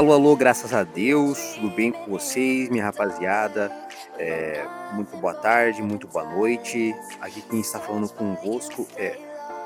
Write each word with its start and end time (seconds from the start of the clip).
Alô, 0.00 0.14
alô, 0.14 0.34
graças 0.34 0.72
a 0.72 0.82
Deus, 0.82 1.56
tudo 1.56 1.68
bem 1.76 1.92
com 1.92 2.10
vocês, 2.10 2.70
minha 2.70 2.82
rapaziada? 2.82 3.70
É, 4.18 4.64
muito 4.94 5.14
boa 5.18 5.34
tarde, 5.34 5.82
muito 5.82 6.08
boa 6.08 6.24
noite. 6.24 6.94
Aqui 7.20 7.42
quem 7.42 7.60
está 7.60 7.78
falando 7.78 8.08
convosco 8.08 8.88
é 8.96 9.18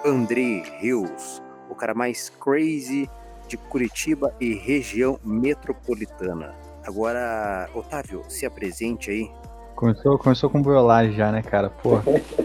André 0.05 0.65
Rios, 0.81 1.41
o 1.71 1.75
cara 1.77 1.95
mais 1.95 2.31
crazy 2.31 3.09
de 3.47 3.57
Curitiba 3.57 4.35
e 4.41 4.55
região 4.55 5.21
metropolitana. 5.23 6.53
Agora, 6.85 7.71
Otávio, 7.73 8.25
se 8.29 8.45
apresente 8.45 9.13
aí. 9.13 9.31
Começou, 9.77 10.19
começou 10.19 10.51
com 10.51 10.61
violagem 10.65 11.13
já, 11.13 11.31
né, 11.31 11.43
cara? 11.43 11.71
Pô, 11.71 12.01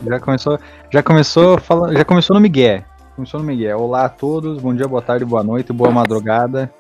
já 0.05 0.19
começou, 0.19 0.59
já 0.91 1.01
começou 1.01 1.59
falando, 1.59 1.97
já 1.97 2.05
começou 2.05 2.35
no 2.35 2.39
Miguel. 2.39 2.83
Começou 3.15 3.39
no 3.39 3.47
Miguel. 3.47 3.79
Olá 3.79 4.05
a 4.05 4.09
todos, 4.09 4.61
bom 4.61 4.75
dia, 4.75 4.87
boa 4.87 5.01
tarde, 5.01 5.25
boa 5.25 5.43
noite, 5.43 5.73
boa 5.73 5.89
madrugada 5.89 6.71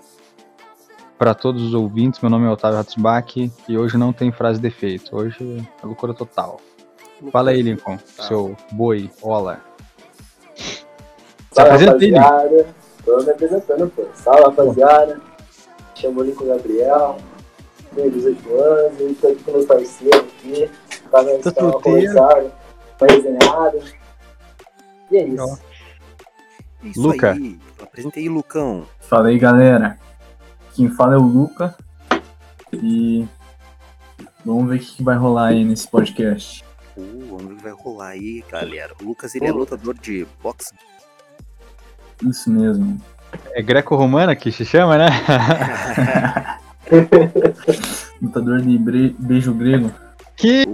para 1.19 1.35
todos 1.35 1.61
os 1.61 1.73
ouvintes. 1.73 2.21
Meu 2.21 2.29
nome 2.29 2.47
é 2.47 2.49
Otávio 2.49 2.79
Hatzbach 2.79 3.51
e 3.67 3.77
hoje 3.77 3.97
não 3.97 4.13
tem 4.13 4.31
frase 4.31 4.59
de 4.59 4.67
efeito. 4.67 5.13
Hoje 5.15 5.67
é 5.83 5.85
loucura 5.85 6.13
total. 6.13 6.61
Fala 7.29 7.51
aí, 7.51 7.61
Lincoln, 7.61 7.97
tá. 7.97 8.23
seu 8.23 8.55
boi, 8.71 9.11
ola. 9.21 9.59
Apresenta 11.55 11.97
aí, 11.97 12.11
Lincoln. 12.11 12.65
Tô 13.03 13.17
me 13.17 13.31
apresentando, 13.31 13.91
pô. 13.93 14.05
Salve, 14.13 14.43
rapaziada. 14.43 15.19
Chamo 15.93 16.21
o 16.21 16.23
Lincoln 16.23 16.47
Gabriel. 16.47 17.17
Tenho 17.93 18.11
18 18.11 18.55
anos. 18.55 19.01
E 19.01 19.13
tô 19.15 19.27
aqui 19.27 19.43
com 19.43 19.51
meus 19.51 19.65
parceiros 19.65 20.19
aqui. 20.19 20.71
Pra 21.11 21.23
dar 21.23 21.63
uma 21.63 21.81
conversada, 21.81 22.51
uma 23.01 23.11
resenhada. 23.11 23.79
E 25.11 25.17
é 25.17 25.27
isso. 25.27 25.59
Isso 26.81 27.01
Luca. 27.01 27.31
aí. 27.33 27.59
Apresenta 27.81 28.19
aí, 28.19 28.29
Lucão. 28.29 28.85
Fala 29.01 29.27
aí, 29.27 29.37
galera. 29.37 29.99
Quem 30.73 30.89
fala 30.89 31.15
é 31.15 31.17
o 31.17 31.21
Luca. 31.23 31.75
E 32.73 33.27
vamos 34.45 34.69
ver 34.69 34.75
o 34.77 34.79
que 34.79 35.03
vai 35.03 35.15
rolar 35.17 35.47
aí 35.47 35.63
nesse 35.63 35.87
podcast. 35.87 36.63
Uh, 36.95 37.27
vamos 37.29 37.45
ver 37.45 37.53
o 37.53 37.57
que 37.57 37.63
vai 37.63 37.71
rolar 37.73 38.07
aí, 38.09 38.43
galera. 38.49 38.93
O 39.01 39.05
Lucas 39.05 39.33
ele 39.35 39.47
é 39.47 39.51
lutador 39.51 39.95
de 39.95 40.25
boxe. 40.41 40.73
Isso 42.23 42.49
mesmo. 42.51 42.99
É 43.53 43.61
greco-romana 43.61 44.35
que 44.35 44.51
se 44.51 44.65
chama, 44.65 44.97
né? 44.97 45.07
Lutador 48.21 48.61
de 48.61 48.77
bre- 48.77 49.15
beijo 49.19 49.53
grego. 49.53 49.91
que 50.35 50.65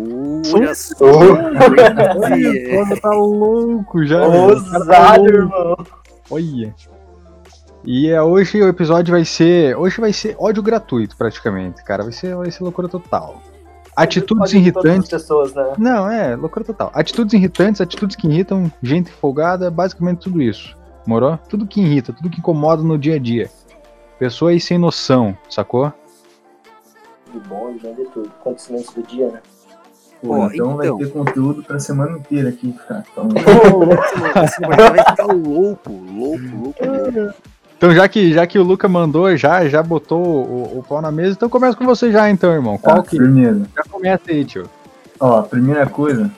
olha 0.54 0.74
só. 0.74 1.06
Olha, 1.06 1.94
tá 3.02 3.10
louco 3.12 4.06
já. 4.06 4.26
O 4.28 4.32
tá 4.32 4.38
Ousado, 4.38 5.28
irmão. 5.28 5.78
Olha. 6.30 6.74
E 7.86 8.10
é, 8.10 8.22
hoje 8.22 8.62
o 8.62 8.68
episódio 8.68 9.12
vai 9.12 9.24
ser. 9.24 9.78
Hoje 9.78 10.02
vai 10.02 10.12
ser 10.12 10.36
ódio 10.40 10.64
gratuito, 10.64 11.16
praticamente, 11.16 11.84
cara. 11.84 12.02
Vai 12.02 12.12
ser, 12.12 12.36
vai 12.36 12.50
ser 12.50 12.64
loucura 12.64 12.88
total. 12.88 13.42
Atitudes 13.96 14.54
irritantes. 14.54 15.10
pessoas, 15.10 15.54
né? 15.54 15.74
Não, 15.78 16.10
é, 16.10 16.36
loucura 16.36 16.66
total. 16.66 16.92
Atitudes 16.94 17.34
irritantes, 17.34 17.80
atitudes 17.80 18.16
que 18.16 18.28
irritam, 18.28 18.72
gente 18.82 19.12
folgada, 19.12 19.70
basicamente 19.70 20.22
tudo 20.22 20.42
isso. 20.42 20.76
Morou? 21.06 21.38
Tudo 21.48 21.68
que 21.68 21.80
irrita, 21.80 22.12
tudo 22.12 22.30
que 22.30 22.40
incomoda 22.40 22.82
no 22.82 22.98
dia 22.98 23.16
a 23.16 23.20
dia. 23.20 23.50
Pessoas 24.18 24.64
sem 24.64 24.78
noção, 24.78 25.38
sacou? 25.48 25.94
De 27.32 27.40
bom, 27.48 27.72
de 27.74 28.06
tudo. 28.12 28.32
Acontecimentos 28.42 28.94
do 28.94 29.04
dia, 29.04 29.30
né? 29.30 29.42
Pô, 30.22 30.38
então, 30.48 30.50
então. 30.50 30.78
vai 30.78 31.06
ter 31.06 31.12
conteúdo 31.12 31.64
pra 31.64 31.80
semana 31.80 32.18
inteira 32.18 32.50
aqui, 32.50 32.74
cara. 32.74 33.06
Então, 33.12 33.30
Esse 34.44 34.62
vai 34.62 35.06
ficar 35.06 35.26
louco, 35.26 35.92
louco, 35.92 36.44
louco, 36.56 36.86
louco. 36.86 37.36
Então, 37.78 37.94
já 37.94 38.08
que, 38.08 38.34
já 38.34 38.48
que 38.48 38.58
o 38.58 38.64
Luca 38.64 38.88
mandou, 38.88 39.36
já, 39.36 39.68
já 39.68 39.84
botou 39.84 40.24
o, 40.24 40.80
o 40.80 40.84
pau 40.84 41.02
na 41.02 41.12
mesa, 41.12 41.34
então 41.34 41.50
começa 41.50 41.78
com 41.78 41.86
você 41.86 42.12
já, 42.12 42.30
então, 42.30 42.54
irmão. 42.54 42.78
Qual 42.78 42.98
tá, 42.98 43.04
que. 43.04 43.18
firmeza. 43.18 43.68
Já 43.76 43.84
começa 43.84 44.24
aí, 44.30 44.46
tio. 44.46 44.70
Ó, 45.20 45.42
primeira 45.42 45.86
coisa, 45.86 46.32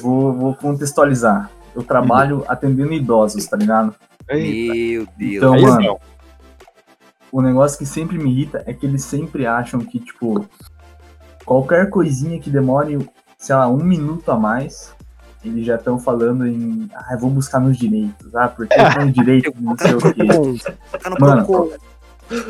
vou, 0.00 0.32
vou 0.32 0.54
contextualizar. 0.54 1.50
Eu 1.74 1.82
trabalho 1.82 2.44
atendendo 2.48 2.92
idosos, 2.92 3.46
tá 3.46 3.56
ligado? 3.56 3.94
Eita. 4.28 4.74
Meu 4.74 5.06
Deus. 5.16 5.36
Então, 5.36 5.52
Aí, 5.54 5.62
mano, 5.62 5.82
não. 5.82 6.00
o 7.30 7.40
negócio 7.40 7.78
que 7.78 7.86
sempre 7.86 8.18
me 8.18 8.30
irrita 8.30 8.62
é 8.66 8.72
que 8.72 8.86
eles 8.86 9.04
sempre 9.04 9.46
acham 9.46 9.80
que, 9.80 10.00
tipo, 10.00 10.46
qualquer 11.44 11.90
coisinha 11.90 12.40
que 12.40 12.50
demore, 12.50 13.08
sei 13.38 13.54
lá, 13.54 13.68
um 13.68 13.82
minuto 13.82 14.30
a 14.30 14.36
mais, 14.36 14.94
eles 15.44 15.64
já 15.64 15.76
estão 15.76 15.98
falando 15.98 16.46
em, 16.46 16.88
ah, 16.94 17.08
eu 17.12 17.18
vou 17.18 17.30
buscar 17.30 17.60
meus 17.60 17.76
direitos, 17.76 18.34
ah, 18.34 18.48
porque 18.48 18.74
eu 18.74 18.94
tenho 18.94 19.12
direito, 19.12 19.52
não 19.58 19.76
sei 19.76 19.94
o 19.94 19.98
quê. 19.98 20.70
Tá 20.98 21.10
no 21.10 21.16
Mano. 21.18 21.70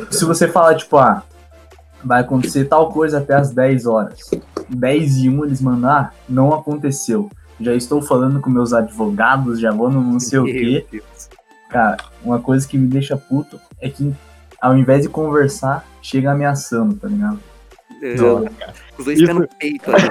Se 0.09 0.25
você 0.25 0.47
fala, 0.47 0.75
tipo, 0.75 0.97
ah, 0.97 1.23
vai 2.03 2.21
acontecer 2.21 2.65
tal 2.65 2.91
coisa 2.91 3.19
até 3.19 3.35
as 3.35 3.51
10 3.51 3.85
horas, 3.85 4.31
10 4.69 5.17
e 5.17 5.29
1 5.29 5.45
eles 5.45 5.61
mandar, 5.61 6.13
não 6.27 6.53
aconteceu. 6.53 7.29
Já 7.59 7.73
estou 7.73 8.01
falando 8.01 8.39
com 8.41 8.49
meus 8.49 8.73
advogados, 8.73 9.59
já 9.59 9.71
vou 9.71 9.89
no 9.89 10.01
não 10.01 10.19
sei 10.19 10.39
o 10.39 10.45
quê. 10.45 10.85
Cara, 11.69 11.97
uma 12.23 12.39
coisa 12.39 12.67
que 12.67 12.77
me 12.77 12.87
deixa 12.87 13.15
puto 13.15 13.59
é 13.79 13.87
que 13.89 14.13
ao 14.61 14.77
invés 14.77 15.01
de 15.01 15.09
conversar, 15.09 15.83
chega 16.01 16.31
ameaçando, 16.31 16.95
tá 16.95 17.07
ligado? 17.07 17.39
É, 18.01 18.15
Os 18.97 19.05
dois 19.05 19.21
no 19.21 19.47
peito 19.59 19.91
ali. 19.91 20.09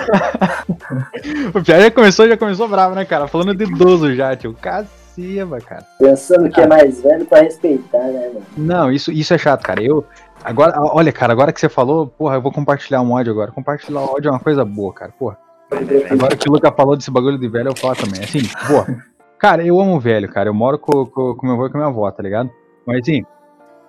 O 1.55 1.63
Pierre 1.63 1.85
já 1.85 1.91
começou, 1.91 2.29
já 2.29 2.37
começou 2.37 2.69
bravo, 2.69 2.95
né, 2.95 3.05
cara? 3.05 3.27
Falando 3.27 3.55
de 3.55 3.65
idoso 3.65 4.15
já, 4.15 4.35
tio. 4.37 4.55
Caceba, 4.55 5.61
cara. 5.61 5.85
Pensando 5.99 6.49
que 6.51 6.61
é 6.61 6.67
mais 6.67 7.03
velho 7.03 7.27
pra 7.27 7.41
respeitar, 7.41 7.99
né, 7.99 8.29
mano? 8.29 8.47
Não, 8.57 8.93
isso, 8.93 9.11
isso 9.11 9.35
é 9.35 9.39
chato, 9.39 9.63
cara. 9.63 9.83
Eu. 9.83 10.05
Agora, 10.43 10.73
olha, 10.79 11.13
cara, 11.13 11.33
agora 11.33 11.53
que 11.53 11.61
você 11.61 11.69
falou, 11.69 12.07
porra, 12.07 12.37
eu 12.37 12.43
vou 12.43 12.53
compartilhar 12.53 13.03
um 13.03 13.13
ódio 13.13 13.33
agora. 13.33 13.51
Compartilhar 13.51 14.01
ódio 14.01 14.29
é 14.29 14.31
uma 14.31 14.41
coisa 14.41 14.65
boa, 14.65 14.93
cara. 14.93 15.13
Porra. 15.19 15.37
Agora 16.11 16.37
que 16.37 16.49
o 16.49 16.53
Luca 16.53 16.73
falou 16.73 16.97
desse 16.97 17.11
bagulho 17.11 17.39
de 17.39 17.49
velho, 17.49 17.69
eu 17.69 17.77
falo 17.77 17.97
também. 17.97 18.23
Assim, 18.23 18.41
porra. 18.67 19.05
Cara, 19.39 19.65
eu 19.65 19.81
amo 19.81 19.99
velho, 19.99 20.29
cara. 20.29 20.49
Eu 20.49 20.55
moro 20.55 20.79
com, 20.79 21.07
com, 21.07 21.35
com 21.35 21.47
meu 21.47 21.55
avô 21.55 21.67
e 21.67 21.71
com 21.71 21.79
minha 21.79 21.89
avó, 21.89 22.11
tá 22.11 22.23
ligado? 22.23 22.51
Mas 22.87 23.01
assim, 23.01 23.25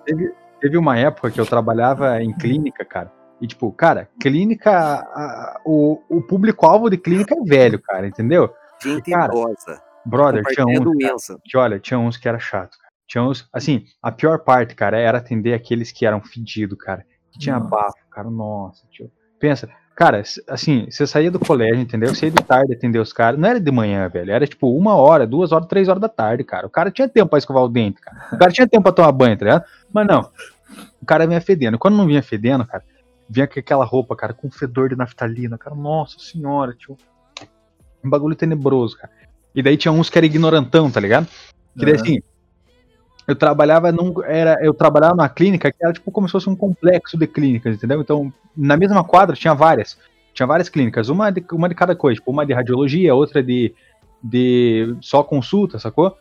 teve, 0.04 0.32
teve 0.60 0.76
uma 0.76 0.98
época 0.98 1.30
que 1.30 1.40
eu 1.40 1.46
trabalhava 1.46 2.22
em 2.22 2.32
clínica, 2.32 2.84
cara. 2.84 3.10
E 3.42 3.46
tipo, 3.46 3.70
cara, 3.72 4.08
clínica. 4.20 4.70
a- 4.72 5.60
o, 5.66 6.00
o 6.08 6.22
público-alvo 6.22 6.88
de 6.88 6.96
clínica 6.96 7.34
é 7.34 7.40
velho, 7.44 7.78
cara, 7.82 8.06
entendeu? 8.06 8.50
Gente 8.82 9.10
Cara, 9.10 9.32
idosa. 9.34 9.82
Brother, 10.06 10.42
tinha 10.44 10.64
Compartilha 10.78 11.14
uns. 11.14 11.26
cara, 11.26 11.38
que 11.44 11.56
olha, 11.58 11.78
tinha 11.80 11.98
uns 11.98 12.16
que 12.16 12.28
era 12.28 12.38
chato, 12.38 12.76
cara. 12.78 12.92
Tinha 13.06 13.22
uns, 13.24 13.46
assim, 13.52 13.84
a 14.02 14.10
pior 14.10 14.38
parte, 14.38 14.74
cara, 14.74 14.98
era 14.98 15.18
atender 15.18 15.52
aqueles 15.54 15.92
que 15.92 16.06
eram 16.06 16.20
fedidos, 16.22 16.78
cara. 16.78 17.04
Que 17.30 17.38
tinha 17.38 17.58
Nossa. 17.58 17.68
bafo, 17.70 17.96
cara. 18.10 18.30
Nossa, 18.30 18.84
tio. 18.90 19.10
Pensa, 19.38 19.68
cara, 19.96 20.22
assim, 20.48 20.86
você 20.90 21.06
saía 21.06 21.30
do 21.30 21.38
colégio, 21.38 21.80
entendeu? 21.80 22.14
Você 22.14 22.26
ia 22.26 22.30
de 22.32 22.42
tarde 22.42 22.72
atender 22.74 22.98
os 23.00 23.12
caras. 23.12 23.38
Não 23.38 23.48
era 23.48 23.60
de 23.60 23.70
manhã, 23.70 24.08
velho. 24.08 24.30
Era 24.32 24.46
tipo 24.46 24.76
uma 24.76 24.94
hora, 24.96 25.26
duas 25.26 25.52
horas, 25.52 25.66
três 25.68 25.88
horas 25.88 26.00
da 26.00 26.08
tarde, 26.08 26.42
cara. 26.44 26.66
O 26.66 26.70
cara 26.70 26.90
tinha 26.90 27.08
tempo 27.08 27.28
pra 27.28 27.38
escovar 27.38 27.62
o 27.64 27.68
dente, 27.68 28.00
cara. 28.00 28.16
O 28.32 28.38
cara 28.38 28.50
tinha 28.52 28.66
tempo 28.68 28.82
pra 28.84 28.92
tomar 28.92 29.12
banho, 29.12 29.36
tá 29.36 29.44
ligado? 29.44 29.64
Mas 29.92 30.06
não. 30.06 30.30
O 31.00 31.04
cara 31.06 31.26
vinha 31.26 31.40
fedendo. 31.40 31.78
Quando 31.78 31.96
não 31.96 32.06
vinha 32.06 32.22
fedendo, 32.22 32.64
cara, 32.66 32.82
vinha 33.32 33.46
com 33.46 33.58
aquela 33.58 33.84
roupa, 33.84 34.14
cara, 34.14 34.34
com 34.34 34.50
fedor 34.50 34.90
de 34.90 34.96
naftalina, 34.96 35.56
cara. 35.56 35.74
Nossa 35.74 36.18
senhora, 36.18 36.74
tio. 36.74 36.96
Um 38.04 38.10
bagulho 38.10 38.36
tenebroso, 38.36 38.98
cara. 38.98 39.10
E 39.54 39.62
daí 39.62 39.76
tinha 39.76 39.90
uns 39.90 40.10
que 40.10 40.18
era 40.18 40.26
ignorantão, 40.26 40.90
tá 40.90 41.00
ligado? 41.00 41.26
Que 41.78 41.86
daí 41.86 41.94
assim, 41.94 42.20
eu 43.26 43.34
trabalhava 43.34 43.90
num. 43.90 44.12
Era, 44.24 44.58
eu 44.62 44.74
trabalhava 44.74 45.14
numa 45.14 45.28
clínica 45.28 45.72
que 45.72 45.82
era 45.82 45.92
tipo 45.92 46.10
como 46.10 46.28
se 46.28 46.32
fosse 46.32 46.48
um 46.48 46.56
complexo 46.56 47.16
de 47.16 47.26
clínicas, 47.26 47.76
entendeu? 47.76 48.00
Então, 48.02 48.32
na 48.54 48.76
mesma 48.76 49.02
quadra 49.02 49.34
tinha 49.34 49.54
várias. 49.54 49.96
Tinha 50.34 50.46
várias 50.46 50.68
clínicas, 50.68 51.08
uma 51.08 51.30
de, 51.30 51.44
uma 51.52 51.68
de 51.68 51.74
cada 51.74 51.94
coisa, 51.94 52.18
tipo, 52.18 52.30
uma 52.30 52.46
de 52.46 52.54
radiologia, 52.54 53.14
outra 53.14 53.42
de, 53.42 53.74
de 54.22 54.96
só 55.00 55.22
consulta, 55.22 55.78
sacou? 55.78 56.16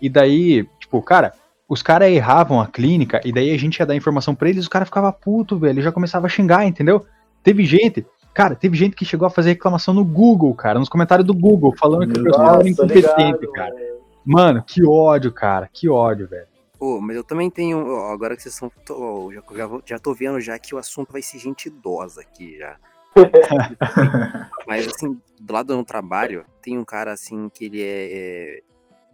E 0.00 0.08
daí, 0.08 0.64
tipo, 0.78 1.02
cara, 1.02 1.34
os 1.68 1.82
caras 1.82 2.08
erravam 2.10 2.60
a 2.60 2.66
clínica, 2.66 3.20
e 3.24 3.30
daí 3.32 3.52
a 3.54 3.58
gente 3.58 3.78
ia 3.78 3.86
dar 3.86 3.94
informação 3.94 4.34
pra 4.34 4.48
eles, 4.48 4.62
os 4.62 4.68
caras 4.68 4.88
ficavam 4.88 5.12
puto, 5.12 5.58
velho, 5.58 5.82
já 5.82 5.92
começava 5.92 6.26
a 6.26 6.30
xingar, 6.30 6.64
entendeu? 6.66 7.04
Teve 7.42 7.64
gente, 7.64 8.06
cara, 8.32 8.54
teve 8.54 8.76
gente 8.76 8.96
que 8.96 9.04
chegou 9.04 9.26
a 9.26 9.30
fazer 9.30 9.50
reclamação 9.50 9.92
no 9.92 10.04
Google, 10.04 10.54
cara, 10.54 10.78
nos 10.78 10.88
comentários 10.88 11.26
do 11.26 11.34
Google, 11.34 11.74
falando 11.78 12.10
que 12.10 12.18
o 12.18 12.24
pessoal 12.24 12.46
era 12.46 12.56
Nossa, 12.56 12.68
incompetente, 12.68 13.06
ligado, 13.40 13.52
cara. 13.52 13.74
mano. 13.74 13.98
Mano, 14.24 14.62
que 14.66 14.84
ódio, 14.84 15.32
cara. 15.32 15.70
Que 15.72 15.88
ódio, 15.88 16.28
velho. 16.28 16.46
Pô, 16.78 17.00
mas 17.00 17.16
eu 17.16 17.24
também 17.24 17.50
tenho. 17.50 17.78
ó, 17.78 18.12
Agora 18.12 18.36
que 18.36 18.42
vocês 18.42 18.54
estão. 18.54 18.70
tô- 18.84 19.32
Já, 19.32 19.42
já, 19.56 19.68
já 19.86 19.98
tô 19.98 20.12
vendo 20.12 20.38
já 20.38 20.58
que 20.58 20.74
o 20.74 20.78
assunto 20.78 21.10
vai 21.12 21.22
ser 21.22 21.38
gente 21.38 21.66
idosa 21.66 22.20
aqui 22.20 22.58
já. 22.58 22.76
Mas 24.66 24.86
assim, 24.86 25.18
do 25.40 25.52
lado 25.52 25.68
do 25.68 25.74
meu 25.76 25.84
trabalho, 25.84 26.44
tem 26.62 26.78
um 26.78 26.84
cara 26.84 27.12
assim 27.12 27.48
que 27.48 27.64
ele 27.64 27.82
é. 27.82 28.08
é 28.12 28.62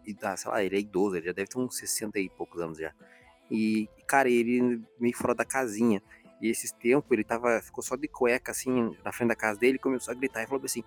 e 0.07 0.15
dá, 0.15 0.37
sei 0.37 0.51
lá, 0.51 0.63
ele 0.63 0.77
é 0.77 0.81
idoso, 0.81 1.17
ele 1.17 1.27
já 1.27 1.33
deve 1.33 1.49
ter 1.49 1.59
uns 1.59 1.77
60 1.77 2.19
e 2.19 2.29
poucos 2.31 2.61
anos 2.61 2.79
já. 2.79 2.93
E, 3.51 3.89
cara, 4.07 4.29
ele 4.29 4.81
meio 4.99 5.17
fora 5.17 5.35
da 5.35 5.45
casinha. 5.45 6.03
E 6.41 6.51
esses 6.51 6.73
tempos 6.73 7.11
ele 7.11 7.25
tava, 7.25 7.61
ficou 7.63 7.83
só 7.83 7.97
de 7.97 8.09
cueca 8.09 8.53
assim 8.53 8.95
na 9.05 9.13
frente 9.13 9.29
da 9.29 9.37
casa 9.37 9.59
dele, 9.59 9.79
começou 9.79 10.13
a 10.13 10.15
gritar 10.15 10.43
e 10.43 10.47
falou 10.47 10.63
assim: 10.65 10.83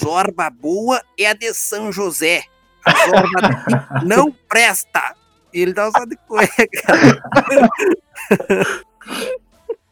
Zorba 0.00 0.48
boa 0.48 1.02
é 1.18 1.26
a 1.26 1.34
de 1.34 1.52
São 1.52 1.92
José. 1.92 2.44
A 2.84 2.92
Zorba 2.92 4.04
não 4.06 4.32
presta. 4.48 5.14
E 5.52 5.60
ele 5.60 5.74
tava 5.74 5.90
só 5.90 6.04
de 6.06 6.16
cueca. 6.16 6.66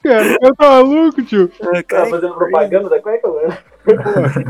cara. 0.02 0.38
Eu 0.40 0.54
tá 0.56 0.70
maluco, 0.70 1.22
tio. 1.22 1.50
Ah, 1.62 1.82
Tá 1.82 2.06
fazendo 2.06 2.34
propaganda 2.34 2.88
da 2.88 3.00
cueca, 3.02 3.28
mano. 3.28 3.58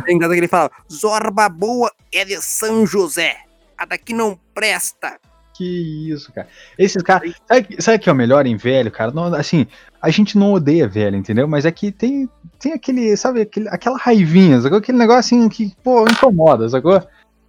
é 0.07 0.13
engraçado 0.13 0.33
que 0.35 0.39
ele 0.41 0.49
fala: 0.49 0.71
Zorba 0.93 1.49
boa 1.49 1.91
é 2.13 2.25
de 2.25 2.41
São 2.41 2.87
José. 2.87 3.37
A 3.81 3.87
daqui 3.87 4.13
não 4.13 4.39
presta. 4.55 5.19
Que 5.55 6.11
isso, 6.11 6.31
cara. 6.33 6.47
Esses 6.79 7.03
caras. 7.03 7.35
Sabe, 7.49 7.63
que- 7.67 7.83
sabe 7.83 7.99
que 7.99 8.09
é 8.11 8.13
o 8.13 8.15
melhor 8.17 8.47
em 8.47 8.57
velho, 8.57 8.91
cara? 8.91 9.11
Não, 9.11 9.33
assim, 9.35 9.67
a 10.03 10.11
gente 10.11 10.37
não 10.37 10.53
odeia 10.53 10.87
velho, 10.87 11.17
entendeu? 11.17 11.49
Mas 11.49 11.65
é 11.65 11.73
que 11.73 11.91
tem, 11.91 12.29
tem 12.59 12.75
aquele, 12.75 13.17
sabe, 13.17 13.41
aquele, 13.41 13.69
aquela 13.71 13.97
raivinha, 13.99 14.61
sacou? 14.61 14.79
Aquele 14.79 14.99
negócio 14.99 15.19
assim 15.21 15.49
que, 15.49 15.75
pô, 15.83 16.05
incomoda, 16.09 16.69
sacou? 16.69 17.03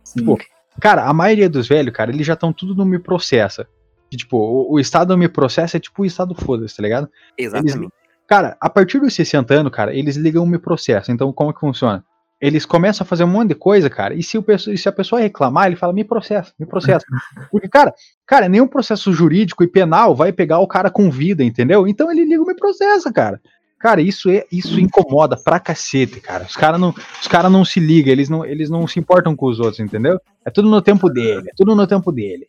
Sim. 0.05 0.23
Pô, 0.25 0.37
Cara, 0.79 1.03
a 1.05 1.13
maioria 1.13 1.49
dos 1.49 1.67
velhos, 1.67 1.93
cara, 1.93 2.11
eles 2.11 2.25
já 2.25 2.33
estão 2.33 2.53
tudo 2.53 2.73
no 2.73 2.85
me 2.85 2.97
processa. 2.97 3.67
Que, 4.09 4.15
tipo, 4.15 4.37
o, 4.37 4.73
o 4.75 4.79
estado 4.79 5.17
me 5.17 5.27
processa 5.27 5.75
é 5.75 5.79
tipo 5.81 6.01
o 6.01 6.05
estado 6.05 6.33
foda-se, 6.33 6.77
tá 6.77 6.81
ligado? 6.81 7.09
Exatamente. 7.37 7.89
Cara, 8.25 8.55
a 8.59 8.69
partir 8.69 8.99
dos 9.01 9.13
60 9.13 9.53
anos, 9.53 9.71
cara, 9.73 9.93
eles 9.93 10.15
ligam 10.15 10.43
o 10.43 10.47
me 10.47 10.57
processo. 10.57 11.11
Então, 11.11 11.31
como 11.33 11.53
que 11.53 11.59
funciona? 11.59 12.03
Eles 12.41 12.65
começam 12.65 13.05
a 13.05 13.07
fazer 13.07 13.23
um 13.23 13.27
monte 13.27 13.49
de 13.49 13.55
coisa, 13.55 13.87
cara, 13.89 14.15
e 14.15 14.23
se, 14.23 14.35
o, 14.35 14.43
e 14.49 14.77
se 14.77 14.89
a 14.89 14.91
pessoa 14.91 15.21
reclamar, 15.21 15.67
ele 15.67 15.75
fala, 15.75 15.93
me 15.93 16.03
processa, 16.03 16.51
me 16.59 16.65
processa. 16.65 17.05
Porque, 17.51 17.69
cara, 17.69 17.93
cara, 18.25 18.49
nenhum 18.49 18.67
processo 18.67 19.13
jurídico 19.13 19.63
e 19.63 19.67
penal 19.67 20.15
vai 20.15 20.33
pegar 20.33 20.57
o 20.57 20.67
cara 20.67 20.89
com 20.89 21.11
vida, 21.11 21.43
entendeu? 21.43 21.87
Então 21.87 22.11
ele 22.11 22.25
liga 22.25 22.43
me 22.43 22.55
processa, 22.55 23.13
cara. 23.13 23.39
Cara, 23.79 24.01
isso 24.01 24.29
é 24.29 24.45
isso 24.51 24.79
incomoda 24.79 25.35
pra 25.35 25.59
cacete, 25.59 26.19
cara. 26.19 26.43
Os 26.43 26.55
caras 26.55 26.79
não, 26.79 26.93
os 27.19 27.27
cara 27.27 27.49
não 27.49 27.65
se 27.65 27.79
ligam, 27.79 28.11
eles 28.11 28.29
não, 28.29 28.45
eles 28.45 28.69
não 28.69 28.87
se 28.87 28.99
importam 28.99 29.35
com 29.35 29.47
os 29.47 29.59
outros, 29.59 29.79
entendeu? 29.79 30.19
É 30.45 30.51
tudo 30.51 30.69
no 30.69 30.81
tempo 30.81 31.09
dele, 31.09 31.49
é 31.49 31.53
tudo 31.55 31.75
no 31.75 31.87
tempo 31.87 32.11
dele. 32.11 32.47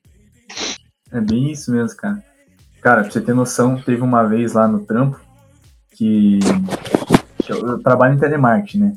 É 1.10 1.20
bem 1.20 1.50
isso 1.50 1.70
mesmo, 1.72 1.96
cara. 1.96 2.22
Cara, 2.82 3.02
pra 3.02 3.10
você 3.10 3.20
ter 3.20 3.34
noção, 3.34 3.80
teve 3.80 4.02
uma 4.02 4.24
vez 4.24 4.54
lá 4.54 4.66
no 4.66 4.80
trampo 4.80 5.20
que 5.92 6.38
que 7.42 7.52
eu, 7.52 7.66
eu 7.66 7.82
trabalho 7.82 8.14
em 8.14 8.18
telemarketing, 8.18 8.78
né? 8.78 8.96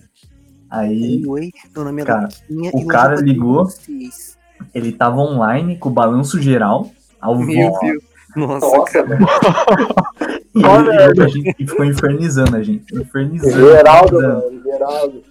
Aí 0.76 1.24
Oi, 1.26 1.52
meu 1.74 1.86
nome 1.86 2.02
é 2.02 2.06
Cara, 2.06 2.30
Luquinha 2.50 2.72
o 2.74 2.88
cara 2.88 3.16
ligou. 3.16 3.66
vocês. 3.66 4.38
ele 4.74 4.92
tava 4.92 5.18
online 5.18 5.78
com 5.78 5.90
o 5.90 5.94
balanço 5.94 6.42
geral, 6.42 6.90
ao 7.20 7.38
Meu 7.38 7.48
vivo. 7.48 7.80
Deus. 7.82 8.04
Nossa, 8.36 8.78
Nossa, 8.78 9.04
velho. 9.04 9.26
E 10.56 10.58
ele 10.58 11.14
pra 11.16 11.28
gente 11.28 11.56
e 11.60 11.68
ficou 11.68 11.84
infernizando 11.84 12.56
a 12.56 12.64
gente. 12.64 12.96
Infernizando. 12.96 13.54
Geraldo, 13.54 14.16
mano. 14.22 14.64
Geraldo. 14.64 15.24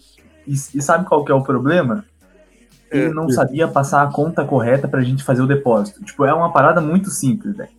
E, 0.46 0.52
e 0.52 0.82
sabe 0.82 1.06
qual 1.06 1.24
que 1.24 1.32
é 1.32 1.34
o 1.34 1.42
problema? 1.42 2.04
Ele 2.90 3.08
não 3.12 3.30
sabia 3.30 3.66
passar 3.66 4.02
a 4.02 4.12
conta 4.12 4.44
correta 4.44 4.86
pra 4.86 5.00
gente 5.02 5.24
fazer 5.24 5.40
o 5.40 5.46
depósito. 5.46 6.04
Tipo, 6.04 6.26
é 6.26 6.34
uma 6.34 6.52
parada 6.52 6.80
muito 6.80 7.08
simples, 7.10 7.56
velho. 7.56 7.70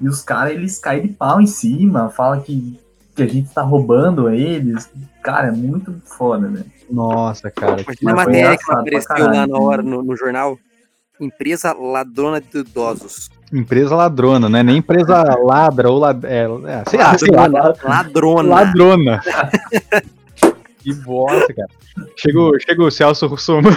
E 0.00 0.08
os 0.08 0.22
caras, 0.22 0.52
eles 0.54 0.78
caem 0.78 1.02
de 1.02 1.08
pau 1.08 1.40
em 1.40 1.46
cima, 1.46 2.08
falam 2.08 2.40
que, 2.40 2.80
que 3.18 3.22
a 3.22 3.26
gente 3.26 3.52
tá 3.52 3.62
roubando 3.62 4.30
eles. 4.30 4.88
Cara, 5.22 5.48
é 5.48 5.50
muito 5.50 6.00
foda, 6.04 6.46
velho. 6.46 6.64
Nossa, 6.88 7.50
cara. 7.50 7.82
Imagina 7.82 8.12
a 8.12 8.14
matéria 8.14 8.56
que 8.56 8.72
apareceu 8.72 9.16
caralho, 9.16 9.34
lá 9.34 9.46
na 9.46 9.58
hora 9.58 9.82
né? 9.82 9.90
no, 9.90 10.02
no 10.02 10.16
jornal. 10.16 10.56
Empresa 11.20 11.72
ladrona 11.72 12.40
de 12.40 12.58
idosos. 12.58 13.28
Empresa 13.52 13.96
ladrona, 13.96 14.48
né? 14.48 14.62
Nem 14.62 14.76
empresa 14.76 15.20
ladra 15.42 15.90
ou 15.90 15.98
lad... 15.98 16.24
é, 16.24 16.44
é, 16.44 16.84
sei 16.88 17.00
lá, 17.00 17.18
sei 17.18 17.30
lá. 17.30 17.48
Ladrona. 17.82 18.48
Ladrona. 18.48 19.20
que 20.78 20.94
bosta, 20.94 21.52
cara. 21.52 21.68
Chegou, 22.16 22.52
chegou 22.60 22.86
o 22.86 22.90
Celso 22.90 23.26
Russomano. 23.26 23.76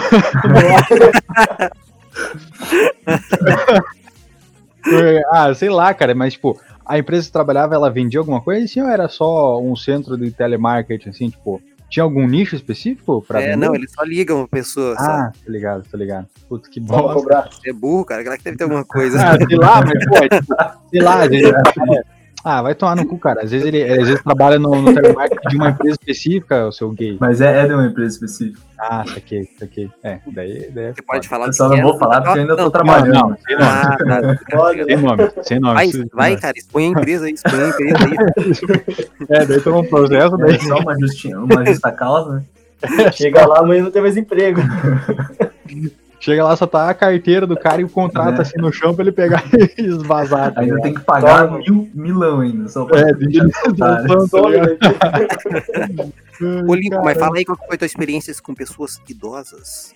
ah, 5.32 5.52
sei 5.52 5.68
lá, 5.68 5.92
cara, 5.92 6.14
mas 6.14 6.34
tipo, 6.34 6.60
a 6.84 6.98
empresa 6.98 7.26
que 7.26 7.32
trabalhava, 7.32 7.74
ela 7.74 7.90
vendia 7.90 8.20
alguma 8.20 8.40
coisa 8.40 8.64
assim 8.64 8.80
ou 8.80 8.88
era 8.88 9.08
só 9.08 9.60
um 9.60 9.74
centro 9.76 10.16
de 10.16 10.30
telemarketing, 10.30 11.08
assim, 11.10 11.28
tipo, 11.30 11.60
tinha 11.88 12.02
algum 12.02 12.26
nicho 12.26 12.56
específico 12.56 13.22
pra 13.26 13.40
É, 13.42 13.52
vender? 13.52 13.66
não, 13.66 13.74
eles 13.74 13.92
só 13.92 14.02
ligam 14.02 14.40
a 14.42 14.48
pessoa. 14.48 14.94
Ah, 14.98 15.30
tá 15.32 15.50
ligado, 15.50 15.84
tá 15.90 15.98
ligado. 15.98 16.26
Putz, 16.48 16.68
que 16.68 16.80
bosta. 16.80 17.12
cobrar. 17.14 17.48
Você 17.52 17.70
é 17.70 17.72
burro, 17.72 18.04
cara. 18.04 18.22
Aquela 18.22 18.38
que 18.38 18.44
deve 18.44 18.56
ter 18.56 18.64
alguma 18.64 18.84
coisa. 18.86 19.18
Ah, 19.22 19.36
sei 19.46 19.56
lá, 19.58 19.82
mas 19.84 20.04
pô, 20.06 20.20
tipo, 20.36 20.54
sei 20.90 21.00
lá, 21.02 21.22
às 21.24 21.28
vezes, 21.28 21.50
é, 21.52 22.02
Ah, 22.44 22.60
vai 22.60 22.74
tomar 22.74 22.96
no 22.96 23.06
cu, 23.06 23.18
cara. 23.18 23.42
Às 23.42 23.52
vezes 23.52 23.66
ele 23.66 23.82
às 23.82 24.08
vezes 24.08 24.22
trabalha 24.22 24.58
no, 24.58 24.82
no 24.82 24.92
telemarketing 24.92 25.48
de 25.48 25.56
uma 25.56 25.70
empresa 25.70 25.94
específica, 25.94 26.66
o 26.66 26.72
seu 26.72 26.90
gay. 26.90 27.16
Mas 27.20 27.40
é, 27.40 27.62
é 27.62 27.66
de 27.66 27.72
uma 27.72 27.86
empresa 27.86 28.14
específica. 28.14 28.60
Ah, 28.78 29.04
saquei, 29.06 29.48
saquei. 29.58 29.90
É, 30.02 30.18
daí, 30.26 30.70
daí 30.72 30.84
é 30.86 30.92
Você 30.92 31.02
pode 31.02 31.28
falar 31.28 31.46
Eu 31.46 31.52
só 31.52 31.68
não 31.68 31.76
é, 31.76 31.82
vou 31.82 31.96
falar 31.98 32.20
porque 32.20 32.38
eu 32.38 32.42
ainda 32.42 32.56
tô 32.56 32.62
não, 32.64 32.70
trabalhando. 32.70 33.12
Não, 33.12 33.28
não, 33.28 33.36
sem 33.36 33.56
nome, 33.56 33.70
Ah, 33.70 33.96
tá. 33.96 34.84
Sem 34.84 34.98
nome, 34.98 35.30
sem 35.42 35.60
nome. 35.60 35.74
Vai, 35.74 36.32
vai, 36.32 36.36
cara, 36.36 36.58
expõe 36.58 36.86
a 36.86 36.88
empresa 36.88 37.26
aí, 37.26 37.32
expõe 37.32 37.60
a 37.62 37.68
empresa 37.68 37.98
aí. 38.04 39.12
É, 39.30 39.46
daí 39.46 39.60
toma 39.60 39.78
um 39.78 39.88
processo, 39.88 40.36
daí 40.36 40.56
É 40.56 40.58
só 40.58 40.78
uma, 40.78 40.98
justi 40.98 41.32
uma 41.32 41.64
justa 41.64 41.92
causa, 41.92 42.32
né? 42.36 42.44
chega 43.12 43.46
lá, 43.46 43.62
mas 43.62 43.82
não 43.84 43.90
tem 43.90 44.02
mais 44.02 44.16
emprego. 44.16 44.60
chega 46.22 46.44
lá, 46.44 46.54
só 46.56 46.66
tá 46.66 46.88
a 46.88 46.94
carteira 46.94 47.46
do 47.46 47.56
cara 47.56 47.80
e 47.80 47.84
o 47.84 47.88
contrato 47.88 48.38
É. 48.38 48.42
assim 48.42 48.58
no 48.58 48.72
chão 48.72 48.94
pra 48.94 49.02
ele 49.04 49.12
pegar 49.12 49.42
e 49.76 49.82
esvazar. 49.82 50.54
tá 50.54 50.60
Ainda 50.60 50.80
tem 50.80 50.94
que 50.94 51.00
pagar 51.00 51.46
Toma. 51.48 51.58
mil, 51.58 51.90
milão 51.92 52.40
ainda. 52.40 52.68
Só 52.68 52.84
pra 52.84 53.00
É, 53.00 53.12
de 53.12 53.40
né? 53.40 53.50
Ô, 56.68 56.74
Lincoln, 56.74 57.02
mas 57.04 57.18
fala 57.18 57.36
aí 57.36 57.44
qual 57.44 57.56
foi 57.58 57.74
a 57.74 57.78
tua 57.78 57.86
experiência 57.86 58.34
com 58.42 58.54
pessoas 58.54 59.00
idosas. 59.08 59.94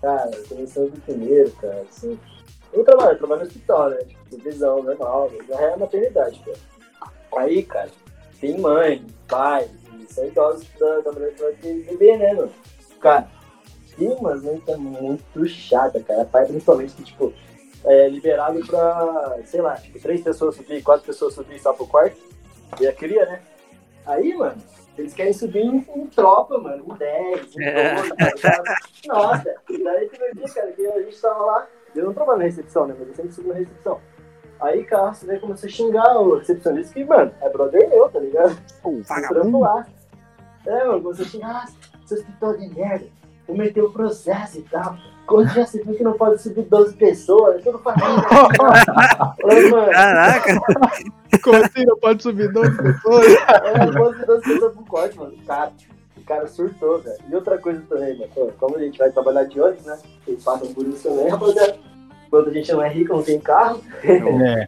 Cara, 0.00 0.30
começando 0.48 0.92
do 0.92 1.00
primeiro, 1.00 1.50
cara, 1.52 1.82
assim. 1.90 2.18
Eu 2.72 2.84
trabalho, 2.84 3.12
eu 3.12 3.18
trabalho 3.18 3.40
no 3.42 3.46
hospital, 3.46 3.90
né? 3.90 3.96
Tipo, 3.96 4.20
supervisão, 4.30 4.82
normal, 4.82 5.30
na 5.48 5.56
real 5.56 5.74
é 5.74 5.76
maternidade, 5.78 6.40
cara. 6.44 6.58
Aí, 7.38 7.62
cara, 7.62 7.88
tem 8.40 8.58
mãe, 8.60 9.04
pai, 9.28 9.66
são 10.08 10.26
idosos 10.26 10.66
da, 10.78 11.00
da 11.00 11.12
mulher 11.12 11.32
que 11.34 11.42
vai 11.42 11.52
ter 11.52 11.74
bebê, 11.84 12.16
né, 12.16 12.32
mano? 12.34 12.50
Cara, 13.00 13.26
umas 14.04 14.42
mães 14.42 14.62
que 14.62 14.70
é 14.70 14.76
muito 14.76 15.46
chata, 15.46 16.00
cara. 16.00 16.24
Pai, 16.24 16.46
principalmente, 16.46 16.94
que, 16.94 17.02
tipo, 17.04 17.32
é 17.84 18.08
liberado 18.08 18.60
pra, 18.66 19.38
sei 19.44 19.60
lá, 19.60 19.76
tipo, 19.76 19.98
três 20.00 20.22
pessoas 20.22 20.56
subir, 20.56 20.82
quatro 20.82 21.06
pessoas 21.06 21.34
subir 21.34 21.58
só 21.60 21.72
pro 21.72 21.86
quarto. 21.86 22.16
E 22.80 22.86
a 22.86 22.92
cria, 22.92 23.24
né? 23.26 23.40
Aí, 24.04 24.34
mano, 24.34 24.60
eles 24.98 25.14
querem 25.14 25.32
subir 25.32 25.64
em, 25.64 25.86
em 25.94 26.06
tropa, 26.06 26.58
mano, 26.58 26.84
em 26.88 26.96
10, 26.96 27.56
em 27.56 27.62
É. 27.62 27.94
12, 27.94 28.08
tá 28.16 28.30
ligado? 28.34 28.64
Nossa, 29.06 29.54
daí 29.84 30.08
teve 30.08 30.30
um 30.30 30.34
dia, 30.34 30.54
cara, 30.54 30.72
que 30.72 30.86
a 30.86 31.02
gente 31.02 31.20
tava 31.20 31.44
lá, 31.44 31.66
eu 31.94 32.04
não 32.04 32.14
trabalho 32.14 32.38
na 32.38 32.44
recepção, 32.44 32.86
né, 32.86 32.94
mas 32.98 33.08
eu 33.08 33.14
sempre 33.14 33.32
subo 33.32 33.48
na 33.48 33.54
recepção. 33.54 34.00
Aí, 34.58 34.84
cara, 34.84 35.12
você 35.12 35.26
daí 35.26 35.38
começou 35.38 35.68
a 35.68 35.70
xingar 35.70 36.18
o 36.18 36.38
recepcionista, 36.38 36.94
que, 36.94 37.04
mano, 37.04 37.32
é 37.40 37.48
brother 37.50 37.88
meu, 37.90 38.08
tá 38.08 38.18
ligado? 38.18 38.56
Vagabundo. 39.06 39.60
lá. 39.60 39.86
É, 40.64 40.84
mano, 40.84 41.02
começou 41.02 41.26
a 41.26 41.28
xingar, 41.28 41.64
ah, 41.64 42.06
seu 42.06 42.16
escritor 42.16 42.56
de 42.58 42.74
merda, 42.74 43.06
vou 43.46 43.56
meter 43.56 43.82
o 43.82 43.90
processo 43.90 44.58
e 44.58 44.62
tal. 44.62 44.96
Quando 45.26 45.48
já 45.48 45.66
se 45.66 45.82
viu 45.82 45.94
que 45.94 46.04
não 46.04 46.12
pode 46.12 46.40
subir 46.40 46.62
12 46.62 46.94
pessoas, 46.94 47.56
é 47.56 47.58
tudo 47.58 47.78
família. 47.78 48.06
Falei, 49.40 49.70
mano, 49.70 49.90
Caraca, 49.90 50.60
Como 51.42 51.56
assim? 51.64 51.84
Não 51.84 51.98
pode 51.98 52.22
subir 52.22 52.52
12 52.52 52.76
pessoas? 52.76 53.26
É, 53.26 53.86
12, 53.86 54.26
12 54.26 54.42
pessoas 54.42 54.72
pro 54.74 54.84
corte, 54.84 55.18
mano. 55.18 55.34
Cara, 55.44 55.72
o 56.16 56.20
cara 56.24 56.46
surtou, 56.46 57.00
velho. 57.00 57.16
E 57.28 57.34
outra 57.34 57.58
coisa 57.58 57.82
também, 57.88 58.16
mano. 58.16 58.30
pô, 58.34 58.50
Como 58.58 58.76
a 58.76 58.80
gente 58.80 58.98
vai 58.98 59.10
trabalhar 59.10 59.44
de 59.44 59.60
ônibus, 59.60 59.84
né? 59.84 59.98
Eles 60.28 60.44
passam 60.44 60.72
por 60.72 60.86
isso 60.86 61.08
também, 61.08 61.28
rapaziada. 61.28 61.76
Quando 62.30 62.48
a 62.48 62.52
gente 62.52 62.72
não 62.72 62.82
é 62.82 62.88
rico, 62.88 63.12
não 63.14 63.22
tem 63.22 63.40
carro. 63.40 63.80
É, 64.04 64.66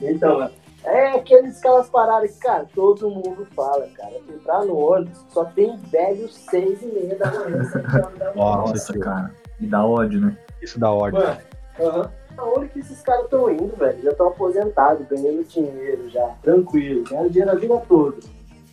Então, 0.00 0.38
mano. 0.38 0.61
É 0.84 1.12
aqueles 1.12 1.58
aquelas 1.58 1.88
paradas 1.88 2.32
que, 2.32 2.38
cara, 2.40 2.66
todo 2.74 3.08
mundo 3.08 3.46
fala, 3.54 3.86
cara. 3.96 4.14
Entrar 4.28 4.64
no 4.64 4.76
ônibus 4.76 5.24
só 5.28 5.44
tem 5.44 5.76
velho 5.76 6.28
seis 6.28 6.82
e 6.82 6.86
meia 6.86 7.16
da 7.16 7.30
manhã, 7.30 7.64
sete 7.64 7.86
horas 7.86 8.18
da 8.18 8.34
manhã. 8.34 8.34
Nossa, 8.34 8.98
cara. 8.98 9.34
Me 9.60 9.68
dá 9.68 9.84
ódio, 9.84 10.20
né? 10.20 10.36
isso 10.62 10.78
dá 10.78 10.90
ódio. 10.90 11.20
Mano, 11.20 11.38
aham. 11.80 12.10
aonde 12.36 12.68
que 12.68 12.78
esses 12.80 13.00
caras 13.02 13.24
estão 13.24 13.50
indo, 13.50 13.76
velho? 13.76 14.02
Já 14.02 14.10
estão 14.10 14.28
aposentados, 14.28 15.06
ganhando 15.08 15.44
dinheiro 15.44 16.08
já, 16.08 16.26
tranquilo, 16.42 17.04
ganhando 17.04 17.30
dinheiro 17.30 17.50
a 17.52 17.54
vida 17.54 17.82
toda. 17.88 18.16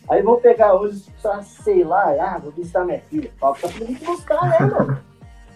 Aí 0.08 0.22
vão 0.22 0.40
pegar 0.40 0.74
hoje, 0.74 1.04
só, 1.18 1.40
sei 1.42 1.84
lá, 1.84 2.12
ah, 2.20 2.38
vou 2.38 2.50
visitar 2.50 2.84
minha 2.84 3.00
filha. 3.02 3.30
Falta 3.38 3.68
pra 3.68 3.86
gente 3.86 4.04
buscar, 4.04 4.42
né, 4.48 4.58
mano? 4.66 4.98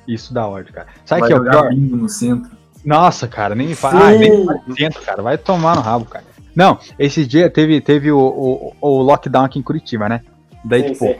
Isso 0.06 0.32
dá 0.32 0.46
ódio, 0.46 0.72
cara. 0.72 0.86
Sabe 1.04 1.22
Vai 1.22 1.28
que 1.28 1.34
é 1.34 1.36
o 1.38 1.42
pior? 1.42 1.74
no 1.74 2.08
centro. 2.08 2.50
Nossa, 2.84 3.26
cara, 3.26 3.54
nem 3.54 3.68
me 3.68 3.74
fala. 3.74 4.08
Ah, 4.08 4.10
nem 4.12 4.46
dentro, 4.76 5.02
cara. 5.02 5.22
Vai 5.22 5.38
tomar 5.38 5.74
no 5.74 5.80
rabo, 5.80 6.04
cara. 6.04 6.24
Não, 6.54 6.78
esse 6.98 7.26
dia 7.26 7.50
teve, 7.50 7.80
teve 7.80 8.12
o, 8.12 8.18
o, 8.18 8.74
o 8.80 9.02
lockdown 9.02 9.44
aqui 9.44 9.58
em 9.58 9.62
Curitiba, 9.62 10.08
né? 10.08 10.20
Daí, 10.64 10.82
Sim, 10.82 10.92
tipo, 10.92 11.04
sim. 11.06 11.14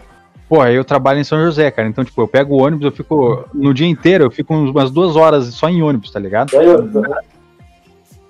pô, 0.49 0.65
eu 0.65 0.85
trabalho 0.85 1.19
em 1.21 1.25
São 1.25 1.43
José, 1.43 1.71
cara. 1.71 1.89
Então, 1.89 2.05
tipo, 2.05 2.21
eu 2.23 2.29
pego 2.29 2.55
o 2.55 2.63
ônibus, 2.63 2.85
eu 2.87 2.93
fico. 2.93 3.45
No 3.53 3.75
dia 3.75 3.87
inteiro, 3.87 4.25
eu 4.25 4.31
fico 4.31 4.55
umas 4.55 4.91
duas 4.91 5.17
horas 5.17 5.47
só 5.55 5.69
em 5.69 5.83
ônibus, 5.83 6.11
tá 6.11 6.21
ligado? 6.21 6.51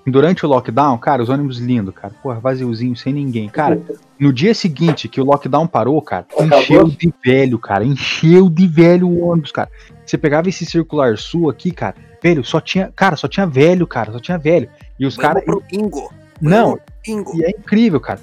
Durante 0.07 0.45
o 0.45 0.49
lockdown, 0.49 0.99
cara, 0.99 1.23
os 1.23 1.31
ônibus 1.31 1.57
lindos, 1.59 1.95
cara. 1.95 2.13
Porra, 2.23 2.39
vaziozinho, 2.39 2.95
sem 2.95 3.11
ninguém. 3.11 3.49
Cara, 3.49 3.81
no 4.19 4.35
dia 4.35 4.53
seguinte 4.53 5.09
que 5.09 5.19
o 5.19 5.25
lockdown 5.25 5.67
parou, 5.67 6.01
cara, 6.03 6.27
Acabou? 6.31 6.59
encheu 6.59 6.85
de 6.89 7.15
velho, 7.25 7.59
cara. 7.59 7.85
Encheu 7.85 8.51
de 8.51 8.67
velho 8.67 9.09
o 9.09 9.27
ônibus, 9.27 9.51
cara. 9.51 9.71
Você 10.05 10.19
pegava 10.19 10.47
esse 10.49 10.67
circular 10.67 11.17
sul 11.17 11.49
aqui, 11.49 11.71
cara, 11.71 11.95
velho, 12.23 12.45
só 12.45 12.61
tinha. 12.61 12.93
Cara, 12.95 13.17
só 13.17 13.27
tinha 13.27 13.47
velho, 13.47 13.87
cara, 13.87 14.13
só 14.13 14.19
tinha 14.21 14.37
velho. 14.37 14.69
E 15.01 15.07
os 15.07 15.17
caras. 15.17 15.43
pro 15.43 15.63
bingo. 15.71 16.13
Não, 16.41 16.79
bingo. 17.07 17.33
e 17.37 17.45
é 17.45 17.50
incrível, 17.50 18.00
cara. 18.00 18.21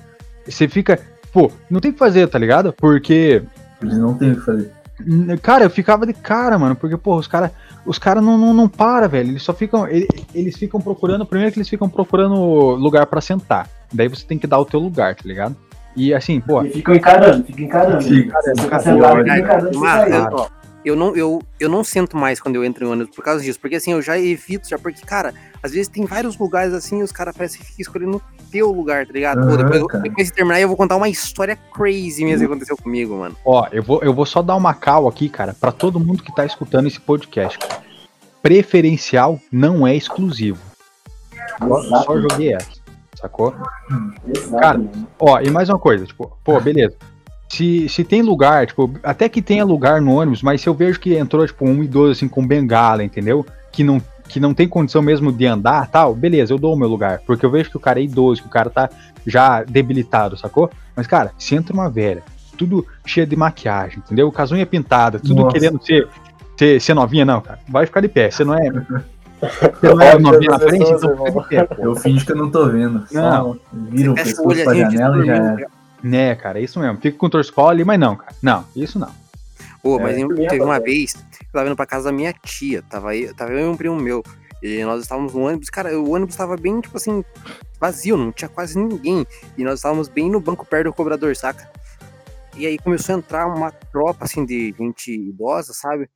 você 0.48 0.68
fica, 0.68 1.00
pô, 1.32 1.51
não 1.70 1.80
tem 1.80 1.91
o 1.91 1.94
que 1.94 2.00
fazer, 2.00 2.27
tá 2.27 2.38
ligado? 2.39 2.74
Porque 2.74 3.44
Eles 3.82 3.98
não 3.98 4.13
têm 4.15 4.32
o 4.32 4.36
que 4.36 4.41
fazer. 4.46 4.72
Cara, 5.41 5.63
eu 5.63 5.70
ficava 5.70 6.06
de 6.06 6.13
cara, 6.13 6.60
mano, 6.60 6.75
porque, 6.75 6.96
pô, 6.96 7.15
os 7.15 7.27
caras 7.27 7.50
os 7.84 7.98
cara 7.98 8.22
não, 8.22 8.38
não, 8.38 8.53
não 8.53 8.70
param, 8.70 9.10
velho. 9.10 9.30
Eles 9.32 9.41
só 9.41 9.53
ficam. 9.53 9.88
ele- 9.88 10.08
Eles 10.36 10.56
ficam 10.56 10.80
procurando. 10.80 11.25
Primeiro 11.25 11.51
que 11.51 11.58
eles 11.58 11.68
ficam 11.70 11.89
procurando 11.89 12.36
lugar 12.75 13.08
pra 13.08 13.20
sentar. 13.20 13.68
Daí 13.91 14.08
você 14.08 14.24
tem 14.24 14.38
que 14.38 14.46
dar 14.46 14.60
o 14.60 14.65
teu 14.65 14.80
lugar, 14.80 15.15
tá 15.15 15.24
ligado? 15.25 15.56
E 15.96 16.13
assim, 16.13 16.39
pô, 16.39 16.62
E 16.63 16.70
ficam 16.70 16.94
encarando, 16.94 17.44
ficam 17.44 17.65
encarando. 17.65 18.03
Fica. 18.03 18.39
Você 18.41 18.51
fica 18.56 18.70
Cara, 18.70 18.84
sentado 18.84 19.22
e 19.22 19.25
cara, 19.41 19.62
fica 19.62 19.77
encarando. 19.77 20.48
Eu, 20.84 20.96
não, 20.96 21.16
eu, 21.16 21.42
eu 21.60 21.70
não 21.70 21.84
sento 21.84 22.18
mais 22.18 22.40
quando 22.40 22.56
eu 22.56 22.66
entro 22.66 22.86
em 22.86 22.88
ônibus 22.88 23.16
por 23.16 23.24
causa 23.24 23.44
disso. 23.44 23.60
Porque 23.60 23.76
assim, 23.76 23.92
eu 23.92 24.02
já 24.02 24.18
evito, 24.18 24.68
já 24.68 24.78
porque, 24.78 25.06
cara, 25.06 25.34
às 25.62 25.72
vezes 25.72 25.88
tem 25.88 26.06
vários 26.06 26.38
lugares 26.38 26.74
assim 26.74 27.00
e 27.00 27.04
os 27.04 27.12
caras 27.12 27.36
parecem 27.36 27.60
que 27.60 27.66
ficam 27.68 27.82
escolhendo 27.82 28.18
o 28.18 28.22
teu 28.52 28.72
lugar, 28.72 29.06
tá 29.06 29.14
ligado? 29.14 29.42
Pô, 29.42 29.54
Aham, 29.54 29.58
depois, 29.58 30.02
depois 30.02 30.28
de 30.28 30.34
terminar, 30.34 30.60
eu 30.60 30.68
vou 30.68 30.78
contar 30.78 30.96
uma 30.96 31.10
história 31.10 31.56
crazy 31.74 32.26
mesmo 32.26 32.40
que 32.40 32.46
aconteceu 32.54 32.78
comigo, 32.78 33.16
mano. 33.18 33.36
ó, 33.46 33.68
eu 33.72 33.84
vou, 33.84 34.02
eu 34.02 34.14
vou 34.14 34.26
só 34.26 34.42
dar 34.42 34.56
uma 34.56 34.74
cal 34.74 35.08
aqui, 35.08 35.30
cara, 35.30 35.54
pra 35.54 35.72
todo 35.72 36.00
mundo 36.00 36.24
que 36.24 36.34
tá 36.36 36.46
escutando 36.46 36.88
esse 36.88 37.00
podcast. 37.00 37.58
cara. 37.60 37.82
Preferencial 38.42 39.40
não 39.52 39.86
é 39.86 39.96
exclusivo. 39.96 40.60
Só, 41.60 42.04
só 42.04 42.20
joguei 42.20 42.54
essa, 42.56 42.72
sacou? 43.16 43.54
Exato, 44.28 44.60
Cara. 44.60 44.82
Ó, 45.20 45.40
e 45.40 45.50
mais 45.52 45.70
uma 45.70 45.78
coisa, 45.78 46.06
tipo, 46.06 46.38
pô, 46.44 46.60
beleza. 46.60 46.96
Se, 47.51 47.89
se 47.89 48.05
tem 48.05 48.22
lugar, 48.22 48.65
tipo, 48.65 48.89
até 49.03 49.27
que 49.27 49.41
tenha 49.41 49.65
lugar 49.65 50.00
no 50.00 50.13
ônibus, 50.13 50.41
mas 50.41 50.62
se 50.62 50.70
eu 50.70 50.74
vejo 50.74 50.98
que 50.98 51.15
entrou, 51.15 51.46
tipo, 51.46 51.67
um 51.67 51.84
idoso 51.84 52.13
assim 52.13 52.27
com 52.29 52.48
bengala, 52.48 53.03
entendeu? 53.03 53.46
Que 53.74 53.84
não, 53.84 54.01
que 54.29 54.39
não 54.39 54.53
tem 54.53 54.70
condição 54.70 55.01
mesmo 55.01 55.34
de 55.34 55.46
andar 55.46 55.88
tal, 55.88 56.15
beleza, 56.15 56.53
eu 56.53 56.58
dou 56.58 56.74
o 56.74 56.77
meu 56.77 56.88
lugar. 56.88 57.20
Porque 57.27 57.46
eu 57.46 57.51
vejo 57.51 57.70
que 57.70 57.75
o 57.75 57.79
cara 57.79 58.00
é 58.00 58.03
idoso, 58.03 58.41
que 58.41 58.48
o 58.48 58.51
cara 58.51 58.70
tá 58.70 58.89
já 59.27 59.63
debilitado, 59.63 60.38
sacou? 60.38 60.72
Mas, 60.96 61.08
cara, 61.08 61.34
se 61.38 61.53
entra 61.53 61.74
uma 61.74 61.89
velha, 61.89 62.24
tudo 62.58 62.88
cheia 63.05 63.27
de 63.27 63.36
maquiagem, 63.36 63.98
entendeu? 63.98 64.31
Com 64.31 64.41
as 64.41 64.51
unhas 64.53 64.70
pintadas, 64.70 65.22
tudo 65.22 65.41
Nossa. 65.41 65.51
querendo 65.53 65.84
ser, 65.84 66.08
ser, 66.58 66.79
ser 66.79 66.93
novinha, 66.93 67.25
não, 67.25 67.41
cara. 67.41 67.60
Vai 67.67 67.86
ficar 67.86 68.00
de 68.00 68.08
pé. 68.08 68.31
Você 68.31 68.46
não 68.46 68.55
é. 68.55 68.70
Você 69.41 69.93
não 69.93 70.00
é 70.01 70.17
novinha 70.17 70.51
na 70.51 70.60
frente, 70.60 70.89
então 70.89 71.17
fica 71.17 71.31
de 71.41 71.50
pé, 71.50 71.63
pô. 71.65 71.81
Eu 71.84 71.96
finjo 71.98 72.25
que 72.25 72.31
eu 72.31 72.38
não 72.38 72.50
tô 72.50 72.65
vendo. 72.70 73.05
Só 73.08 73.20
Não. 73.20 73.60
vira 73.74 74.12
o 74.13 74.15
pescoço 74.15 74.63
pra 74.63 74.74
janela 74.74 75.22
e 75.22 75.25
já 75.25 75.38
dormindo. 75.38 75.60
era. 75.60 75.81
Né, 76.03 76.36
cara, 76.36 76.60
isso 76.60 76.79
mesmo. 76.79 76.98
Fica 77.00 77.17
com 77.17 77.25
o 77.25 77.29
torcicolo 77.29 77.70
ali, 77.70 77.84
mas 77.84 78.00
não, 78.00 78.15
cara. 78.15 78.34
Não, 78.41 78.65
isso 78.75 78.98
não. 78.98 79.12
Pô, 79.84 80.00
mas 80.00 80.15
É. 80.17 80.20
em- 80.20 80.27
teve 80.27 80.63
uma 80.63 80.79
vez, 80.79 81.15
eu 81.15 81.48
tava 81.51 81.67
indo 81.67 81.75
pra 81.75 81.86
casa 81.86 82.05
da 82.05 82.12
minha 82.12 82.34
tia, 82.34 82.84
tava, 82.84 83.12
aí, 83.12 83.34
tava 83.34 83.51
eu 83.51 83.60
e 83.60 83.70
um 83.70 83.75
primo 83.77 83.96
meu, 83.96 84.24
e 84.62 84.84
nós 84.84 85.01
estávamos 85.01 85.34
no 85.34 85.41
ônibus, 85.41 85.70
cara, 85.70 86.00
o 86.00 86.12
ônibus 86.12 86.36
tava 86.36 86.55
bem, 86.55 86.79
tipo 86.81 86.96
assim, 86.98 87.24
vazio, 87.79 88.15
não 88.15 88.31
tinha 88.31 88.48
quase 88.50 88.77
ninguém, 88.77 89.25
e 89.58 89.63
nós 89.63 89.79
estávamos 89.79 90.08
bem 90.08 90.29
no 90.29 90.39
banco 90.39 90.65
perto 90.65 90.86
do 90.86 90.93
cobrador, 90.93 91.36
saca? 91.36 91.67
E 92.55 92.67
aí 92.67 92.77
começou 92.77 93.15
a 93.15 93.17
entrar 93.17 93.48
uma 93.48 93.72
tropa, 93.72 94.25
assim, 94.25 94.46
de 94.46 94.74
gente 94.77 95.12
idosa, 95.12 95.74
sabe? 95.74 96.08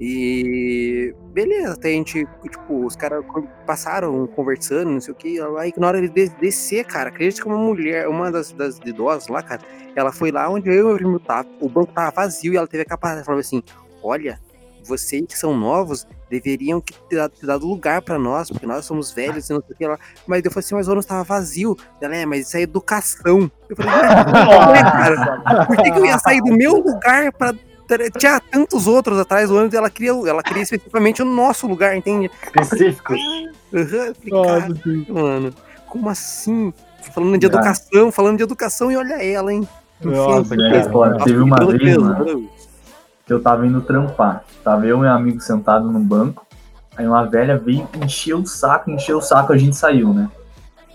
E 0.00 1.14
beleza, 1.32 1.72
até 1.72 1.88
a 1.88 1.92
gente, 1.92 2.26
tipo, 2.42 2.84
os 2.86 2.94
caras 2.94 3.24
passaram 3.66 4.26
conversando, 4.28 4.90
não 4.90 5.00
sei 5.00 5.12
o 5.12 5.16
que, 5.16 5.40
aí 5.58 5.72
na 5.76 5.88
hora 5.88 6.00
de 6.00 6.08
des- 6.08 6.30
descer, 6.34 6.84
cara, 6.84 7.08
acredita 7.08 7.42
que 7.42 7.48
uma 7.48 7.58
mulher, 7.58 8.08
uma 8.08 8.30
das, 8.30 8.52
das 8.52 8.78
idosas 8.84 9.28
lá, 9.28 9.42
cara, 9.42 9.60
ela 9.96 10.12
foi 10.12 10.30
lá 10.30 10.48
onde 10.48 10.68
eu 10.68 10.74
e 10.80 10.84
meu 10.84 10.96
primo 10.96 11.18
tava, 11.20 11.48
o 11.60 11.68
banco 11.68 11.92
tava 11.92 12.10
vazio 12.12 12.52
e 12.52 12.56
ela 12.56 12.66
teve 12.66 12.82
a 12.82 12.86
capacidade 12.86 13.22
de 13.22 13.26
falar 13.26 13.40
assim, 13.40 13.62
olha, 14.02 14.38
vocês 14.84 15.24
que 15.26 15.36
são 15.36 15.56
novos 15.56 16.06
deveriam 16.30 16.80
que 16.80 16.94
ter 17.08 17.16
dado, 17.16 17.32
ter 17.32 17.46
dado 17.46 17.66
lugar 17.66 18.00
pra 18.00 18.18
nós, 18.18 18.50
porque 18.50 18.66
nós 18.66 18.84
somos 18.84 19.10
velhos 19.12 19.50
e 19.50 19.52
não 19.52 19.60
sei 19.66 19.74
o 19.74 19.78
que 19.78 19.86
lá. 19.86 19.98
Mas 20.26 20.44
eu 20.44 20.50
falei 20.50 20.64
assim, 20.64 20.74
mas 20.74 20.86
o 20.86 20.90
ônibus 20.92 21.06
tava 21.06 21.24
vazio. 21.24 21.76
Ela, 22.00 22.16
é, 22.16 22.24
mas 22.26 22.46
isso 22.46 22.56
é 22.56 22.62
educação. 22.62 23.50
Eu 23.68 23.76
falei, 23.76 23.92
ué, 23.92 24.82
cara, 24.82 25.66
por 25.66 25.76
que, 25.76 25.90
que 25.90 25.98
eu 25.98 26.06
ia 26.06 26.18
sair 26.18 26.40
do 26.40 26.56
meu 26.56 26.76
lugar 26.76 27.32
pra. 27.32 27.52
Tinha 28.18 28.40
tantos 28.40 28.86
outros 28.86 29.18
atrás 29.18 29.48
do 29.48 29.56
ônibus, 29.56 29.74
ela 29.74 29.88
queria, 29.88 30.10
ela 30.10 30.42
queria 30.42 30.62
especificamente 30.62 31.22
o 31.22 31.24
nosso 31.24 31.66
lugar, 31.66 31.96
entende? 31.96 32.30
Específico. 32.42 33.14
Uhum, 34.32 35.06
mano, 35.08 35.54
como 35.86 36.08
assim? 36.08 36.72
Falando 37.14 37.38
de 37.38 37.46
educação, 37.46 38.12
falando 38.12 38.36
de 38.36 38.42
educação, 38.42 38.92
e 38.92 38.96
olha 38.96 39.22
ela, 39.24 39.52
hein? 39.52 39.66
Nossa, 40.00 40.56
cara, 40.56 40.88
nossa, 40.88 41.24
teve 41.24 41.38
uma 41.38 41.56
que 41.56 41.78
vez, 41.78 41.96
mano. 41.96 42.48
que 43.26 43.32
eu 43.32 43.40
tava 43.40 43.66
indo 43.66 43.80
trampar. 43.80 44.44
Tava 44.62 44.86
eu 44.86 44.98
e 44.98 45.00
meu 45.00 45.10
amigo 45.10 45.40
sentado 45.40 45.90
num 45.90 46.02
banco. 46.02 46.46
Aí 46.96 47.06
uma 47.06 47.24
velha 47.24 47.56
veio, 47.56 47.88
encheu 48.02 48.38
o 48.38 48.46
saco, 48.46 48.90
encheu 48.90 49.18
o 49.18 49.22
saco, 49.22 49.52
a 49.52 49.56
gente 49.56 49.76
saiu, 49.76 50.12
né? 50.12 50.28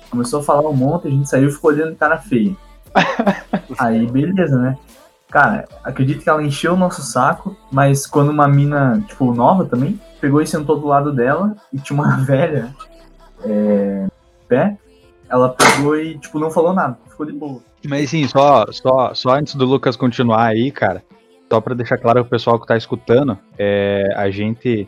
Começou 0.09 0.41
a 0.41 0.43
falar 0.43 0.69
um 0.69 0.73
monte, 0.73 1.07
a 1.07 1.11
gente 1.11 1.29
saiu 1.29 1.49
e 1.49 1.51
ficou 1.51 1.71
olhando 1.71 1.95
cara 1.95 2.17
feia. 2.17 2.55
Aí, 3.79 4.05
beleza, 4.05 4.57
né? 4.57 4.77
Cara, 5.33 5.67
acredito 5.83 6.21
que 6.23 6.29
ela 6.29 6.43
encheu 6.43 6.73
o 6.75 6.77
nosso 6.77 7.01
saco, 7.01 7.57
mas 7.71 8.05
quando 8.05 8.29
uma 8.29 8.47
mina, 8.47 9.03
tipo, 9.07 9.33
nova 9.33 9.65
também, 9.65 9.99
pegou 10.21 10.39
e 10.39 10.45
sentou 10.45 10.79
do 10.79 10.85
lado 10.85 11.11
dela 11.11 11.55
e 11.73 11.79
tinha 11.79 11.99
uma 11.99 12.17
velha 12.23 12.71
é, 13.43 14.05
pé, 14.47 14.77
ela 15.27 15.49
pegou 15.49 15.97
e, 15.97 16.19
tipo, 16.19 16.37
não 16.37 16.51
falou 16.51 16.71
nada, 16.71 16.99
ficou 17.09 17.25
de 17.25 17.31
boa. 17.31 17.59
Mas 17.89 18.11
sim, 18.11 18.27
só, 18.27 18.63
só, 18.71 19.11
só 19.15 19.31
antes 19.31 19.55
do 19.55 19.65
Lucas 19.65 19.95
continuar 19.95 20.45
aí, 20.45 20.69
cara, 20.69 21.03
só 21.51 21.59
pra 21.59 21.73
deixar 21.73 21.97
claro 21.97 22.21
pro 22.21 22.29
pessoal 22.29 22.59
que 22.59 22.67
tá 22.67 22.77
escutando, 22.77 23.35
é, 23.57 24.13
a 24.15 24.29
gente. 24.29 24.87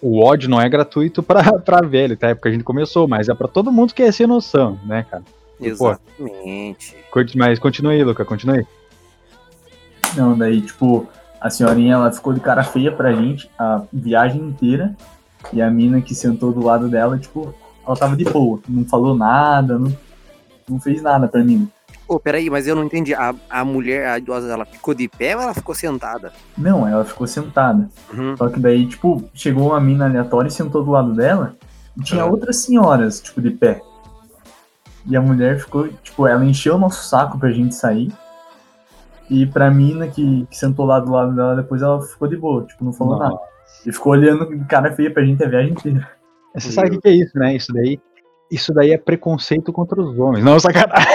O 0.00 0.22
ódio 0.24 0.48
não 0.48 0.58
é 0.58 0.66
gratuito 0.70 1.22
pra, 1.22 1.52
pra 1.60 1.86
velho, 1.86 2.16
tá? 2.16 2.28
É 2.28 2.34
porque 2.34 2.48
a 2.48 2.52
gente 2.52 2.64
começou, 2.64 3.06
mas 3.06 3.28
é 3.28 3.34
pra 3.34 3.46
todo 3.46 3.70
mundo 3.70 3.92
que 3.92 4.02
é 4.02 4.10
sem 4.10 4.26
noção, 4.26 4.80
né, 4.86 5.04
cara? 5.10 5.22
Exatamente. 5.60 6.96
Curte- 7.10 7.36
Mas 7.36 7.58
continue 7.58 7.94
aí, 7.96 8.04
Lucas, 8.04 8.26
continue 8.26 8.60
aí. 8.60 8.66
Não, 10.14 10.36
daí, 10.36 10.60
tipo, 10.60 11.06
a 11.40 11.50
senhorinha, 11.50 11.94
ela 11.94 12.12
ficou 12.12 12.32
de 12.32 12.40
cara 12.40 12.62
feia 12.62 12.92
pra 12.92 13.12
gente 13.12 13.50
a 13.58 13.82
viagem 13.92 14.40
inteira. 14.42 14.94
E 15.52 15.62
a 15.62 15.70
mina 15.70 16.00
que 16.00 16.14
sentou 16.14 16.52
do 16.52 16.64
lado 16.64 16.88
dela, 16.88 17.18
tipo, 17.18 17.54
ela 17.86 17.96
tava 17.96 18.16
de 18.16 18.24
boa. 18.24 18.60
Não 18.68 18.84
falou 18.84 19.14
nada, 19.14 19.78
não, 19.78 19.96
não 20.68 20.80
fez 20.80 21.00
nada 21.02 21.28
pra 21.28 21.42
mim. 21.44 21.68
Ô, 22.08 22.18
peraí, 22.20 22.48
mas 22.48 22.66
eu 22.66 22.74
não 22.76 22.84
entendi. 22.84 23.14
A, 23.14 23.34
a 23.50 23.64
mulher, 23.64 24.08
a 24.08 24.18
idosa, 24.18 24.48
ela 24.52 24.64
ficou 24.64 24.94
de 24.94 25.08
pé 25.08 25.36
ou 25.36 25.42
ela 25.42 25.54
ficou 25.54 25.74
sentada? 25.74 26.32
Não, 26.56 26.86
ela 26.86 27.04
ficou 27.04 27.26
sentada. 27.26 27.88
Uhum. 28.12 28.36
Só 28.36 28.48
que 28.48 28.60
daí, 28.60 28.86
tipo, 28.86 29.24
chegou 29.34 29.68
uma 29.70 29.80
mina 29.80 30.06
aleatória 30.06 30.48
e 30.48 30.52
sentou 30.52 30.84
do 30.84 30.90
lado 30.92 31.12
dela. 31.14 31.54
E 31.96 32.02
tinha 32.02 32.22
Ah. 32.22 32.26
outras 32.26 32.56
senhoras, 32.62 33.20
tipo, 33.20 33.40
de 33.40 33.50
pé. 33.50 33.80
E 35.04 35.16
a 35.16 35.20
mulher 35.20 35.58
ficou, 35.60 35.88
tipo, 35.88 36.26
ela 36.26 36.44
encheu 36.44 36.74
o 36.76 36.78
nosso 36.78 37.08
saco 37.08 37.38
pra 37.38 37.50
gente 37.50 37.74
sair. 37.74 38.12
E 39.28 39.46
pra 39.46 39.70
mina 39.70 40.06
que, 40.08 40.46
que 40.46 40.56
sentou 40.56 40.86
lá 40.86 41.00
do 41.00 41.10
lado 41.10 41.34
dela, 41.34 41.56
depois 41.56 41.82
ela 41.82 42.00
ficou 42.00 42.28
de 42.28 42.36
boa, 42.36 42.64
tipo, 42.64 42.84
não 42.84 42.92
falou 42.92 43.18
Nossa. 43.18 43.30
nada. 43.30 43.40
E 43.84 43.92
ficou 43.92 44.12
olhando 44.12 44.46
com 44.46 44.64
cara 44.64 44.92
feia 44.92 45.12
pra 45.12 45.24
gente 45.24 45.42
a 45.42 45.48
viagem 45.48 45.72
inteira. 45.72 46.08
Você 46.54 46.72
sabe 46.72 46.88
o 46.88 46.90
que 46.92 47.00
que 47.00 47.08
é 47.08 47.12
isso, 47.12 47.38
né? 47.38 47.54
Isso 47.54 47.72
daí, 47.72 48.00
isso 48.50 48.72
daí 48.72 48.92
é 48.92 48.98
preconceito 48.98 49.72
contra 49.72 50.00
os 50.00 50.18
homens. 50.18 50.44
Não, 50.44 50.58
sacanagem. 50.58 51.12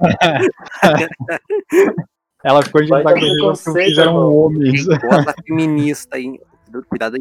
Ela 2.44 2.62
ficou 2.62 2.82
de 2.82 2.88
cheio 2.88 3.02
porque 3.02 4.00
irmão. 4.00 4.36
homens. 4.36 4.86
Gosta 4.86 5.34
feminista 5.46 6.16
aí. 6.16 6.40
Cuidado 6.88 7.16
aí. 7.16 7.20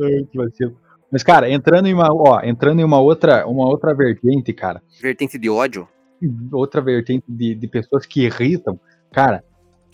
Ai, 0.00 0.26
que 0.30 0.38
vacilo. 0.38 0.76
Mas, 1.10 1.22
cara, 1.22 1.50
entrando 1.50 1.86
em 1.86 1.92
uma, 1.92 2.08
ó, 2.10 2.40
entrando 2.42 2.80
em 2.80 2.84
uma 2.84 2.98
outra, 2.98 3.46
uma 3.46 3.66
outra 3.66 3.94
vertente, 3.94 4.50
cara, 4.54 4.80
Vertente 5.00 5.38
de 5.38 5.50
ódio. 5.50 5.86
Outra 6.52 6.80
vertente 6.80 7.24
de, 7.28 7.54
de 7.54 7.66
pessoas 7.66 8.06
que 8.06 8.24
irritam, 8.24 8.78
cara, 9.12 9.44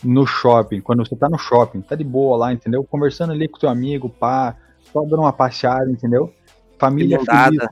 no 0.02 0.26
shopping, 0.26 0.80
quando 0.80 1.06
você 1.06 1.16
tá 1.16 1.28
no 1.28 1.38
shopping, 1.38 1.80
tá 1.80 1.94
de 1.94 2.04
boa 2.04 2.36
lá, 2.36 2.52
entendeu? 2.52 2.84
Conversando 2.84 3.32
ali 3.32 3.48
com 3.48 3.58
teu 3.58 3.68
amigo, 3.68 4.08
pá, 4.08 4.56
só 4.92 5.02
dando 5.02 5.20
uma 5.20 5.32
passeada, 5.32 5.90
entendeu? 5.90 6.32
Família 6.78 7.18
feliz. 7.18 7.68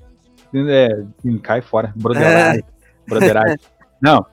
É, 0.68 1.04
cai 1.42 1.60
fora, 1.60 1.92
broderagem. 1.96 2.64
broderagem. 3.06 3.58
Não. 4.00 4.24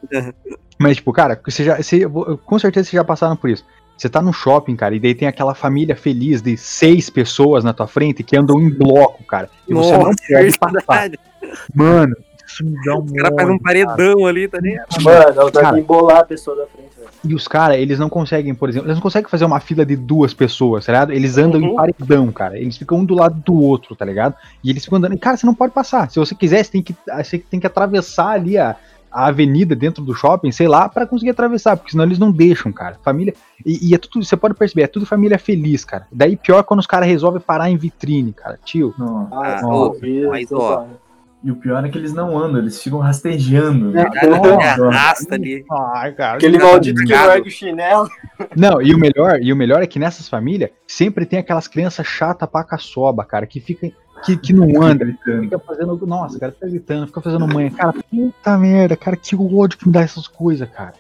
Mas, 0.80 0.98
tipo, 0.98 1.12
cara, 1.14 1.40
você 1.44 1.64
já, 1.64 1.78
você, 1.78 2.02
com 2.46 2.60
certeza 2.60 2.90
vocês 2.90 3.00
já 3.00 3.04
passaram 3.04 3.36
por 3.36 3.50
isso. 3.50 3.66
Você 3.98 4.10
tá 4.10 4.22
no 4.22 4.34
shopping, 4.34 4.76
cara, 4.76 4.96
e 4.96 5.00
daí 5.00 5.14
tem 5.14 5.28
aquela 5.28 5.54
família 5.54 5.96
feliz 5.96 6.42
de 6.42 6.58
seis 6.58 7.10
pessoas 7.10 7.64
na 7.64 7.74
tua 7.74 7.88
frente 7.88 8.24
que 8.24 8.36
andam 8.36 8.60
em 8.60 8.70
bloco, 8.70 9.24
cara. 9.24 9.50
E 9.68 9.74
você 9.74 9.92
não 9.92 10.06
Nossa, 10.06 10.58
pode 10.60 10.84
passar. 10.84 11.12
Mano, 11.74 12.16
isso 12.54 12.66
me 12.66 12.76
dá 12.86 12.96
um 12.96 13.04
Os 13.04 13.12
caras 13.12 13.36
fazem 13.36 13.56
um 13.56 13.60
paredão 13.60 14.26
ali, 14.26 14.48
tá 14.48 14.60
ligado? 14.60 14.88
Mano, 15.02 15.18
ela 15.40 15.52
tá 15.52 15.62
Cara. 15.62 15.76
de 15.76 15.82
embolar 15.82 16.18
a 16.20 16.24
pessoa 16.24 16.56
da 16.56 16.66
frente, 16.68 16.90
velho. 16.98 17.10
E 17.26 17.34
os 17.34 17.48
caras, 17.48 17.78
eles 17.78 17.98
não 18.00 18.10
conseguem, 18.10 18.54
por 18.54 18.70
exemplo, 18.70 18.88
eles 18.88 18.98
não 18.98 19.02
conseguem 19.02 19.30
fazer 19.30 19.46
uma 19.46 19.60
fila 19.60 19.86
de 19.86 19.96
duas 19.96 20.34
pessoas, 20.34 20.86
tá 20.86 20.92
ligado? 20.92 21.12
Eles 21.14 21.38
andam 21.38 21.60
em 21.62 21.68
Uhum. 21.70 21.76
paredão, 21.76 22.32
cara. 22.32 22.58
Eles 22.60 22.78
ficam 22.78 23.00
um 23.00 23.06
do 23.06 23.14
lado 23.14 23.42
do 23.46 23.54
outro, 23.54 23.96
tá 23.96 24.04
ligado? 24.06 24.36
E 24.64 24.70
eles 24.70 24.84
ficam 24.84 24.98
andando. 24.98 25.14
E, 25.14 25.18
cara, 25.18 25.38
você 25.38 25.46
não 25.46 25.56
pode 25.56 25.74
passar. 25.74 26.10
Se 26.10 26.20
você 26.20 26.36
quiser, 26.36 26.64
você 26.64 26.72
tem 26.72 26.82
que, 26.84 26.96
você 27.24 27.38
tem 27.40 27.60
que 27.60 27.68
atravessar 27.68 28.30
ali 28.32 28.58
a, 28.58 28.76
a 29.10 29.28
avenida 29.28 29.76
dentro 29.76 30.04
do 30.04 30.14
shopping, 30.14 30.52
sei 30.52 30.68
lá, 30.68 30.90
pra 30.90 31.06
conseguir 31.06 31.30
atravessar, 31.32 31.78
porque 31.78 31.92
senão 31.92 32.04
eles 32.04 32.20
não 32.20 32.32
deixam, 32.32 32.72
cara. 32.74 32.98
Família. 33.04 33.34
E, 33.66 33.90
e 33.92 33.94
é 33.96 33.98
tudo, 33.98 34.26
você 34.26 34.36
pode 34.36 34.56
perceber, 34.56 34.82
é 34.82 34.88
tudo 34.88 35.06
família 35.06 35.40
feliz, 35.40 35.86
cara. 35.86 36.06
Daí 36.12 36.36
pior 36.36 36.64
quando 36.64 36.82
os 36.82 36.88
caras 36.88 37.08
resolvem 37.08 37.40
parar 37.40 37.70
em 37.70 37.78
vitrine, 37.78 38.34
cara. 38.34 38.60
Tio. 38.66 38.94
Não. 38.98 39.30
Ah, 39.32 39.60
Ah, 39.60 39.62
eu 39.62 39.68
ô, 39.70 39.94
vi, 39.94 40.28
mas, 40.28 40.52
ó. 40.52 40.86
E 41.44 41.52
o 41.52 41.56
pior 41.58 41.84
é 41.84 41.90
que 41.90 41.98
eles 41.98 42.14
não 42.14 42.38
andam, 42.38 42.60
eles 42.60 42.82
ficam 42.82 43.00
rastejando. 43.00 43.92
né? 43.92 44.06
Arrasta 44.90 45.36
ali. 45.36 45.66
Ai, 45.94 46.14
cara. 46.14 46.38
Aquele 46.38 46.58
Cara, 46.58 46.72
maldito 46.72 47.02
que 47.02 47.10
não 47.10 47.16
obrigado. 47.18 47.36
ergue 47.38 47.50
o 47.50 47.52
chinelo. 47.52 48.10
Não, 48.56 48.82
e 48.82 48.94
o 48.94 48.98
melhor, 48.98 49.40
e 49.42 49.52
o 49.52 49.56
melhor 49.56 49.84
é 49.84 49.88
que 49.88 50.00
nessas 50.00 50.30
famílias 50.30 50.70
sempre 50.88 51.26
tem 51.26 51.40
aquelas 51.40 51.68
crianças 51.68 52.08
chatas 52.08 52.50
pra 52.50 52.64
caçoba, 52.64 53.26
cara, 53.26 53.46
que 53.46 53.60
fica 53.60 53.92
que, 54.24 54.38
que 54.38 54.54
não 54.54 54.82
anda, 54.82 55.06
fica 55.06 55.60
fazendo, 55.60 56.08
nossa, 56.08 56.40
cara, 56.40 56.54
fica 56.54 56.68
gritando, 56.68 57.08
fica 57.08 57.20
fazendo 57.20 57.46
manha, 57.46 57.70
cara, 57.72 57.94
puta 58.10 58.58
merda, 58.58 58.96
cara, 58.96 59.18
que 59.18 59.36
ódio 59.36 59.78
que 59.78 59.86
me 59.86 59.92
dá 59.92 60.02
essas 60.02 60.28
coisas, 60.30 60.70
cara. 60.70 60.94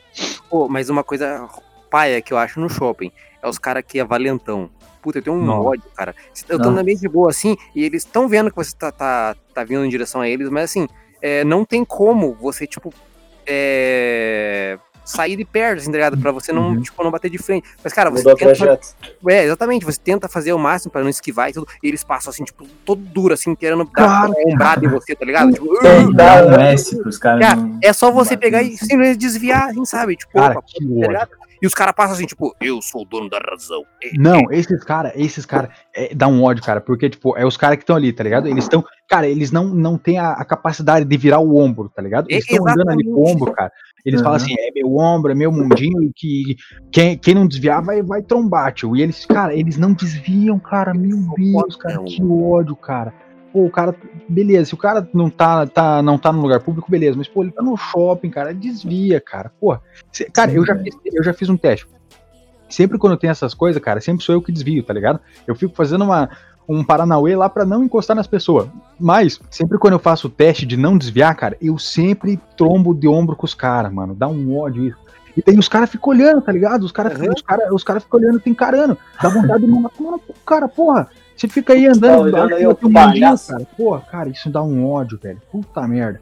Pô, 0.50 0.68
mas 0.68 0.90
uma 0.90 1.06
coisa 1.06 1.48
paia 1.90 2.22
que 2.22 2.34
eu 2.34 2.38
acho 2.38 2.60
no 2.60 2.70
shopping 2.70 3.12
é 3.42 3.48
os 3.48 3.58
caras 3.58 3.84
que 3.88 3.98
é 3.98 4.04
valentão. 4.04 4.70
Puta, 5.04 5.20
eu 5.20 5.22
tenho 5.22 5.36
um 5.36 5.44
Nossa. 5.44 5.68
ódio, 5.70 5.84
cara. 5.96 6.16
Eu 6.48 6.58
tô 6.58 6.58
Nossa. 6.60 6.70
andando 6.72 6.86
bem 6.86 6.96
de 6.96 7.10
boa 7.10 7.30
assim, 7.30 7.58
e 7.76 7.84
eles 7.84 8.04
estão 8.04 8.28
vendo 8.30 8.50
que 8.50 8.56
você 8.56 8.74
tá, 8.76 8.90
tá, 8.92 9.36
tá 9.54 9.64
vindo 9.66 9.84
em 9.86 9.90
direção 9.90 10.22
a 10.22 10.30
eles, 10.30 10.50
mas 10.50 10.64
assim, 10.64 10.88
é, 11.22 11.44
não 11.44 11.66
tem 11.66 11.84
como 11.84 12.34
você, 12.34 12.66
tipo, 12.66 12.92
é, 13.46 14.78
sair 15.06 15.36
de 15.36 15.44
perto, 15.44 15.80
assim, 15.80 15.92
tá 15.92 15.98
ligado? 15.98 16.18
Pra 16.18 16.32
você 16.32 16.54
não, 16.54 16.70
Uhum. 16.70 16.82
tipo, 16.82 17.04
não 17.04 17.12
bater 17.12 17.30
de 17.30 17.38
frente. 17.38 17.68
Mas, 17.84 17.92
cara, 17.92 18.10
você 18.10 18.24
Mudou 18.24 18.36
tenta, 18.38 18.56
trajeto. 18.56 18.88
é, 19.28 19.44
exatamente, 19.44 19.84
você 19.86 20.00
tenta 20.00 20.30
fazer 20.30 20.54
o 20.54 20.58
máximo 20.58 20.90
pra 20.92 21.02
não 21.02 21.10
esquivar 21.10 21.50
e 21.50 21.54
tudo, 21.54 21.68
e 21.84 21.88
eles 21.90 22.02
passam 22.06 22.32
assim, 22.32 22.46
tipo, 22.46 22.66
todo 22.86 23.02
duro, 23.02 23.34
assim, 23.34 23.54
querendo 23.56 23.84
dar 23.84 23.92
Cara, 23.92 24.28
uma 24.30 24.54
ombrada 24.54 24.86
em 24.86 24.90
você, 24.90 25.14
tá 25.14 25.26
ligado? 25.26 25.52
Tipo, 25.52 25.86
É, 25.86 26.00
"Ugh!" 26.00 26.14
dá 26.16 26.46
um 26.46 26.54
S 26.62 26.98
pros 26.98 27.18
caras. 27.18 27.42
Cara, 27.46 27.56
não- 27.58 27.80
é 27.84 27.92
só 27.92 28.10
você 28.12 28.36
não 28.36 28.40
pegar 28.40 28.64
e 28.64 28.78
simplesmente 28.78 29.18
desviar, 29.18 29.70
assim, 29.70 29.84
sabe? 29.84 30.16
Tipo, 30.16 30.32
Cara, 30.34 30.54
opa, 30.54 30.64
que 30.66 30.80
tá 30.80 31.08
ligado? 31.08 31.30
E 31.64 31.66
os 31.66 31.74
caras 31.74 31.96
passam 31.96 32.16
assim, 32.16 32.26
tipo, 32.26 32.54
eu 32.60 32.82
sou 32.82 33.04
o 33.04 33.06
dono 33.06 33.30
da 33.30 33.40
razão. 33.40 33.84
É, 34.04 34.10
Não, 34.18 34.52
esses 34.52 34.84
caras, 34.84 35.14
esses 35.16 35.46
caras, 35.46 35.70
é, 35.96 36.14
dá 36.14 36.28
um 36.28 36.44
ódio, 36.44 36.62
cara, 36.62 36.82
porque, 36.82 37.10
tipo, 37.10 37.38
é 37.38 37.46
os 37.46 37.56
caras 37.56 37.78
que 37.78 37.84
estão 37.84 37.96
ali, 37.96 38.12
tá 38.12 38.22
ligado? 38.22 38.48
Eles 38.50 38.66
estão, 38.66 38.84
cara, 39.08 39.26
eles 39.30 39.50
não, 39.50 39.70
não 39.70 39.98
têm 39.98 40.18
a, 40.20 40.32
a 40.32 40.44
capacidade 40.44 41.06
de 41.06 41.18
virar 41.18 41.40
o 41.40 41.56
ombro, 41.58 41.88
tá 41.88 42.02
ligado? 42.02 42.28
Eles 42.30 42.44
estão 42.44 42.68
andando 42.68 42.90
ali 42.90 43.06
com 43.06 43.12
o 43.12 43.26
ombro, 43.32 43.54
cara. 43.54 43.72
Eles 44.06 44.20
Uhum. 44.20 44.24
falam 44.26 44.36
assim, 44.36 44.54
é 44.60 44.72
meu 44.76 44.94
ombro, 44.98 45.32
é 45.32 45.36
meu 45.36 45.50
mundinho, 45.54 46.04
e 46.04 46.12
que 46.14 46.58
quem, 46.92 47.18
quem 47.18 47.34
não 47.34 47.48
desviar 47.48 47.82
vai, 47.82 48.04
vai 48.04 48.22
trombar, 48.22 48.74
tio. 48.74 48.94
E 48.98 49.02
eles, 49.02 49.26
cara, 49.26 49.56
eles 49.56 49.78
não 49.78 49.94
desviam, 49.94 50.60
cara, 50.60 50.94
meu 50.94 51.18
Deus, 51.38 51.78
cara, 51.78 52.04
que 52.04 52.22
ódio, 52.22 52.76
cara. 52.76 53.14
Pô, 53.54 53.66
o 53.66 53.70
cara, 53.70 53.96
beleza, 54.28 54.70
se 54.70 54.74
o 54.74 54.78
cara 54.78 55.08
não 55.14 55.30
tá, 55.30 55.68
tá, 55.68 56.02
não 56.02 56.18
tá 56.18 56.34
no 56.34 56.42
lugar 56.42 56.60
público, 56.60 56.90
beleza, 56.90 57.16
mas, 57.16 57.28
pô, 57.28 57.44
ele 57.44 57.52
tá 57.52 57.62
no 57.62 57.78
shopping, 57.78 58.32
cara, 58.32 58.52
desvia, 58.52 59.22
cara, 59.22 59.52
pô. 59.60 59.78
Cara, 60.34 60.52
eu 60.52 60.66
já, 60.66 60.76
fiz, 60.76 60.98
eu 61.14 61.24
já 61.24 61.34
fiz 61.36 61.50
um 61.50 61.56
teste. 61.56 61.86
Sempre 62.68 62.98
quando 62.98 63.16
tem 63.16 63.30
essas 63.30 63.54
coisas, 63.54 63.80
cara, 63.80 64.02
sempre 64.02 64.26
sou 64.26 64.34
eu 64.34 64.42
que 64.42 64.52
desvio, 64.52 64.82
tá 64.82 64.92
ligado? 64.92 65.20
Eu 65.46 65.54
fico 65.54 65.76
fazendo 65.76 66.04
uma, 66.04 66.28
um 66.68 66.84
Paranauê 66.84 67.36
lá 67.36 67.48
pra 67.48 67.64
não 67.64 67.84
encostar 67.84 68.16
nas 68.16 68.26
pessoas. 68.26 68.68
Mas, 69.00 69.40
sempre 69.52 69.78
quando 69.78 69.94
eu 69.94 70.00
faço 70.00 70.26
o 70.26 70.32
teste 70.32 70.66
de 70.66 70.76
não 70.76 70.98
desviar, 70.98 71.36
cara, 71.36 71.56
eu 71.62 71.78
sempre 71.78 72.40
trombo 72.58 72.94
de 72.96 73.08
ombro 73.08 73.36
com 73.36 73.46
os 73.46 73.54
caras, 73.54 73.94
mano. 73.94 74.16
Dá 74.16 74.28
um 74.28 74.58
ódio 74.58 74.88
isso. 74.88 74.98
E 75.36 75.42
tem 75.42 75.58
os 75.58 75.68
caras 75.68 75.90
ficam 75.90 76.12
olhando, 76.12 76.42
tá 76.42 76.52
ligado? 76.52 76.84
Os 76.84 76.92
caras 76.92 77.20
Uhum. 77.20 77.34
os 77.34 77.42
cara, 77.42 77.74
os 77.74 77.84
cara 77.84 78.00
ficam 78.00 78.20
olhando, 78.20 78.40
te 78.40 78.50
encarando. 78.50 78.98
Dá 79.22 79.30
vontade 79.30 79.66
de 79.66 79.72
mandar 79.72 79.90
tomar 79.90 80.12
no 80.12 80.22
cara, 80.46 80.68
porra. 80.68 81.10
Você 81.36 81.48
fica 81.48 81.74
aí 81.74 81.86
Tá 81.86 81.92
andando, 81.94 82.22
olhando 82.22 82.46
acha 82.46 82.56
aí, 82.56 82.64
eu 82.64 82.72
um 82.72 82.94
cara. 82.94 83.68
Porra, 83.78 84.02
cara, 84.02 84.30
isso 84.30 84.50
dá 84.50 84.62
um 84.62 84.90
ódio, 84.90 85.20
velho. 85.22 85.42
Puta 85.52 85.88
merda. 85.88 86.22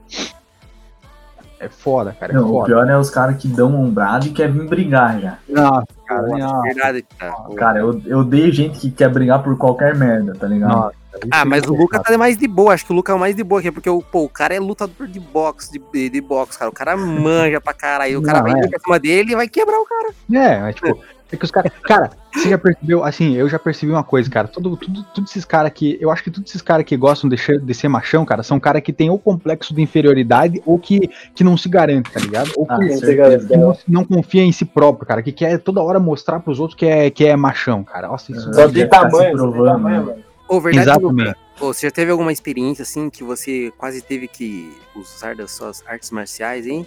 É 1.60 1.70
foda, 1.70 2.12
cara, 2.20 2.32
é 2.32 2.36
Não, 2.36 2.46
o 2.46 2.50
foda. 2.54 2.66
pior 2.66 2.90
é 2.90 2.98
os 2.98 3.12
caras 3.12 3.38
que 3.38 3.48
dão 3.48 3.80
ombrado 3.80 4.26
e 4.26 4.32
querem 4.32 4.52
vir 4.54 4.68
brigar 4.68 5.20
já. 5.22 5.38
Nossa, 5.48 5.86
cara, 6.08 6.28
Nossa, 6.28 6.38
não. 6.56 6.62
verdade, 6.64 7.06
cara. 7.20 7.36
Cara, 7.56 7.80
eu, 7.80 8.02
eu 8.08 8.20
odeio 8.20 8.52
gente 8.52 8.80
que 8.80 8.90
quer 8.90 9.10
brigar 9.10 9.44
por 9.44 9.56
qualquer 9.58 9.96
merda, 9.96 10.34
tá 10.34 10.48
ligado? 10.48 10.72
Nossa, 10.74 10.96
Ah, 11.32 11.42
é 11.42 11.46
mas 11.46 11.64
o. 11.66 11.74
Luca 11.74 12.00
tá 12.00 12.18
mais 12.18 12.38
de 12.38 12.48
boa. 12.48 12.74
Acho 12.74 12.86
que 12.86 12.92
o 12.92 12.96
Luca 12.96 13.12
é 13.12 13.16
o 13.16 13.20
mais 13.20 13.36
de 13.36 13.44
boa 13.44 13.60
aqui, 13.60 13.72
porque 13.72 13.90
o, 13.90 14.02
pô, 14.02 14.24
o 14.24 14.30
cara 14.30 14.54
é 14.56 14.60
lutador 14.60 15.08
de 15.08 15.20
boxe, 15.20 15.72
de, 15.72 15.80
de, 15.94 16.10
de 16.10 16.22
boxe, 16.22 16.58
cara. 16.58 16.70
O 16.70 16.74
cara 16.74 16.96
manja 16.98 17.60
pra 17.60 17.74
caralho. 17.74 18.20
O 18.20 18.24
cara 18.24 18.42
Não, 18.42 18.52
vai 18.52 18.62
é. 18.64 18.68
pra 18.68 18.80
cima 18.80 19.00
dele 19.00 19.32
e 19.34 19.36
vai 19.36 19.48
quebrar 19.48 19.78
o 19.80 19.86
cara. 19.86 20.14
É, 20.34 20.60
mas 20.62 20.76
tipo, 20.76 20.98
é 21.32 21.38
que 21.38 21.46
os 21.46 21.52
caras. 21.52 21.72
Cara, 21.84 22.12
você 22.34 22.50
já 22.50 22.58
percebeu, 22.58 23.04
assim, 23.04 23.36
eu 23.36 23.48
já 23.50 23.60
percebi 23.60 23.92
uma 23.92 24.04
coisa, 24.04 24.30
cara. 24.30 24.48
Todo, 24.48 24.76
tudo, 24.78 25.04
tudo 25.14 25.26
esses 25.28 25.44
caras 25.46 25.72
que. 25.74 25.98
Eu 26.00 26.10
acho 26.12 26.24
que 26.24 26.32
todos 26.32 26.50
esses 26.50 26.62
caras 26.62 26.86
que 26.86 26.96
gostam 26.96 27.30
de, 27.30 27.38
ser- 27.38 27.60
de 27.60 27.74
ser 27.74 27.88
machão, 27.90 28.24
cara, 28.26 28.42
são 28.42 28.60
caras 28.60 28.82
que 28.82 28.94
têm 28.94 29.10
ou 29.10 29.20
complexo 29.20 29.74
de 29.74 29.82
inferioridade 29.82 30.62
ou 30.66 30.80
que, 30.80 31.10
que 31.36 31.44
não 31.44 31.58
se 31.58 31.68
garante, 31.70 32.10
tá 32.12 32.20
ligado? 32.22 32.52
Ou 32.58 32.66
que, 32.66 32.74
Ah, 32.74 33.16
galera. 33.16 33.46
que 33.46 33.58
não, 33.58 33.78
não 33.88 34.06
confia 34.06 34.44
em 34.44 34.52
si 34.52 34.64
próprio, 34.66 35.06
cara. 35.08 35.22
Que 35.22 35.32
quer 35.32 35.58
toda 35.60 35.82
hora 35.82 36.00
mostrar 36.00 36.40
pros 36.40 36.60
outros 36.60 36.78
que 36.78 36.86
é, 36.86 37.10
que 37.10 37.26
é 37.26 37.36
machão, 37.36 37.84
cara. 37.84 38.08
Nossa, 38.08 38.32
isso. 38.32 38.50
É. 38.50 38.54
Só 38.54 38.70
tem 38.70 38.88
tá 38.88 39.02
se 39.02 39.12
tamanho, 39.12 39.24
tem 39.30 39.36
provando, 39.38 39.66
tamanho, 39.66 40.00
né? 40.06 40.06
mano. 40.12 40.31
Ô, 40.52 40.60
verdade, 40.60 40.90
Exatamente. 40.90 41.40
Ô, 41.62 41.74
você 41.74 41.88
já 41.88 41.92
teve 41.92 42.12
alguma 42.12 42.30
experiência, 42.30 42.84
assim, 42.84 43.10
que 43.10 43.24
você 43.24 43.72
quase 43.78 44.02
teve 44.02 44.28
que 44.28 44.70
usar 44.94 45.34
das 45.34 45.52
suas 45.52 45.82
artes 45.88 46.12
marciais, 46.12 46.68
hein? 46.68 46.86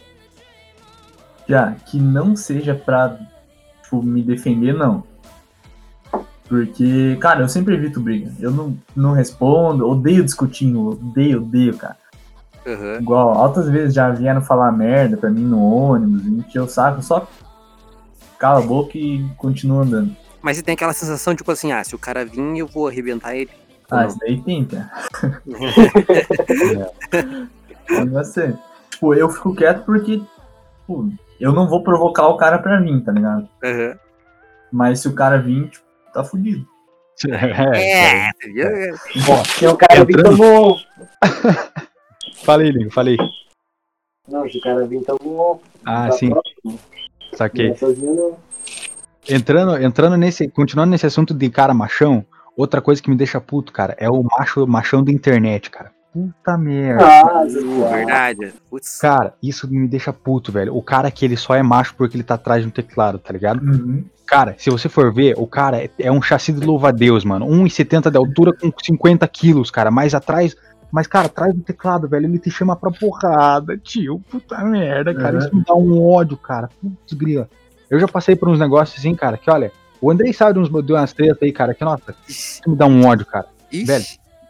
Já, 1.48 1.72
que 1.86 1.98
não 1.98 2.36
seja 2.36 2.74
pra 2.74 3.18
tipo, 3.82 4.02
me 4.02 4.20
defender, 4.20 4.74
não. 4.74 5.02
Porque, 6.46 7.16
cara, 7.18 7.40
eu 7.40 7.48
sempre 7.48 7.72
evito 7.72 8.00
briga. 8.00 8.30
Eu 8.38 8.50
não, 8.50 8.76
não 8.94 9.12
respondo, 9.12 9.88
odeio 9.88 10.22
discutir, 10.22 10.70
odeio, 10.76 11.38
odeio, 11.38 11.74
cara. 11.74 11.96
Aham. 12.66 12.98
Igual, 13.00 13.30
altas 13.30 13.66
vezes 13.70 13.94
já 13.94 14.10
vieram 14.10 14.42
falar 14.42 14.72
merda 14.72 15.16
pra 15.16 15.30
mim 15.30 15.40
no 15.40 15.58
ônibus, 15.64 16.26
encheu 16.26 16.64
o 16.64 16.68
saco, 16.68 17.02
só 17.02 17.26
cala 18.38 18.58
a 18.58 18.66
boca 18.66 18.98
e 18.98 19.26
continua 19.38 19.84
andando. 19.84 20.14
Mas 20.44 20.58
você 20.58 20.62
tem 20.62 20.74
aquela 20.74 20.92
sensação, 20.92 21.34
tipo 21.34 21.50
assim, 21.50 21.72
ah, 21.72 21.82
se 21.82 21.94
o 21.94 21.98
cara 21.98 22.22
vir, 22.22 22.58
eu 22.58 22.66
vou 22.66 22.86
arrebentar 22.86 23.34
ele. 23.34 23.50
Ah, 23.90 24.02
não? 24.02 24.08
isso 24.08 24.18
daí 24.18 24.42
tem, 24.42 24.62
cara. 24.66 24.90
Tem 27.86 28.06
bastante. 28.06 28.58
Tipo, 28.90 29.14
eu 29.14 29.30
fico 29.30 29.54
quieto 29.54 29.86
porque, 29.86 30.18
tipo, 30.18 31.10
eu 31.40 31.50
não 31.50 31.66
vou 31.66 31.82
provocar 31.82 32.28
o 32.28 32.36
cara 32.36 32.58
pra 32.58 32.78
vir, 32.78 33.02
tá 33.02 33.10
ligado? 33.10 33.48
Aham. 33.64 33.98
Mas 34.70 35.00
se 35.00 35.08
o 35.08 35.14
cara 35.14 35.38
vir, 35.38 35.70
tipo, 35.70 35.86
tá 36.12 36.22
fudido. 36.22 36.68
É, 37.26 38.26
É, 38.26 38.30
você 38.34 38.52
viu? 38.52 38.66
É. 38.66 38.92
Tem 39.58 39.68
um 39.70 39.76
cara 39.80 40.04
vir 40.04 40.22
tomou. 40.22 40.76
Falei, 42.44 42.70
Lingo, 42.70 42.90
falei. 42.90 43.16
Não, 44.28 44.46
se 44.50 44.58
o 44.58 44.60
cara 44.60 44.86
vir 44.86 45.02
tomou. 45.04 45.62
Ah, 45.86 46.08
tá 46.08 46.12
sim, 46.12 46.28
próximo. 46.28 46.78
saquei. 47.32 47.70
Não, 47.70 47.76
sozinho 47.78 48.14
não. 48.14 48.53
Entrando, 49.28 49.82
entrando 49.82 50.16
nesse. 50.16 50.48
Continuando 50.48 50.90
nesse 50.90 51.06
assunto 51.06 51.32
de 51.34 51.48
cara 51.50 51.74
machão, 51.74 52.24
outra 52.56 52.80
coisa 52.80 53.02
que 53.02 53.10
me 53.10 53.16
deixa 53.16 53.40
puto, 53.40 53.72
cara, 53.72 53.94
é 53.98 54.08
o 54.08 54.22
macho 54.22 54.66
machão 54.66 55.02
da 55.02 55.12
internet, 55.12 55.70
cara. 55.70 55.90
Puta 56.14 56.56
merda. 56.56 57.04
Ah, 57.04 57.44
verdade. 57.44 58.54
Putz. 58.70 58.98
Cara, 59.00 59.34
isso 59.42 59.68
me 59.68 59.88
deixa 59.88 60.12
puto, 60.12 60.52
velho. 60.52 60.76
O 60.76 60.80
cara 60.80 61.10
que 61.10 61.24
ele 61.24 61.36
só 61.36 61.56
é 61.56 61.62
macho 61.62 61.92
porque 61.96 62.16
ele 62.16 62.22
tá 62.22 62.34
atrás 62.34 62.62
de 62.62 62.68
um 62.68 62.70
teclado, 62.70 63.18
tá 63.18 63.32
ligado? 63.32 63.60
Uhum. 63.60 64.04
Cara, 64.24 64.54
se 64.56 64.70
você 64.70 64.88
for 64.88 65.12
ver, 65.12 65.34
o 65.36 65.46
cara 65.46 65.82
é, 65.82 65.90
é 65.98 66.12
um 66.12 66.22
chassi 66.22 66.52
de 66.52 66.64
louva-a-Deus, 66.64 67.24
mano. 67.24 67.46
1,70 67.46 68.10
de 68.10 68.16
altura 68.16 68.52
com 68.52 68.72
50 68.80 69.26
quilos, 69.26 69.72
cara. 69.72 69.90
Mais 69.90 70.14
atrás. 70.14 70.54
Mas, 70.92 71.08
cara, 71.08 71.26
atrás 71.26 71.52
do 71.52 71.62
teclado, 71.62 72.08
velho, 72.08 72.26
ele 72.26 72.38
te 72.38 72.48
chama 72.48 72.76
pra 72.76 72.92
porrada, 72.92 73.76
tio. 73.76 74.22
Puta 74.30 74.62
merda, 74.62 75.12
cara. 75.12 75.32
Uhum. 75.32 75.38
Isso 75.40 75.56
me 75.56 75.64
dá 75.64 75.74
um 75.74 76.00
ódio, 76.00 76.36
cara. 76.36 76.68
Putz, 76.80 77.12
grila. 77.12 77.48
Eu 77.94 78.00
já 78.00 78.08
passei 78.08 78.34
por 78.34 78.48
uns 78.48 78.58
negócios 78.58 78.98
assim, 78.98 79.14
cara, 79.14 79.36
que 79.36 79.50
olha. 79.50 79.70
O 80.00 80.10
Andrei 80.10 80.32
sabe 80.32 80.54
de, 80.54 80.58
uns, 80.58 80.84
de 80.84 80.92
umas 80.92 81.12
tretas 81.12 81.38
aí, 81.42 81.52
cara, 81.52 81.72
que, 81.74 81.84
nossa, 81.84 82.14
isso 82.28 82.60
me 82.66 82.76
dá 82.76 82.86
um 82.86 83.06
ódio, 83.06 83.24
cara. 83.24 83.46
Ixi. 83.72 83.84
velho. 83.86 84.04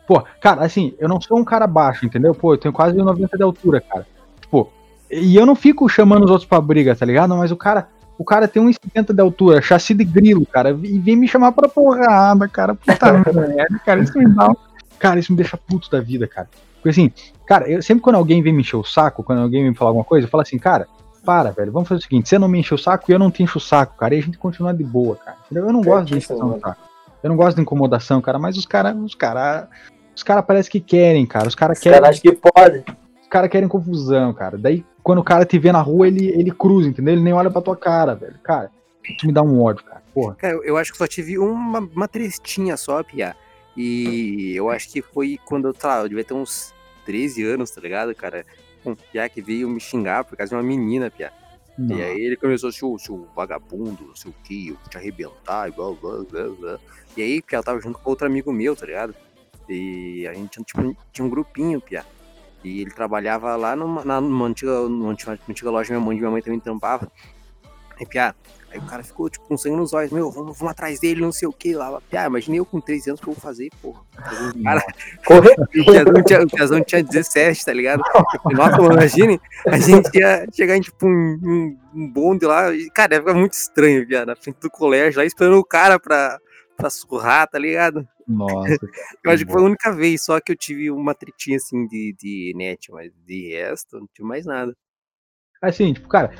Pô, 0.06 0.22
cara, 0.40 0.64
assim, 0.64 0.94
eu 0.98 1.08
não 1.08 1.20
sou 1.20 1.38
um 1.38 1.44
cara 1.44 1.66
baixo, 1.66 2.04
entendeu? 2.04 2.34
Pô, 2.34 2.54
eu 2.54 2.58
tenho 2.58 2.72
quase 2.74 2.96
90 2.96 3.36
de 3.36 3.42
altura, 3.42 3.80
cara. 3.80 4.06
Tipo, 4.40 4.70
e 5.10 5.36
eu 5.36 5.46
não 5.46 5.54
fico 5.54 5.88
chamando 5.88 6.24
os 6.24 6.30
outros 6.30 6.48
pra 6.48 6.60
briga, 6.60 6.94
tá 6.96 7.06
ligado? 7.06 7.36
Mas 7.36 7.50
o 7.52 7.56
cara, 7.56 7.88
o 8.18 8.24
cara 8.24 8.48
tem 8.48 8.62
1,70 8.62 9.12
de 9.14 9.20
altura, 9.20 9.62
chassi 9.62 9.94
de 9.94 10.04
grilo, 10.04 10.44
cara, 10.46 10.70
e 10.70 10.98
vem 10.98 11.14
me 11.16 11.28
chamar 11.28 11.52
pra 11.52 11.68
porrada, 11.68 12.48
cara. 12.48 12.74
Puta 12.74 13.12
merda, 13.32 13.80
cara, 13.84 14.00
isso 14.02 14.18
me 14.18 14.28
dá. 14.34 14.48
um- 14.50 14.56
Cara, 14.98 15.20
isso 15.20 15.32
me 15.32 15.36
deixa 15.36 15.56
puto 15.56 15.90
da 15.90 16.00
vida, 16.00 16.26
cara. 16.26 16.48
Porque 16.76 16.88
assim, 16.88 17.12
cara, 17.46 17.68
eu, 17.70 17.82
sempre 17.82 18.02
quando 18.02 18.16
alguém 18.16 18.42
vem 18.42 18.52
me 18.52 18.60
encher 18.62 18.76
o 18.76 18.84
saco, 18.84 19.22
quando 19.22 19.42
alguém 19.42 19.62
vem 19.62 19.70
me 19.70 19.76
falar 19.76 19.90
alguma 19.90 20.04
coisa, 20.04 20.26
eu 20.26 20.30
falo 20.30 20.42
assim, 20.42 20.58
cara, 20.58 20.86
para, 21.24 21.50
velho, 21.50 21.72
vamos 21.72 21.88
fazer 21.88 22.00
o 22.00 22.02
seguinte, 22.02 22.28
você 22.28 22.38
não 22.38 22.48
me 22.48 22.58
enche 22.58 22.74
o 22.74 22.78
saco 22.78 23.10
e 23.10 23.14
eu 23.14 23.18
não 23.18 23.30
te 23.30 23.42
encho 23.42 23.58
o 23.58 23.60
saco, 23.60 23.96
cara, 23.96 24.14
e 24.14 24.18
a 24.18 24.22
gente 24.22 24.38
continua 24.38 24.72
de 24.74 24.84
boa, 24.84 25.16
cara. 25.16 25.38
Entendeu? 25.46 25.66
Eu 25.66 25.72
não 25.72 25.82
gosto 25.82 26.06
de 26.06 26.16
encheção 26.16 26.54
de 26.54 26.60
saco. 26.60 26.80
Eu 27.22 27.30
não 27.30 27.36
gosto 27.36 27.56
de 27.56 27.62
incomodação, 27.62 28.20
cara, 28.20 28.38
mas 28.38 28.56
os 28.56 28.66
caras, 28.66 28.94
os 28.96 29.14
caras, 29.14 29.66
os 30.14 30.22
caras 30.22 30.44
parece 30.46 30.70
que 30.70 30.78
querem, 30.78 31.24
cara. 31.24 31.48
Os 31.48 31.54
caras 31.54 31.78
Os 31.78 31.82
querem, 31.82 32.00
caras 32.00 32.18
acham 32.18 32.30
que 32.30 32.38
pode. 32.38 32.84
os 33.22 33.28
cara 33.28 33.48
querem 33.48 33.68
confusão, 33.68 34.32
cara. 34.34 34.58
Daí, 34.58 34.84
quando 35.02 35.18
o 35.20 35.24
cara 35.24 35.44
te 35.44 35.58
vê 35.58 35.72
na 35.72 35.80
rua, 35.80 36.06
ele, 36.06 36.28
ele 36.28 36.50
cruza, 36.50 36.88
entendeu? 36.88 37.14
Ele 37.14 37.22
nem 37.22 37.32
olha 37.32 37.50
pra 37.50 37.62
tua 37.62 37.76
cara, 37.76 38.14
velho. 38.14 38.38
Cara, 38.42 38.70
isso 39.08 39.26
me 39.26 39.32
dá 39.32 39.42
um 39.42 39.60
ódio, 39.62 39.84
cara. 39.84 40.02
Porra. 40.12 40.34
Cara, 40.34 40.54
eu, 40.62 40.76
acho 40.76 40.92
que 40.92 40.98
só 40.98 41.06
tive 41.06 41.38
uma, 41.38 41.80
uma 41.80 42.06
trestinha 42.08 42.76
só, 42.76 43.02
Pia. 43.02 43.34
E 43.76 44.54
eu 44.54 44.70
acho 44.70 44.88
que 44.90 45.02
foi 45.02 45.38
quando 45.44 45.66
eu, 45.68 45.74
lá, 45.82 46.00
eu 46.00 46.08
devia 46.08 46.24
ter 46.24 46.34
uns 46.34 46.72
13 47.04 47.42
anos, 47.44 47.70
tá 47.70 47.80
ligado, 47.80 48.14
cara? 48.14 48.44
Um 48.84 48.94
Pia 48.94 49.28
que 49.28 49.40
veio 49.40 49.68
me 49.68 49.80
xingar 49.80 50.24
por 50.24 50.36
causa 50.36 50.50
de 50.50 50.56
uma 50.56 50.62
menina. 50.62 51.12
Não. 51.76 51.96
E 51.96 52.02
aí 52.02 52.20
ele 52.20 52.36
começou, 52.36 52.70
seu, 52.70 52.98
seu 52.98 53.28
vagabundo, 53.34 54.06
não 54.06 54.16
sei 54.16 54.30
o 54.30 54.34
que, 54.44 54.68
eu 54.68 54.74
vou 54.76 54.88
te 54.88 54.96
arrebentar, 54.96 55.68
e 55.68 55.72
blá, 55.72 55.90
blá, 55.92 56.24
blá, 56.30 56.48
blá. 56.48 56.78
E 57.16 57.22
aí, 57.22 57.42
Pia, 57.42 57.58
eu 57.58 57.64
tava 57.64 57.80
junto 57.80 57.98
com 57.98 58.10
outro 58.10 58.26
amigo 58.26 58.52
meu, 58.52 58.76
tá 58.76 58.86
ligado? 58.86 59.14
E 59.68 60.26
a 60.28 60.34
gente 60.34 60.62
tipo, 60.62 60.96
tinha 61.12 61.24
um 61.24 61.30
grupinho, 61.30 61.80
Pia. 61.80 62.04
E 62.62 62.80
ele 62.80 62.90
trabalhava 62.90 63.54
lá 63.56 63.76
numa, 63.76 64.04
na, 64.04 64.20
numa, 64.20 64.46
antiga, 64.46 64.80
numa 64.88 65.10
antiga, 65.10 65.70
loja 65.70 65.92
minha 65.92 66.04
mãe, 66.04 66.16
minha 66.16 66.30
mãe 66.30 66.40
também 66.40 66.60
tampava. 66.60 67.10
Aí, 67.98 68.06
piá, 68.06 68.34
aí 68.74 68.80
o 68.80 68.86
cara 68.86 69.02
ficou, 69.02 69.30
tipo, 69.30 69.46
com 69.46 69.56
sangue 69.56 69.76
nos 69.76 69.92
olhos. 69.92 70.10
Meu, 70.10 70.30
vamos, 70.30 70.58
vamos 70.58 70.72
atrás 70.72 70.98
dele, 70.98 71.20
não 71.20 71.32
sei 71.32 71.46
o 71.46 71.52
que 71.52 71.74
lá. 71.74 72.00
Piá, 72.10 72.26
imaginei 72.26 72.58
eu 72.58 72.66
com 72.66 72.80
13 72.80 73.10
anos 73.10 73.20
que 73.20 73.28
eu 73.28 73.32
vou 73.32 73.40
fazer, 73.40 73.70
porra. 73.80 74.02
Cara, 74.62 74.82
Correr. 75.24 75.54
o 76.44 76.50
Piazão 76.50 76.82
tinha, 76.82 77.02
tinha 77.02 77.02
17, 77.02 77.64
tá 77.64 77.72
ligado? 77.72 78.02
Nossa, 78.52 78.82
imagine, 78.82 79.40
a 79.66 79.78
gente 79.78 80.10
ia 80.18 80.46
chegar 80.52 80.76
em, 80.76 80.80
tipo, 80.80 81.06
um, 81.06 81.38
um, 81.42 81.78
um 81.94 82.12
bonde 82.12 82.44
lá. 82.44 82.74
E, 82.74 82.90
cara, 82.90 83.14
ia 83.14 83.20
ficar 83.20 83.34
muito 83.34 83.52
estranho, 83.52 84.06
piá, 84.06 84.26
na 84.26 84.34
frente 84.34 84.58
do 84.60 84.70
colégio, 84.70 85.20
lá 85.20 85.24
esperando 85.24 85.58
o 85.58 85.64
cara 85.64 85.98
pra, 86.00 86.40
pra 86.76 86.90
surrar, 86.90 87.48
tá 87.48 87.58
ligado? 87.58 88.06
Nossa. 88.26 88.78
Eu 89.22 89.30
acho 89.30 89.44
que 89.44 89.52
foi 89.52 89.62
a 89.62 89.66
única 89.66 89.92
vez 89.92 90.24
só 90.24 90.40
que 90.40 90.50
eu 90.50 90.56
tive 90.56 90.90
uma 90.90 91.14
tretinha 91.14 91.58
assim 91.58 91.86
de, 91.86 92.14
de 92.18 92.52
net, 92.56 92.90
mas 92.90 93.12
de 93.26 93.52
resto, 93.52 94.00
não 94.00 94.08
tive 94.12 94.26
mais 94.26 94.46
nada. 94.46 94.74
Assim, 95.68 95.92
tipo, 95.92 96.08
cara, 96.08 96.30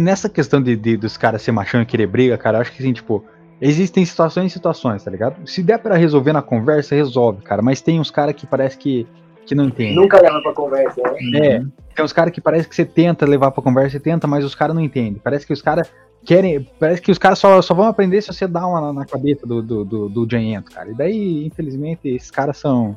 nessa 0.00 0.28
questão 0.28 0.62
de, 0.62 0.76
de- 0.76 0.96
dos 0.96 1.16
caras 1.16 1.42
ser 1.42 1.52
machão 1.52 1.82
e 1.82 1.86
querer 1.86 2.06
briga, 2.06 2.36
cara, 2.38 2.58
eu 2.58 2.62
acho 2.62 2.72
que 2.72 2.82
assim, 2.82 2.92
tipo, 2.92 3.24
existem 3.60 4.04
situações 4.04 4.50
e 4.50 4.54
situações, 4.54 5.02
tá 5.04 5.10
ligado? 5.10 5.48
Se 5.48 5.62
der 5.62 5.78
pra 5.78 5.96
resolver 5.96 6.32
na 6.32 6.42
conversa, 6.42 6.94
resolve, 6.94 7.42
cara. 7.42 7.62
Mas 7.62 7.80
tem 7.80 8.00
uns 8.00 8.10
caras 8.10 8.34
que 8.34 8.46
parece 8.46 8.76
que, 8.78 9.06
que 9.46 9.54
não 9.54 9.64
entendem. 9.64 9.94
Nunca 9.94 10.20
leva 10.20 10.40
pra 10.42 10.52
conversa, 10.54 11.00
né? 11.02 11.38
É, 11.38 11.58
tem 11.94 12.04
uns 12.04 12.12
caras 12.12 12.32
que 12.32 12.40
parece 12.40 12.68
que 12.68 12.74
você 12.74 12.84
tenta 12.84 13.26
levar 13.26 13.50
pra 13.50 13.62
conversa, 13.62 13.90
você 13.90 14.00
tenta, 14.00 14.26
mas 14.26 14.44
os 14.44 14.54
caras 14.54 14.74
não 14.74 14.82
entendem. 14.82 15.20
Parece 15.22 15.46
que 15.46 15.52
os 15.52 15.60
caras 15.62 15.90
querem. 16.24 16.66
Parece 16.78 17.00
que 17.02 17.10
os 17.10 17.18
caras 17.18 17.38
só, 17.38 17.60
só 17.60 17.74
vão 17.74 17.86
aprender 17.86 18.20
se 18.22 18.28
você 18.32 18.46
dá 18.46 18.66
uma 18.66 18.92
na, 18.92 19.04
cabeça 19.04 19.46
do, 19.46 19.62
do, 19.62 19.84
do, 19.84 20.08
do 20.08 20.26
Giant, 20.28 20.64
cara. 20.72 20.90
E 20.90 20.94
daí, 20.94 21.46
infelizmente, 21.46 22.08
esses 22.08 22.30
caras 22.30 22.56
são. 22.56 22.96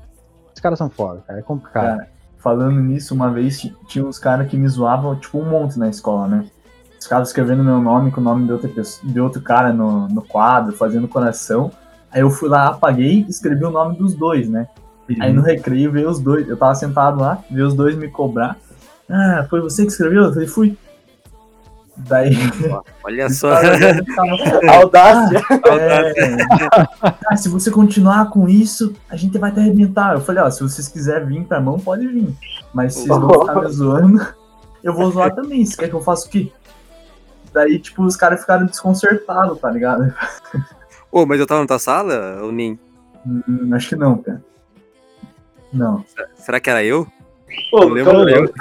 Esses 0.51 0.61
caras 0.61 0.77
são 0.77 0.89
foda, 0.89 1.23
cara. 1.27 1.39
É 1.39 1.41
complicado. 1.41 1.97
Cara, 1.97 2.09
falando 2.43 2.79
nisso, 2.81 3.15
uma 3.15 3.31
vez 3.31 3.61
ti- 3.61 3.75
tinha 3.87 4.05
uns 4.05 4.19
caras 4.19 4.47
que 4.49 4.57
me 4.57 4.67
zoavam, 4.67 5.15
tipo, 5.15 5.39
um 5.39 5.49
monte 5.49 5.79
na 5.79 5.89
escola, 5.89 6.27
né? 6.27 6.45
Os 6.99 7.07
caras 7.07 7.29
escrevendo 7.29 7.63
meu 7.63 7.79
nome 7.81 8.11
com 8.11 8.19
o 8.19 8.23
nome 8.23 8.45
de, 8.45 8.51
outra 8.51 8.67
pessoa, 8.69 9.11
de 9.11 9.19
outro 9.19 9.41
cara 9.41 9.71
no, 9.71 10.07
no 10.09 10.21
quadro, 10.21 10.73
fazendo 10.73 11.07
coração. 11.07 11.71
Aí 12.11 12.21
eu 12.21 12.29
fui 12.29 12.49
lá, 12.49 12.67
apaguei 12.67 13.25
e 13.27 13.29
escrevi 13.29 13.63
o 13.65 13.71
nome 13.71 13.97
dos 13.97 14.13
dois, 14.13 14.49
né? 14.49 14.67
Aí 15.19 15.33
no 15.33 15.41
recreio 15.41 15.91
veio 15.91 16.09
os 16.09 16.19
dois, 16.19 16.47
eu 16.47 16.55
tava 16.55 16.75
sentado 16.75 17.19
lá, 17.19 17.39
veio 17.49 17.67
os 17.67 17.73
dois 17.73 17.95
me 17.95 18.07
cobrar. 18.07 18.57
Ah, 19.09 19.45
foi 19.49 19.59
você 19.61 19.85
que 19.85 19.91
escreveu? 19.91 20.23
Eu 20.23 20.33
falei, 20.33 20.47
fui. 20.47 20.77
Daí. 21.95 22.35
Olha 23.03 23.29
só. 23.29 23.53
Audácia. 24.67 25.41
É, 27.31 27.35
se 27.37 27.49
você 27.49 27.69
continuar 27.69 28.29
com 28.29 28.49
isso, 28.49 28.95
a 29.09 29.15
gente 29.15 29.37
vai 29.37 29.51
te 29.51 29.59
arrebentar. 29.59 30.13
Eu 30.13 30.21
falei, 30.21 30.43
ó, 30.43 30.49
se 30.49 30.61
vocês 30.61 30.87
quiserem 30.87 31.27
vir 31.27 31.43
pra 31.45 31.61
mão, 31.61 31.79
pode 31.79 32.07
vir. 32.07 32.33
Mas 32.73 32.95
se 32.95 33.07
vocês 33.07 33.19
vão 33.19 33.41
ficar 33.41 33.61
me 33.61 33.71
zoando, 33.71 34.27
eu 34.83 34.93
vou 34.93 35.11
zoar 35.11 35.33
também. 35.35 35.65
Você 35.65 35.77
quer 35.77 35.89
que 35.89 35.93
eu 35.93 36.01
faça 36.01 36.27
o 36.27 36.29
quê? 36.29 36.51
Daí, 37.53 37.77
tipo, 37.77 38.03
os 38.03 38.15
caras 38.15 38.41
ficaram 38.41 38.65
desconcertados, 38.65 39.59
tá 39.59 39.69
ligado? 39.69 40.11
Ô, 41.11 41.25
mas 41.27 41.39
eu 41.39 41.45
tava 41.45 41.61
na 41.61 41.67
tua 41.67 41.77
sala, 41.77 42.39
ou 42.41 42.51
nem? 42.51 42.79
Hum, 43.25 43.69
acho 43.73 43.89
que 43.89 43.95
não, 43.95 44.17
cara. 44.17 44.43
Não, 45.71 46.03
Será 46.35 46.59
que 46.59 46.69
era 46.69 46.83
eu? 46.83 47.07
Pô, 47.71 47.83
Eu 47.83 47.89
lembro, 47.89 48.13
eu 48.13 48.23
lembro. 48.23 48.53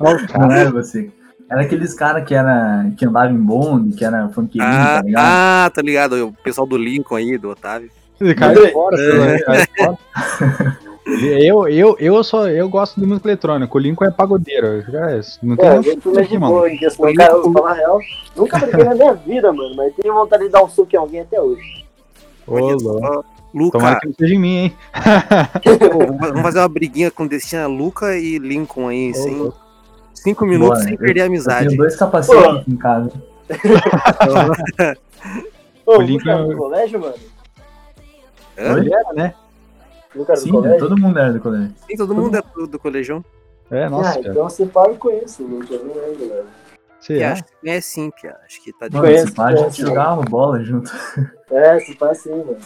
Olha 0.00 0.16
o 0.16 0.26
cara. 0.26 0.46
não 0.46 0.52
era 0.52 0.70
você. 0.70 1.10
Era 1.50 1.62
aqueles 1.62 1.94
caras 1.94 2.24
que, 2.26 2.34
era, 2.34 2.90
que 2.96 3.04
andava 3.06 3.30
em 3.32 3.36
bonde, 3.38 3.96
que 3.96 4.04
era 4.04 4.28
funkeirinho, 4.30 4.72
Ah, 4.72 4.96
tá 4.96 5.02
ligado? 5.02 5.24
ah, 5.24 5.70
tá 5.74 5.82
ligado. 5.82 6.26
O 6.28 6.32
pessoal 6.42 6.66
do 6.66 6.76
Lincoln 6.76 7.16
aí, 7.16 7.38
do 7.38 7.50
Otávio. 7.50 7.90
Ele 8.20 8.34
cai 8.34 8.50
Andrei. 8.50 8.72
fora, 8.72 8.96
É. 8.98 9.38
você 9.38 9.44
cai 9.44 9.66
fora. 9.76 10.78
Eu, 11.06 11.68
eu, 11.68 11.96
eu, 12.00 12.24
só, 12.24 12.48
eu 12.48 12.68
gosto 12.68 12.98
de 13.00 13.06
música 13.06 13.28
eletrônica. 13.28 13.76
O 13.76 13.78
Lincoln 13.80 14.06
é 14.06 14.10
pagodeiro. 14.10 14.82
cara, 14.90 15.20
Não 15.40 15.54
tem 15.56 15.66
É, 15.68 15.74
mais 15.74 15.86
aqui, 16.18 16.28
de 16.30 16.38
mano. 16.38 16.52
boa 16.52 16.68
em 16.68 16.76
questão. 16.76 17.14
Cara, 17.14 17.32
eu 17.32 17.42
vou 17.44 17.52
falar 17.52 17.70
a 17.70 17.74
real. 17.74 18.00
Nunca 18.34 18.58
briguei 18.58 18.84
na 18.84 18.94
minha 18.96 19.14
vida, 19.14 19.52
mano, 19.52 19.76
mas 19.76 19.94
tenho 19.94 20.12
vontade 20.14 20.42
de 20.44 20.48
dar 20.50 20.64
um 20.64 20.68
soco 20.68 20.88
em 20.92 20.96
alguém 20.98 21.20
até 21.20 21.40
hoje. 21.40 21.84
Ô. 22.46 22.56
Luca, 23.54 23.78
Tomara 23.78 24.00
que 24.00 24.06
não 24.08 24.14
seja 24.14 24.34
em 24.34 24.38
mim, 24.38 24.56
hein? 24.56 24.74
pô, 25.62 26.16
vamos 26.26 26.42
fazer 26.42 26.58
uma 26.58 26.68
briguinha 26.68 27.10
com 27.10 27.26
Destina 27.26 27.66
Luca 27.66 28.18
e 28.18 28.38
Lincoln 28.38 28.88
aí, 28.88 29.12
Ô, 29.12 29.14
sem 29.14 29.34
louco. 29.36 29.58
Cinco 30.16 30.44
minutos 30.46 30.78
Bora, 30.78 30.82
sem 30.84 30.92
eu- 30.94 30.98
perder 30.98 31.20
a 31.20 31.24
Eu 31.24 31.28
amizade. 31.28 31.68
tenho 31.68 31.78
dois 31.78 31.96
capacetes 31.96 32.42
Pô. 32.42 32.50
aqui 32.50 32.70
em 32.72 32.76
casa. 32.76 33.10
Ô, 35.86 35.98
O 35.98 36.00
Lucas 36.02 36.26
é- 36.26 36.44
do 36.44 36.56
colégio, 36.56 37.00
mano? 37.00 37.14
Hã? 38.58 38.78
Ele 38.78 38.92
era, 38.94 39.12
né? 39.12 39.34
Lucas 40.14 40.40
do 40.40 40.44
Sim, 40.46 40.50
colégio? 40.52 40.78
todo 40.78 40.98
mundo 40.98 41.18
era 41.18 41.32
do 41.32 41.40
colégio. 41.40 41.74
Sim, 41.88 41.96
todo 41.96 42.14
mundo 42.14 42.36
é 42.36 42.42
do, 42.54 42.66
do 42.66 42.78
colegião. 42.78 43.24
É, 43.70 43.88
nossa, 43.88 44.10
ah, 44.10 44.14
cara. 44.14 44.28
então 44.30 44.44
você 44.48 44.66
fala 44.66 44.92
e 44.92 44.96
conhece 44.96 45.42
o 45.42 45.46
Lucas, 45.46 45.70
eu 45.70 45.84
não 45.84 45.94
lembro, 45.94 46.28
velho. 46.28 46.46
Pia, 47.06 47.18
é. 47.22 47.24
acho 47.32 47.44
que 47.44 47.68
é 47.70 47.80
sim, 47.80 48.10
Pia. 48.20 48.36
Acho 48.44 48.64
que 48.64 48.72
tá 48.72 48.88
de 48.88 48.94
Mano, 48.94 49.06
Conheço, 49.06 49.40
a 49.42 49.54
gente 49.54 49.80
jogava 49.82 50.22
bola 50.22 50.62
junto. 50.64 50.90
É, 51.50 51.78
se 51.80 51.94
faz 51.96 52.18
assim, 52.18 52.30
mano. 52.30 52.56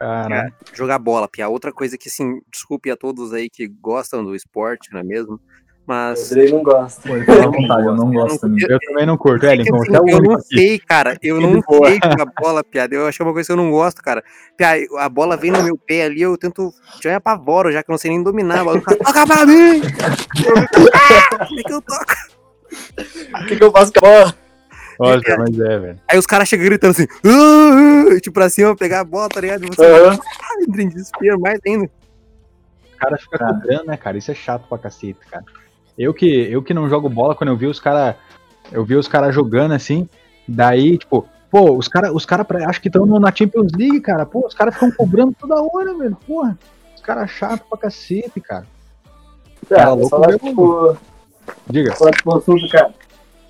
Caralho. 0.00 0.52
jogar 0.72 0.98
bola, 0.98 1.28
Pia. 1.28 1.48
Outra 1.48 1.72
coisa 1.72 1.96
que, 1.96 2.08
assim, 2.08 2.40
desculpe 2.50 2.90
a 2.90 2.96
todos 2.96 3.32
aí 3.32 3.48
que 3.48 3.68
gostam 3.68 4.24
do 4.24 4.34
esporte, 4.34 4.92
não 4.92 5.00
é 5.00 5.04
mesmo? 5.04 5.40
O 5.86 5.92
Mas. 5.92 6.32
Andrei 6.32 6.50
não 6.50 6.62
gosta. 6.62 7.02
Pô, 7.02 7.12
à 7.14 7.46
vontade, 7.46 7.86
eu 7.86 7.94
não 7.94 8.10
gosto 8.10 8.40
também. 8.40 8.64
Eu 8.66 8.78
também 8.80 9.04
não 9.06 9.18
curto. 9.18 9.44
É, 9.44 9.52
É 9.52 9.56
que, 9.58 9.62
Lincoln, 9.64 9.76
assim, 9.82 9.90
você 9.90 9.96
é 9.96 10.00
o 10.00 10.08
eu 10.08 10.22
não 10.22 10.32
aqui. 10.32 10.44
sei, 10.56 10.78
cara. 10.78 11.18
Eu 11.22 11.40
não 11.40 11.60
boa. 11.60 11.88
sei 11.88 12.00
jogar 12.02 12.26
bola, 12.40 12.64
piada. 12.64 12.94
Eu 12.94 13.06
acho 13.06 13.18
que 13.18 13.22
é 13.22 13.26
uma 13.26 13.32
coisa 13.34 13.46
que 13.46 13.52
eu 13.52 13.56
não 13.56 13.70
gosto, 13.70 14.02
cara. 14.02 14.24
Piada, 14.56 14.80
a 14.98 15.08
bola 15.10 15.36
vem 15.36 15.50
no 15.50 15.62
meu 15.62 15.76
pé 15.76 16.04
ali, 16.04 16.22
eu 16.22 16.38
tento. 16.38 16.72
Já 17.02 17.10
me 17.10 17.16
apavoro, 17.16 17.70
já 17.70 17.82
que 17.82 17.90
eu 17.90 17.92
não 17.92 17.98
sei 17.98 18.10
nem 18.12 18.22
dominar. 18.22 18.60
A 18.60 18.64
bola 18.64 18.78
fica, 18.80 18.96
toca 18.96 19.26
pra 19.26 19.44
mim! 19.44 19.82
Eu, 19.82 20.88
ah, 20.94 21.46
que 21.66 21.72
eu 21.72 21.82
toco? 21.82 22.14
O 23.42 23.46
que, 23.46 23.56
que 23.56 23.64
eu 23.64 23.70
faço 23.70 23.92
com 23.92 24.06
a 24.06 24.10
bola? 24.10 24.34
Nossa, 24.98 25.36
mas 25.38 25.58
é, 25.60 25.78
velho. 25.80 26.00
Aí 26.10 26.18
os 26.18 26.26
caras 26.26 26.48
chegam 26.48 26.64
gritando 26.66 26.92
assim, 26.92 27.06
"Ah, 27.26 28.14
ah", 28.16 28.20
tipo 28.20 28.32
pra 28.32 28.48
cima, 28.48 28.74
pegar 28.76 29.00
a 29.00 29.04
bola, 29.04 29.28
tá 29.28 29.40
ligado? 29.40 29.64
E 29.64 29.68
você 29.68 29.84
Aham. 29.84 30.16
ah, 30.40 30.62
entra 30.66 30.82
em 30.82 30.88
desespero 30.88 31.38
mais 31.40 31.58
ainda. 31.66 31.84
O 31.86 32.96
cara 32.96 33.18
fica 33.18 33.38
cobrando, 33.38 33.84
né, 33.86 33.96
cara? 33.98 34.16
Isso 34.16 34.30
é 34.30 34.34
chato 34.34 34.66
pra 34.68 34.78
cacete, 34.78 35.18
cara. 35.30 35.44
Eu 35.98 36.12
que, 36.12 36.26
eu 36.26 36.62
que 36.62 36.74
não 36.74 36.88
jogo 36.88 37.08
bola, 37.08 37.34
quando 37.34 37.50
eu 37.50 37.56
vi 37.56 37.66
os 37.66 37.80
caras. 37.80 38.16
Eu 38.72 38.84
vi 38.84 38.96
os 38.96 39.06
caras 39.06 39.34
jogando 39.34 39.72
assim, 39.72 40.08
daí, 40.48 40.96
tipo, 40.98 41.26
pô, 41.50 41.72
os 41.72 41.86
caras 41.86 42.10
os 42.12 42.24
cara 42.24 42.46
acho 42.66 42.80
que 42.80 42.88
estão 42.88 43.06
na 43.06 43.34
Champions 43.34 43.70
League, 43.76 44.00
cara. 44.00 44.24
Pô, 44.26 44.46
os 44.46 44.54
caras 44.54 44.74
ficam 44.74 44.90
cobrando 44.90 45.36
toda 45.38 45.62
hora, 45.62 45.96
velho. 45.96 46.16
Porra, 46.26 46.58
os 46.94 47.00
caras 47.02 47.30
chato 47.30 47.64
pra 47.68 47.78
cacete, 47.78 48.40
cara. 48.40 48.66
Tá, 49.68 49.76
Cara, 49.76 49.92
louco 49.94 50.18
mesmo. 50.20 50.38
tipo, 50.38 50.96
Diga. 51.70 51.94
falar 51.94 52.10
tipo 52.12 52.36
assunto, 52.36 52.68
cara. 52.70 52.92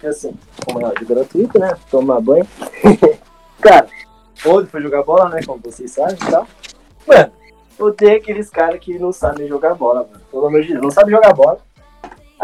É 0.03 0.09
assim, 0.09 0.35
como 0.65 0.87
é 0.87 0.95
de 0.95 1.05
gratuito, 1.05 1.59
né? 1.59 1.77
Tomar 1.91 2.21
banho. 2.21 2.47
cara, 3.61 3.87
onde 4.47 4.69
foi 4.69 4.83
jogar 4.83 5.03
bola, 5.03 5.29
né? 5.31 5.41
Como 5.45 5.61
vocês 5.65 5.91
sabem 5.91 6.15
e 6.15 6.31
tal. 6.31 6.47
Mano, 7.07 7.33
odeio 7.79 8.19
aqueles 8.19 8.51
caras 8.51 8.79
que 8.81 8.99
não 8.99 9.13
sabem 9.13 9.49
jogar 9.49 9.75
bola, 9.75 10.07
mano. 10.11 10.21
Pelo 10.31 10.47
amor 10.47 10.63
de 10.63 10.69
Deus, 10.69 10.83
não 10.83 10.91
sabe 10.91 11.11
jogar 11.11 11.33
bola. 11.33 11.59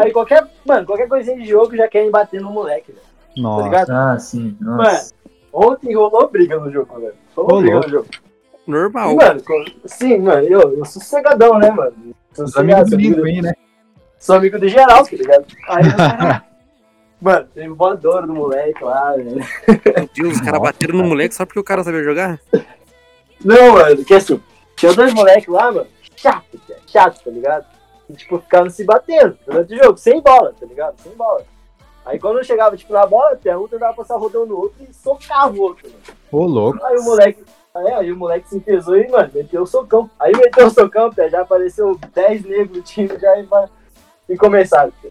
Aí 0.03 0.11
qualquer, 0.11 0.47
mano, 0.65 0.85
qualquer 0.85 1.07
coisinha 1.07 1.37
de 1.37 1.45
jogo 1.45 1.75
já 1.75 1.87
querem 1.87 2.11
bater 2.11 2.41
no 2.41 2.51
moleque, 2.51 2.91
velho. 2.91 3.01
Tá 3.35 3.41
Nossa. 3.41 3.63
ligado? 3.63 3.89
Ah, 3.91 4.19
sim. 4.19 4.57
Mano, 4.59 4.77
Nossa. 4.83 5.13
ontem 5.53 5.95
rolou 5.95 6.29
briga 6.29 6.57
no 6.59 6.71
jogo, 6.71 6.99
velho. 6.99 7.13
Rolou 7.35 7.49
Rolou. 7.51 7.61
briga 7.61 7.79
no 7.79 7.89
jogo. 7.89 8.07
E, 8.67 8.71
Normal. 8.71 9.15
mano, 9.15 9.43
co- 9.43 9.65
sim, 9.85 10.17
mano, 10.19 10.47
eu, 10.47 10.61
eu 10.77 10.85
sou 10.85 11.01
sossegadão, 11.01 11.57
né, 11.57 11.69
mano? 11.71 11.93
Sou 12.33 12.47
sossegado, 12.47 12.89
do 12.89 12.95
amigo 12.95 13.15
Lincoln 13.15 13.27
aí, 13.27 13.41
né? 13.41 13.53
sou 14.19 14.35
amigo 14.35 14.59
do 14.59 14.67
geral, 14.67 15.03
tá 15.05 15.15
ligado? 15.15 15.45
Aí. 15.67 15.83
Mano, 17.21 17.47
teve 17.53 17.67
voadora 17.69 18.25
do 18.25 18.33
moleque 18.33 18.83
lá, 18.83 19.11
velho. 19.15 19.35
Meu 19.35 20.09
Deus, 20.15 20.33
os 20.33 20.41
caras 20.41 20.59
bateram 20.59 20.97
no 20.97 21.03
moleque 21.03 21.35
só 21.35 21.45
porque 21.45 21.59
o 21.59 21.63
cara 21.63 21.83
sabia 21.83 22.01
jogar? 22.03 22.39
Não, 23.45 23.73
mano, 23.73 24.03
que 24.03 24.13
assim, 24.15 24.41
tinha 24.75 24.91
dois 24.93 25.13
moleques 25.13 25.47
lá, 25.47 25.71
mano, 25.71 25.85
chato, 26.15 26.59
chato, 26.87 27.23
tá 27.23 27.29
ligado? 27.29 27.65
E, 28.11 28.15
tipo, 28.17 28.39
ficavam 28.39 28.69
se 28.69 28.83
batendo 28.83 29.37
durante 29.45 29.73
o 29.73 29.83
jogo, 29.83 29.97
sem 29.97 30.21
bola, 30.21 30.53
tá 30.59 30.65
ligado? 30.65 30.99
Sem 31.01 31.13
bola. 31.13 31.43
Aí 32.05 32.19
quando 32.19 32.39
eu 32.39 32.43
chegava, 32.43 32.75
tipo, 32.75 32.93
na 32.93 33.05
bola, 33.05 33.33
até 33.33 33.55
um 33.55 33.67
tentava 33.67 33.93
passar 33.93 34.17
rodão 34.17 34.45
no 34.45 34.57
outro 34.57 34.83
e 34.87 34.93
socava 34.93 35.55
o 35.55 35.61
outro, 35.61 35.87
mano. 35.87 36.01
Ô, 36.31 36.45
louco. 36.45 36.83
Aí 36.83 36.97
o 36.97 37.03
moleque. 37.03 37.43
Aí, 37.73 37.93
aí 37.93 38.11
o 38.11 38.17
moleque 38.17 38.49
se 38.49 38.57
enfesou 38.57 38.97
e, 38.97 39.07
mano, 39.07 39.29
meteu 39.33 39.61
o 39.61 39.67
socão. 39.67 40.09
Aí 40.19 40.33
meteu 40.35 40.67
o 40.67 40.71
socão, 40.71 41.09
pé, 41.11 41.29
já 41.29 41.41
apareceu 41.41 41.97
10 42.13 42.43
negros 42.43 42.77
no 42.77 42.83
time 42.83 43.17
já 43.17 43.37
e, 43.37 43.45
mano, 43.45 43.69
e 44.27 44.35
começaram. 44.35 44.91
pé. 45.01 45.09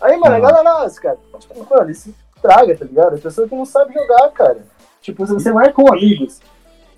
Aí, 0.00 0.16
mano, 0.16 0.46
a 0.46 0.62
Nossa. 0.62 1.00
cara, 1.00 1.18
tipo, 1.38 1.66
mano, 1.68 1.90
isso 1.90 2.14
traga, 2.40 2.76
tá 2.76 2.84
ligado? 2.84 3.16
A 3.16 3.18
pessoa 3.18 3.48
que 3.48 3.54
não 3.54 3.64
sabe 3.64 3.94
jogar, 3.94 4.30
cara. 4.30 4.58
Tipo, 5.00 5.26
você 5.26 5.50
vai 5.52 5.72
com 5.72 5.92
amigos. 5.92 6.40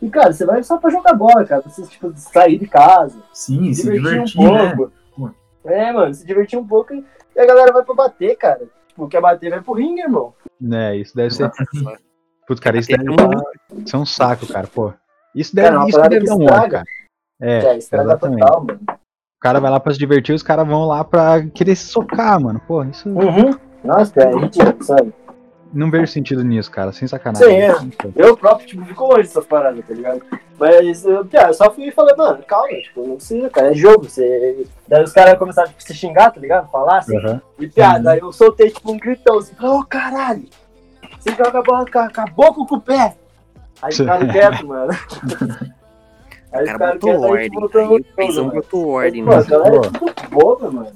E, 0.03 0.09
cara, 0.09 0.33
você 0.33 0.45
vai 0.45 0.63
só 0.63 0.79
pra 0.79 0.91
jogar 0.91 1.15
bola, 1.15 1.45
cara. 1.45 1.63
Pra 1.63 1.71
você, 1.71 1.83
tipo, 1.83 2.13
sair 2.17 2.59
de 2.59 2.67
casa, 2.67 3.17
Sim, 3.33 3.73
se 3.73 3.91
divertir, 3.91 4.41
um 4.41 4.53
né? 4.53 4.91
É, 5.69 5.93
mano, 5.93 6.15
se 6.15 6.27
divertir 6.27 6.59
um 6.59 6.67
pouco 6.67 6.95
e 6.95 7.05
a 7.39 7.47
galera 7.47 7.73
vai 7.73 7.83
pra 7.85 7.95
bater, 7.95 8.37
cara. 8.37 8.63
Tipo, 8.89 9.09
quer 9.09 9.21
bater, 9.21 9.51
vai 9.51 9.61
pro 9.61 9.75
ringue, 9.75 10.01
irmão. 10.03 10.33
Né, 10.61 10.97
isso 10.97 11.15
deve 11.15 11.31
ser. 11.33 11.51
Putz, 12.47 12.61
cara, 12.61 12.79
isso 12.79 12.89
deve 12.89 13.05
no- 13.05 13.87
ser 13.87 13.97
um 13.97 14.07
saco, 14.07 14.47
cara, 14.47 14.67
pô. 14.67 14.93
Isso 15.35 15.55
deve, 15.55 15.69
Cara, 15.69 15.85
é 15.85 15.89
isso 15.89 16.01
deve 16.09 16.25
dar 16.27 16.35
um 16.37 16.45
ódio, 16.45 16.71
cara. 16.71 16.85
É, 17.41 17.59
É, 17.59 17.77
exatamente. 17.77 18.41
total, 18.41 18.65
mano. 18.65 18.81
O 18.91 19.41
cara 19.41 19.61
vai 19.61 19.71
lá 19.71 19.79
pra 19.79 19.93
se 19.93 19.99
divertir, 19.99 20.35
os 20.35 20.43
caras 20.43 20.67
vão 20.67 20.85
lá 20.87 21.05
pra 21.05 21.47
querer 21.55 21.77
se 21.77 21.85
socar, 21.85 22.41
mano. 22.41 22.61
Pô, 22.67 22.83
isso. 22.83 23.09
Uhum. 23.09 23.57
Nossa, 23.85 24.13
cara, 24.13 24.31
é 24.31 24.35
ridículo, 24.37 24.83
sabe? 24.83 25.13
Não 25.73 25.91
vejo 25.91 26.07
sentido 26.11 26.43
nisso, 26.43 26.71
cara. 26.71 26.93
Sem 26.93 27.07
sacanagem. 27.07 27.49
Sim, 27.49 27.91
é. 28.07 28.11
Eu 28.17 28.37
próprio, 28.37 28.67
tipo, 28.67 28.85
fico 28.87 29.05
longe 29.05 29.23
dessas 29.23 29.45
paradas, 29.47 29.85
tá 29.87 29.95
ligado? 29.95 30.23
Mas, 30.59 31.05
eu, 31.05 31.27
eu 31.31 31.55
só 31.55 31.71
fui 31.71 31.91
falando, 31.91 32.17
mano, 32.17 32.43
calma, 32.45 32.69
tipo, 32.69 33.07
não 33.07 33.17
precisa, 33.17 33.51
cara, 33.51 33.71
é 33.71 33.75
jogo. 33.75 34.05
Você... 34.09 34.67
Daí 34.89 35.05
os 35.05 35.13
caras 35.13 35.39
começaram 35.39 35.69
tipo, 35.69 35.83
a 35.83 35.87
se 35.87 35.95
xingar, 35.95 36.31
tá 36.31 36.41
ligado? 36.41 36.71
Falar 36.71 36.99
assim, 36.99 37.17
Uhum. 37.17 37.41
e 37.59 37.67
piada. 37.69 38.13
Aí 38.13 38.19
eu 38.21 38.33
soltei, 38.33 38.71
tipo, 38.71 38.91
um 38.91 38.97
gritão 38.99 39.39
assim, 39.39 39.55
ô 39.63 39.85
caralho, 39.85 40.45
você 41.19 41.31
joga 41.31 41.59
a 41.59 41.63
bola 41.63 41.85
com 41.91 41.99
a, 41.99 42.11
com 42.11 42.25
boca 42.33 42.75
o 42.75 42.81
pé? 42.81 43.17
Aí 43.83 43.93
ficaram 43.93 44.27
quietos, 44.29 44.63
mano. 44.63 44.93
Aí 46.51 46.65
O 46.65 46.79
cara 46.79 46.93
botou 46.95 47.21
ordem. 47.21 47.51
Aí 48.19 48.31
o 48.31 48.35
mano. 48.37 48.51
botou 48.53 48.89
ordem. 48.89 49.25
Pô, 49.25 49.31
né? 49.31 49.37
a 49.37 49.43
galera 49.43 49.77
é 49.77 49.81
tudo 49.91 50.15
boba, 50.31 50.71
mano. 50.71 50.93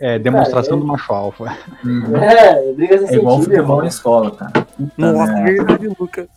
É, 0.00 0.18
demonstração 0.18 0.70
Cara, 0.70 0.76
é- 0.76 0.80
do 0.80 0.86
macho 0.86 1.12
alfa. 1.12 1.56
Uhum. 1.84 2.16
É, 2.22 2.72
briga 2.72 2.98
sem 2.98 3.08
É 3.08 3.14
igual 3.18 3.36
sentido, 3.36 3.54
futebol 3.56 3.82
na 3.82 3.88
escola, 3.88 4.30
cara. 4.32 4.50
Puta 4.52 4.92
Nossa, 4.98 5.32
merda. 5.32 5.64
verdade, 5.64 5.96
Luca. 5.98 6.28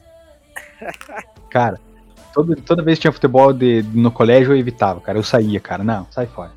Cara, 1.50 1.80
todo, 2.34 2.56
toda 2.58 2.84
vez 2.84 2.98
que 2.98 3.02
tinha 3.04 3.12
futebol 3.12 3.52
de, 3.54 3.84
no 3.94 4.12
colégio 4.12 4.54
eu 4.54 4.58
evitava, 4.58 5.00
cara. 5.02 5.18
Eu 5.18 5.24
saía, 5.24 5.60
cara. 5.60 5.84
Não, 5.84 6.06
sai 6.12 6.28
fora. 6.28 6.52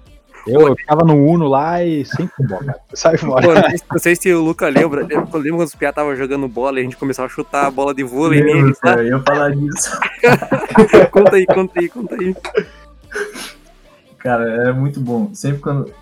Eu, 0.47 0.63
eu 0.69 0.75
ficava 0.77 1.05
no 1.05 1.15
Uno 1.15 1.47
lá 1.49 1.83
e 1.85 2.05
sem 2.05 2.27
futebol, 2.27 2.59
cara. 2.59 2.79
Sai 2.93 3.17
fora. 3.17 3.43
Pô, 3.63 3.77
não 3.93 3.99
sei 3.99 4.17
se- 4.17 4.33
o 4.33 4.43
Luca 4.43 4.69
lembra. 4.69 5.03
Quando 5.07 5.43
lembra 5.45 5.59
quando 5.59 5.67
os 5.69 5.75
piá 5.75 5.93
tava 5.93 6.15
jogando 6.17 6.49
bola 6.49 6.79
e 6.79 6.81
a 6.81 6.85
gente 6.85 6.97
começava 6.97 7.27
a 7.27 7.31
chutar 7.31 7.67
a 7.67 7.71
bola 7.71 7.95
de 7.95 8.03
vôlei 8.03 8.43
Lembro, 8.43 8.63
neles 8.63 8.79
cara, 8.81 9.03
eu 9.03 9.17
ia 9.19 9.23
falar 9.23 9.55
disso. 9.55 9.99
Conta 11.13 11.37
aí, 11.37 11.47
conta 11.47 11.81
aí, 11.81 11.89
conta 11.89 12.15
aí. 12.17 12.37
Cara, 14.19 14.51
era 14.51 14.73
muito 14.75 15.01
bom. 15.01 15.31
Sempre 15.35 15.61
quando 15.61 15.93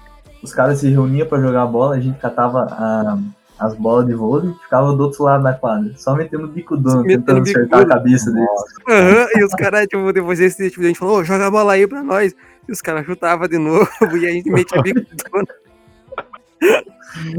os 0.42 0.52
caras 0.52 0.78
se 0.80 0.88
reuniam 0.88 1.26
pra 1.26 1.40
jogar 1.40 1.66
bola, 1.66 1.96
a 1.96 2.00
gente 2.00 2.18
catava 2.18 2.62
a- 2.70 3.18
as 3.58 3.74
bolas 3.74 4.06
de 4.06 4.14
vôlei 4.14 4.50
e 4.50 4.54
ficava 4.62 4.92
do 4.92 5.02
outro 5.02 5.24
lado 5.24 5.42
da 5.42 5.52
quadra. 5.52 5.92
Só 5.96 6.14
metendo 6.14 6.46
bicudão, 6.46 7.02
Metendo 7.02 7.24
tentando 7.24 7.42
acertar 7.42 7.80
a 7.80 7.86
cabeça 7.86 8.30
deles. 8.30 8.48
Aham, 8.88 9.26
e 9.34 9.44
os 9.44 9.52
caras, 9.54 9.86
tipo, 9.88 10.12
depois 10.12 10.38
desse 10.38 10.70
tipo, 10.70 10.82
a 10.82 10.86
gente 10.86 10.98
falou, 10.98 11.18
ô, 11.18 11.24
joga 11.24 11.46
a 11.46 11.50
bola 11.50 11.72
aí 11.72 11.86
pra 11.86 12.02
nós. 12.02 12.34
E 12.68 12.72
os 12.72 12.80
caras 12.80 13.04
chutavam 13.04 13.48
de 13.48 13.58
novo 13.58 13.88
e 14.16 14.26
a 14.26 14.30
gente 14.30 14.48
metia 14.50 14.80
bico 14.80 15.00
de 15.00 15.24
dono. 15.30 15.46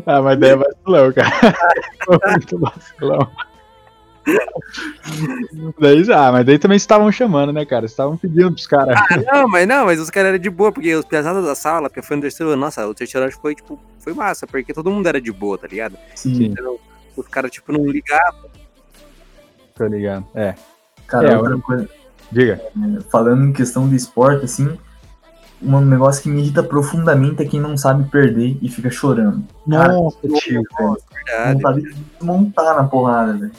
Ah, 0.06 0.22
mas 0.22 0.40
daí 0.40 0.50
é 0.52 0.56
vacilão, 0.56 1.14
cara. 1.14 1.56
Foi 2.06 2.18
muito 2.32 2.60
vacilão. 2.60 3.32
daí, 5.80 6.12
ah, 6.12 6.32
mas 6.32 6.46
daí 6.46 6.60
também 6.60 6.78
estavam 6.78 7.12
chamando, 7.12 7.52
né, 7.52 7.66
cara? 7.66 7.86
Estavam 7.86 8.18
pedindo 8.18 8.52
pros 8.52 8.68
caras. 8.68 8.98
Ah, 8.98 9.18
não, 9.34 9.48
mas 9.48 9.68
não, 9.68 9.86
mas 9.86 10.00
os 10.00 10.10
caras 10.10 10.30
eram 10.30 10.40
de 10.40 10.50
boa, 10.50 10.72
porque 10.72 10.94
os 10.96 11.06
pesados 11.06 11.44
da 11.44 11.56
sala, 11.56 11.90
porque 11.90 12.02
foi 12.02 12.16
no 12.16 12.22
terceiro 12.22 12.52
ano, 12.52 12.62
nossa, 12.62 12.88
o 12.88 12.94
terceiro 12.94 13.26
ano 13.26 13.34
foi, 13.42 13.56
tipo, 13.56 13.80
foi 14.00 14.14
massa, 14.14 14.46
porque 14.48 14.74
todo 14.74 14.92
mundo 14.92 15.08
era 15.08 15.20
de 15.22 15.32
boa, 15.32 15.58
tá 15.58 15.68
ligado? 15.68 15.98
Sim, 16.16 16.46
Então, 16.46 16.78
os 17.16 17.28
caras, 17.28 17.52
tipo, 17.52 17.72
não 17.72 17.86
ligavam. 17.86 18.50
Tô 19.76 19.86
ligado. 19.86 20.26
É, 20.36 20.56
cara, 21.08 21.32
É, 21.32 21.38
outra 21.38 21.58
coisa. 21.58 21.90
diga. 22.32 22.62
Falando 23.12 23.46
em 23.46 23.54
questão 23.54 23.88
de 23.88 23.96
esporte, 23.96 24.46
assim, 24.46 24.78
um 25.62 25.82
negócio 25.82 26.24
que 26.24 26.30
me 26.30 26.42
irrita 26.42 26.64
profundamente 26.64 27.42
é 27.42 27.46
quem 27.46 27.60
não 27.60 27.78
sabe 27.78 28.10
perder 28.10 28.58
e 28.62 28.70
fica 28.70 28.90
chorando. 28.90 29.44
Cara, 29.70 29.94
Nossa, 29.94 30.18
tio. 30.40 30.62
Verdade. 30.80 31.54
Vontade 31.54 31.82
de 31.82 31.94
desmontar 31.94 32.76
na 32.76 32.84
porrada, 32.86 33.34
velho. 33.34 33.52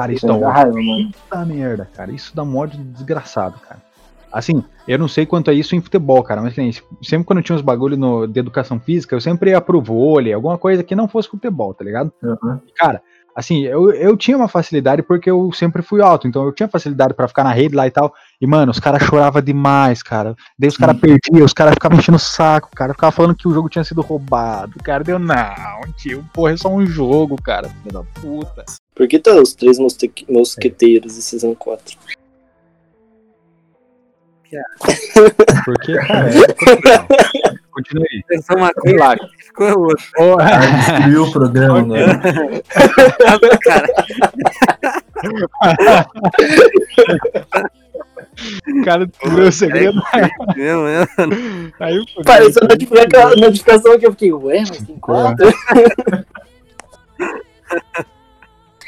Cara, 0.00 0.12
isso 0.12 0.26
dá 0.26 0.34
ódio. 0.34 0.48
raiva, 0.48 0.72
mano. 0.74 1.10
Puta 1.10 1.44
merda, 1.44 1.88
cara. 1.94 2.12
Isso 2.12 2.34
dá 2.34 2.42
um 2.42 2.56
ódio 2.56 2.78
desgraçado, 2.84 3.58
cara. 3.60 3.80
Assim, 4.32 4.62
eu 4.86 4.98
não 4.98 5.08
sei 5.08 5.24
quanto 5.24 5.50
é 5.50 5.54
isso 5.54 5.74
em 5.74 5.80
futebol, 5.80 6.22
cara, 6.22 6.42
mas 6.42 6.52
assim, 6.52 6.70
sempre 7.02 7.24
quando 7.24 7.40
tinha 7.42 7.56
uns 7.56 7.62
bagulho 7.62 7.96
no, 7.96 8.26
de 8.26 8.38
educação 8.38 8.78
física, 8.78 9.14
eu 9.14 9.20
sempre 9.20 9.50
ia 9.50 9.60
pro 9.62 9.80
vôlei, 9.80 10.32
alguma 10.32 10.58
coisa 10.58 10.82
que 10.82 10.94
não 10.94 11.08
fosse 11.08 11.30
futebol, 11.30 11.72
tá 11.72 11.82
ligado? 11.82 12.12
Uhum. 12.22 12.60
Cara, 12.76 13.00
assim, 13.34 13.62
eu, 13.62 13.90
eu 13.92 14.14
tinha 14.14 14.36
uma 14.36 14.48
facilidade 14.48 15.02
porque 15.02 15.30
eu 15.30 15.50
sempre 15.52 15.80
fui 15.80 16.02
alto, 16.02 16.28
então 16.28 16.44
eu 16.44 16.52
tinha 16.52 16.68
facilidade 16.68 17.14
pra 17.14 17.28
ficar 17.28 17.44
na 17.44 17.52
rede 17.52 17.74
lá 17.74 17.86
e 17.86 17.90
tal. 17.90 18.12
E, 18.38 18.46
mano, 18.46 18.72
os 18.72 18.78
caras 18.78 19.02
choravam 19.04 19.40
demais, 19.40 20.02
cara. 20.02 20.34
Daí 20.58 20.68
os 20.68 20.76
caras 20.76 20.98
perdiam, 20.98 21.44
os 21.44 21.54
caras 21.54 21.72
ficavam 21.72 21.98
enchendo 21.98 22.16
o 22.16 22.20
saco, 22.20 22.68
cara. 22.74 22.92
Ficava 22.92 23.12
falando 23.12 23.34
que 23.34 23.48
o 23.48 23.54
jogo 23.54 23.70
tinha 23.70 23.84
sido 23.84 24.02
roubado. 24.02 24.74
Cara, 24.82 25.02
deu, 25.02 25.18
não, 25.18 25.80
tio, 25.96 26.22
porra, 26.34 26.52
é 26.52 26.56
só 26.58 26.68
um 26.68 26.84
jogo, 26.84 27.40
cara. 27.40 27.68
Filho 27.68 27.92
da 27.92 28.02
puta. 28.20 28.64
Por 28.96 29.06
que 29.06 29.18
tá 29.18 29.34
os 29.34 29.52
três 29.54 29.78
mosque- 29.78 30.24
mosqueteiros 30.26 31.14
de 31.14 31.20
Season 31.22 31.54
4? 31.54 31.98
Porque, 35.66 35.94
cara, 35.98 36.30
é... 36.30 37.56
Continue 37.72 38.06
aí. 38.10 38.22
Pensou 38.26 38.56
uma 38.56 38.72
coisa, 38.72 38.96
Relaxa. 38.96 39.28
ficou 39.38 39.78
outra. 39.80 40.04
Porra. 40.16 40.60
Destruiu 40.60 41.24
o 41.24 41.32
programa, 41.32 41.82
né? 41.82 42.06
cara. 43.62 43.86
O 48.68 48.84
cara 48.84 49.06
descobriu 49.06 49.48
o 49.48 49.52
segredo. 49.52 50.00
Mesmo, 50.56 50.82
mesmo. 50.84 51.72
Aí, 51.80 52.04
Pareceu 52.24 52.62
a 52.62 52.66
notificação 53.36 53.98
que 53.98 54.06
eu 54.06 54.12
fiquei, 54.12 54.32
ué, 54.32 54.60
mas 54.60 54.70
tem 54.70 54.96
quatro? 54.98 55.52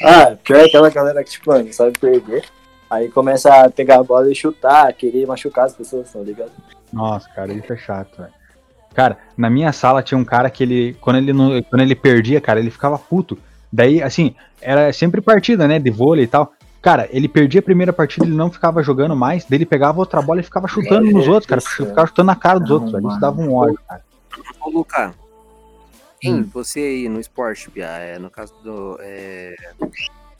ah, 0.02 0.36
pior 0.42 0.60
é 0.60 0.64
aquela 0.64 0.90
galera 0.90 1.24
que, 1.24 1.30
tipo, 1.30 1.50
mano, 1.50 1.72
sabe 1.72 1.98
perder. 1.98 2.44
Aí 2.90 3.08
começa 3.10 3.52
a 3.52 3.70
pegar 3.70 3.96
a 3.98 4.02
bola 4.02 4.30
e 4.30 4.34
chutar, 4.34 4.92
querer 4.94 5.26
machucar 5.26 5.66
as 5.66 5.74
pessoas, 5.74 6.10
tá 6.10 6.18
ligado? 6.20 6.50
Nossa, 6.92 7.28
cara, 7.30 7.52
isso 7.52 7.72
é 7.72 7.76
chato, 7.76 8.16
velho. 8.16 8.32
Cara, 8.94 9.18
na 9.36 9.50
minha 9.50 9.72
sala 9.72 10.02
tinha 10.02 10.16
um 10.18 10.24
cara 10.24 10.48
que 10.50 10.62
ele, 10.62 10.96
quando 11.00 11.16
ele, 11.16 11.32
não, 11.32 11.62
quando 11.62 11.82
ele 11.82 11.94
perdia, 11.94 12.40
cara, 12.40 12.58
ele 12.58 12.70
ficava 12.70 12.98
puto. 12.98 13.38
Daí, 13.70 14.02
assim, 14.02 14.34
era 14.60 14.92
sempre 14.92 15.20
partida, 15.20 15.68
né, 15.68 15.78
de 15.78 15.90
vôlei 15.90 16.24
e 16.24 16.28
tal. 16.28 16.52
Cara, 16.80 17.06
ele 17.10 17.28
perdia 17.28 17.60
a 17.60 17.62
primeira 17.62 17.92
partida, 17.92 18.24
ele 18.24 18.34
não 18.34 18.50
ficava 18.50 18.82
jogando 18.82 19.14
mais, 19.14 19.44
daí 19.44 19.58
ele 19.58 19.66
pegava 19.66 19.98
outra 19.98 20.22
bola 20.22 20.40
e 20.40 20.44
ficava 20.44 20.66
chutando 20.66 21.08
É, 21.08 21.12
nos 21.12 21.28
outros, 21.28 21.46
cara. 21.46 21.60
isso, 21.60 21.86
Ficava 21.86 22.06
chutando 22.06 22.26
na 22.26 22.36
cara 22.36 22.58
dos 22.58 22.70
Não, 22.70 22.76
outros, 22.76 22.92
velho. 22.92 23.08
Isso 23.08 23.20
dava 23.20 23.40
um 23.40 23.54
ódio, 23.54 23.78
cara. 23.86 24.02
Ô, 24.60 24.70
Luca, 24.70 25.12
quem 26.20 26.34
Hum. 26.34 26.50
você 26.52 26.80
aí 26.80 27.08
no 27.08 27.20
esporte, 27.20 27.70
Pia, 27.70 27.86
é, 27.86 28.18
no 28.18 28.30
caso 28.30 28.54
do. 28.62 28.96
É, 29.00 29.54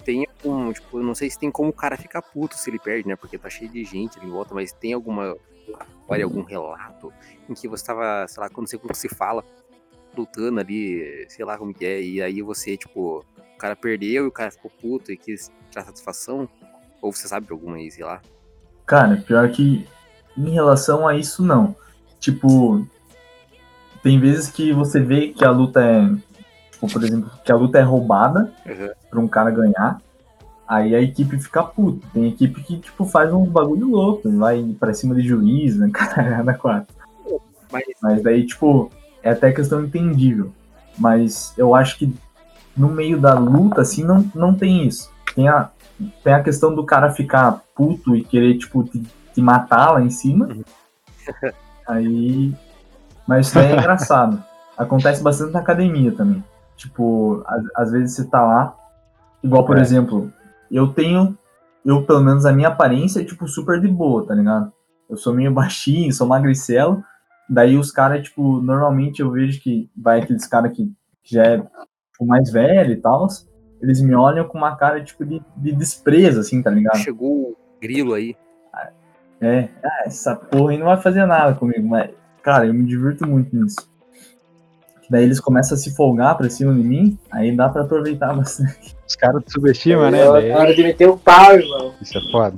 tem 0.04 0.26
algum, 0.26 0.72
tipo, 0.72 0.98
eu 0.98 1.02
não 1.02 1.14
sei 1.14 1.30
se 1.30 1.38
tem 1.38 1.50
como 1.50 1.70
o 1.70 1.72
cara 1.72 1.96
ficar 1.96 2.22
puto 2.22 2.56
se 2.56 2.70
ele 2.70 2.78
perde, 2.78 3.08
né? 3.08 3.16
Porque 3.16 3.36
tá 3.36 3.50
cheio 3.50 3.70
de 3.70 3.84
gente 3.84 4.18
ali 4.18 4.28
em 4.28 4.32
volta, 4.32 4.54
mas 4.54 4.72
tem 4.72 4.92
alguma. 4.92 5.36
Olha, 6.08 6.24
algum 6.24 6.42
relato 6.42 7.12
em 7.48 7.52
que 7.52 7.68
você 7.68 7.84
tava, 7.84 8.26
sei 8.26 8.42
lá, 8.42 8.48
quando 8.48 8.66
você 8.68 8.78
se 8.94 9.08
fala, 9.08 9.44
lutando 10.16 10.60
ali, 10.60 11.26
sei 11.28 11.44
lá 11.44 11.58
como 11.58 11.74
que 11.74 11.84
é, 11.84 12.00
e 12.02 12.22
aí 12.22 12.40
você, 12.40 12.76
tipo, 12.76 13.18
o 13.54 13.58
cara 13.58 13.76
perdeu 13.76 14.24
e 14.24 14.28
o 14.28 14.32
cara 14.32 14.50
ficou 14.50 14.70
puto 14.80 15.12
e 15.12 15.16
quis 15.16 15.52
tirar 15.70 15.84
satisfação? 15.84 16.48
Ou 17.02 17.12
você 17.12 17.28
sabe 17.28 17.46
de 17.46 17.52
alguma 17.52 17.76
aí, 17.76 17.90
sei 17.90 18.04
lá? 18.04 18.22
Cara, 18.86 19.18
pior 19.18 19.50
que 19.50 19.86
em 20.36 20.50
relação 20.50 21.06
a 21.06 21.14
isso, 21.14 21.44
não. 21.44 21.76
Tipo, 22.18 22.86
tem 24.02 24.18
vezes 24.20 24.48
que 24.50 24.72
você 24.72 25.00
vê 25.00 25.28
que 25.28 25.44
a 25.44 25.50
luta 25.50 25.80
é. 25.82 26.08
Tipo, 26.72 26.92
por 26.92 27.02
exemplo, 27.02 27.30
que 27.44 27.50
a 27.52 27.56
luta 27.56 27.78
é 27.78 27.82
roubada 27.82 28.52
Uhum. 28.66 28.88
pra 29.10 29.20
um 29.20 29.28
cara 29.28 29.50
ganhar. 29.50 30.00
Aí 30.66 30.94
a 30.94 31.00
equipe 31.00 31.38
fica 31.38 31.62
puta. 31.62 32.06
Tem 32.12 32.28
equipe 32.28 32.62
que, 32.62 32.78
tipo, 32.78 33.04
faz 33.06 33.32
um 33.32 33.44
bagulho 33.46 33.88
louco, 33.88 34.30
vai 34.38 34.62
pra 34.78 34.92
cima 34.94 35.14
de 35.14 35.22
juiz, 35.22 35.76
né, 35.76 35.88
cara, 35.94 36.42
na 36.42 36.54
quatro. 36.54 36.94
Mas 37.72 37.84
Mas 38.02 38.22
daí, 38.22 38.46
tipo, 38.46 38.90
é 39.22 39.30
até 39.30 39.50
questão 39.52 39.82
entendível. 39.84 40.52
Mas 40.98 41.52
eu 41.56 41.74
acho 41.74 41.98
que 41.98 42.12
no 42.76 42.88
meio 42.88 43.18
da 43.20 43.34
luta, 43.34 43.80
assim, 43.80 44.04
não, 44.04 44.24
não 44.34 44.54
tem 44.54 44.86
isso. 44.86 45.10
Tem 45.34 45.48
a, 45.48 45.70
tem 46.22 46.32
a 46.34 46.42
questão 46.42 46.74
do 46.74 46.84
cara 46.84 47.10
ficar 47.12 47.60
puto 47.74 48.14
e 48.14 48.22
querer, 48.24 48.56
tipo, 48.58 48.84
te, 48.84 49.02
te 49.34 49.40
matar 49.40 49.92
lá 49.92 50.02
em 50.02 50.10
cima. 50.10 50.48
Aí. 51.86 52.54
Mas 53.28 53.46
isso 53.46 53.54
daí 53.56 53.72
é 53.72 53.76
engraçado. 53.76 54.42
Acontece 54.76 55.22
bastante 55.22 55.52
na 55.52 55.60
academia 55.60 56.10
também. 56.12 56.42
Tipo, 56.76 57.44
às, 57.76 57.92
vezes 57.92 58.16
você 58.16 58.24
tá 58.24 58.40
lá. 58.42 58.74
Igual, 59.42 59.66
por 59.66 59.76
É. 59.76 59.82
exemplo, 59.82 60.32
eu 60.70 60.88
tenho. 60.88 61.36
Eu, 61.84 62.04
pelo 62.04 62.20
menos, 62.20 62.46
a 62.46 62.52
minha 62.52 62.68
aparência 62.68 63.20
é, 63.20 63.24
tipo, 63.24 63.46
super 63.46 63.80
de 63.80 63.88
boa, 63.88 64.26
tá 64.26 64.34
ligado? 64.34 64.72
Eu 65.10 65.16
sou 65.18 65.34
meio 65.34 65.52
baixinho, 65.52 66.12
sou 66.12 66.26
magricelo. 66.26 67.04
Daí 67.50 67.76
os 67.76 67.92
caras, 67.92 68.22
tipo, 68.22 68.60
normalmente 68.62 69.20
eu 69.20 69.30
vejo 69.30 69.60
que 69.60 69.90
vai 69.96 70.20
aqueles 70.22 70.46
caras 70.46 70.72
que 70.72 70.90
já 71.22 71.42
é 71.44 71.58
tipo, 71.58 72.26
mais 72.26 72.50
velho 72.50 72.92
e 72.92 72.96
tal. 72.96 73.26
Eles 73.82 74.00
me 74.00 74.14
olham 74.14 74.46
com 74.48 74.56
uma 74.58 74.74
cara, 74.76 75.02
tipo, 75.04 75.24
de, 75.24 75.42
de 75.56 75.72
desprezo, 75.72 76.40
assim, 76.40 76.62
tá 76.62 76.70
ligado? 76.70 76.96
chegou 76.96 77.50
o 77.50 77.56
grilo 77.80 78.14
aí. 78.14 78.34
É, 79.40 79.68
ah, 79.84 80.02
essa 80.04 80.34
porra 80.34 80.72
aí 80.72 80.78
não 80.78 80.86
vai 80.86 80.96
fazer 80.96 81.24
nada 81.26 81.54
comigo, 81.54 81.86
mas, 81.86 82.10
cara, 82.42 82.66
eu 82.66 82.74
me 82.74 82.84
divirto 82.84 83.26
muito 83.26 83.54
nisso. 83.54 83.76
Daí 85.10 85.24
eles 85.24 85.40
começam 85.40 85.74
a 85.74 85.78
se 85.78 85.94
folgar 85.96 86.36
pra 86.36 86.50
cima 86.50 86.74
de 86.74 86.80
mim, 86.82 87.18
aí 87.30 87.54
dá 87.56 87.68
pra 87.68 87.82
aproveitar 87.82 88.34
bastante. 88.36 88.96
Os 89.06 89.16
caras 89.16 89.42
te 89.44 89.52
subestimam, 89.52 90.10
né? 90.10 90.20
É 90.20 90.30
Daí- 90.32 90.50
hora 90.52 90.74
de 90.74 90.82
meter 90.82 91.08
o 91.08 91.16
pau, 91.16 91.52
irmão. 91.54 91.94
Isso 92.00 92.18
é 92.18 92.20
foda. 92.30 92.56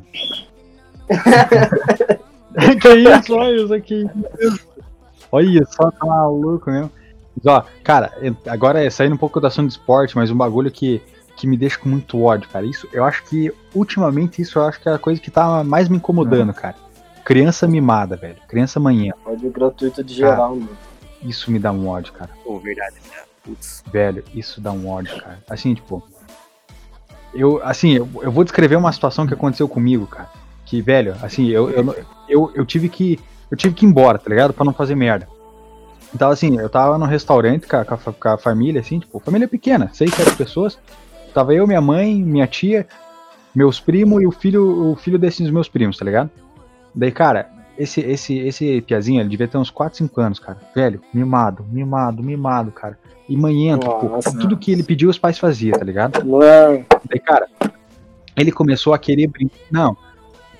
que 2.80 2.88
isso, 2.88 3.34
olha 3.34 3.62
isso 3.64 3.74
aqui. 3.74 4.04
Olha 5.30 5.64
só, 5.66 5.90
tá 5.90 6.04
maluco 6.06 6.70
mesmo. 6.70 6.90
Mas, 7.36 7.46
ó, 7.46 7.64
cara, 7.84 8.12
eu- 8.20 8.36
agora 8.48 8.84
é 8.84 8.90
saindo 8.90 9.14
um 9.14 9.18
pouco 9.18 9.40
da 9.40 9.48
ação 9.48 9.64
de 9.66 9.72
esporte, 9.72 10.16
mas 10.16 10.30
um 10.30 10.36
bagulho 10.36 10.70
que, 10.70 11.00
que 11.36 11.46
me 11.46 11.56
deixa 11.56 11.78
com 11.78 11.88
muito 11.88 12.20
ódio, 12.20 12.48
cara. 12.48 12.66
Isso, 12.66 12.88
eu 12.92 13.04
acho 13.04 13.24
que, 13.26 13.52
ultimamente, 13.74 14.42
isso 14.42 14.58
eu 14.58 14.64
acho 14.64 14.80
que 14.80 14.88
é 14.88 14.92
a 14.94 14.98
coisa 14.98 15.20
que 15.20 15.30
tá 15.30 15.62
mais 15.62 15.88
me 15.88 15.96
incomodando, 15.96 16.52
cara. 16.52 16.74
Criança 17.30 17.68
mimada, 17.68 18.16
velho. 18.16 18.34
Criança 18.48 18.80
manhã. 18.80 19.12
Ódio 19.24 19.52
gratuito 19.52 20.02
de 20.02 20.14
geral, 20.14 20.56
mano. 20.56 20.76
Isso 21.22 21.48
me 21.48 21.60
dá 21.60 21.70
um 21.70 21.86
ódio, 21.86 22.12
cara. 22.12 22.28
Pô, 22.42 22.58
verdade, 22.58 22.96
né? 23.08 23.22
Putz. 23.44 23.84
Velho, 23.86 24.24
isso 24.34 24.60
dá 24.60 24.72
um 24.72 24.88
ódio, 24.88 25.16
cara. 25.22 25.38
Assim, 25.48 25.72
tipo. 25.72 26.02
Eu, 27.32 27.60
assim, 27.62 27.92
eu, 27.92 28.08
eu 28.20 28.32
vou 28.32 28.42
descrever 28.42 28.74
uma 28.74 28.90
situação 28.90 29.28
que 29.28 29.34
aconteceu 29.34 29.68
comigo, 29.68 30.08
cara. 30.08 30.28
Que, 30.66 30.82
velho, 30.82 31.14
assim, 31.22 31.46
eu, 31.46 31.70
eu, 31.70 31.94
eu, 32.28 32.50
eu 32.52 32.66
tive 32.66 32.88
que. 32.88 33.20
Eu 33.48 33.56
tive 33.56 33.76
que 33.76 33.86
ir 33.86 33.88
embora, 33.88 34.18
tá 34.18 34.28
ligado? 34.28 34.52
Pra 34.52 34.64
não 34.64 34.72
fazer 34.72 34.96
merda. 34.96 35.28
Então, 36.12 36.30
assim, 36.30 36.58
eu 36.58 36.68
tava 36.68 36.98
no 36.98 37.04
restaurante 37.06 37.64
com 37.68 37.76
a, 37.76 37.84
com 37.84 37.94
a 37.94 37.96
fa- 37.96 38.12
com 38.12 38.28
a 38.28 38.38
família, 38.38 38.80
assim, 38.80 38.98
tipo, 38.98 39.20
família 39.20 39.46
pequena, 39.46 39.88
seis, 39.92 40.12
sete 40.12 40.34
pessoas. 40.34 40.76
Tava 41.32 41.54
eu, 41.54 41.64
minha 41.64 41.80
mãe, 41.80 42.12
minha 42.20 42.48
tia, 42.48 42.88
meus 43.54 43.78
primos 43.78 44.20
e 44.20 44.26
o 44.26 44.32
filho, 44.32 44.90
o 44.90 44.96
filho 44.96 45.16
desses 45.16 45.48
meus 45.48 45.68
primos, 45.68 45.96
tá 45.96 46.04
ligado? 46.04 46.28
Daí, 46.94 47.10
cara, 47.12 47.50
esse, 47.78 48.00
esse, 48.00 48.38
esse 48.38 48.80
piazinho, 48.82 49.20
ele 49.20 49.28
devia 49.28 49.48
ter 49.48 49.56
uns 49.58 49.70
4, 49.70 49.98
5 49.98 50.20
anos, 50.20 50.38
cara. 50.38 50.58
Velho, 50.74 51.00
mimado, 51.14 51.64
mimado, 51.70 52.22
mimado, 52.22 52.70
cara. 52.70 52.98
E 53.28 53.36
manhento, 53.36 53.86
Nossa. 53.86 54.30
tipo, 54.30 54.42
tudo 54.42 54.56
que 54.56 54.72
ele 54.72 54.82
pediu 54.82 55.08
os 55.08 55.18
pais 55.18 55.38
faziam, 55.38 55.78
tá 55.78 55.84
ligado? 55.84 56.24
Não 56.24 56.42
é. 56.42 56.84
Daí, 57.08 57.20
cara, 57.20 57.46
ele 58.36 58.52
começou 58.52 58.92
a 58.92 58.98
querer 58.98 59.28
brincar. 59.28 59.56
Não, 59.70 59.96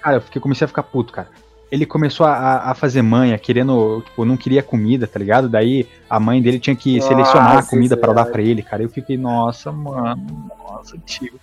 cara, 0.00 0.16
eu 0.16 0.20
fiquei, 0.20 0.40
comecei 0.40 0.64
a 0.64 0.68
ficar 0.68 0.84
puto, 0.84 1.12
cara. 1.12 1.28
Ele 1.70 1.86
começou 1.86 2.26
a, 2.26 2.70
a 2.70 2.74
fazer 2.74 3.00
manha, 3.02 3.38
querendo, 3.38 4.02
tipo, 4.04 4.24
não 4.24 4.36
queria 4.36 4.62
comida, 4.62 5.06
tá 5.06 5.18
ligado? 5.20 5.48
Daí 5.48 5.86
a 6.08 6.18
mãe 6.18 6.42
dele 6.42 6.58
tinha 6.58 6.74
que 6.74 7.00
selecionar 7.00 7.52
a 7.52 7.54
Nossa 7.56 7.70
comida 7.70 7.96
pra 7.96 8.08
dar 8.12 8.22
Senhora. 8.22 8.32
pra 8.32 8.42
ele, 8.42 8.62
cara. 8.62 8.82
Eu 8.82 8.88
fiquei, 8.88 9.16
nossa, 9.16 9.70
mano, 9.70 10.50
nossa, 10.58 10.98
tio. 10.98 11.38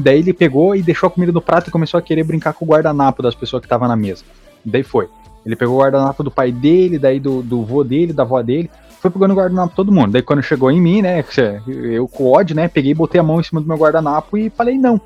Daí 0.00 0.20
ele 0.20 0.32
pegou 0.32 0.76
e 0.76 0.82
deixou 0.82 1.08
a 1.08 1.10
comida 1.10 1.32
no 1.32 1.42
prato 1.42 1.68
e 1.68 1.72
começou 1.72 1.98
a 1.98 2.02
querer 2.02 2.22
brincar 2.22 2.52
com 2.52 2.64
o 2.64 2.68
guardanapo 2.68 3.20
das 3.20 3.34
pessoas 3.34 3.60
que 3.60 3.66
estavam 3.66 3.88
na 3.88 3.96
mesa. 3.96 4.22
Daí 4.64 4.84
foi. 4.84 5.08
Ele 5.44 5.56
pegou 5.56 5.74
o 5.76 5.80
guardanapo 5.80 6.22
do 6.22 6.30
pai 6.30 6.52
dele, 6.52 6.98
daí 6.98 7.18
do, 7.18 7.42
do 7.42 7.64
vô 7.64 7.82
dele, 7.82 8.12
da 8.12 8.22
avó 8.22 8.40
dele, 8.40 8.70
foi 9.00 9.10
pegando 9.10 9.32
o 9.32 9.36
guardanapo 9.36 9.74
todo 9.74 9.90
mundo. 9.90 10.12
Daí 10.12 10.22
quando 10.22 10.40
chegou 10.42 10.70
em 10.70 10.80
mim, 10.80 11.02
né, 11.02 11.24
eu 11.66 12.06
com 12.06 12.30
ódio, 12.30 12.54
né, 12.54 12.68
peguei, 12.68 12.94
botei 12.94 13.20
a 13.20 13.24
mão 13.24 13.40
em 13.40 13.42
cima 13.42 13.60
do 13.60 13.66
meu 13.66 13.76
guardanapo 13.76 14.36
e 14.38 14.48
falei 14.50 14.78
não. 14.78 15.00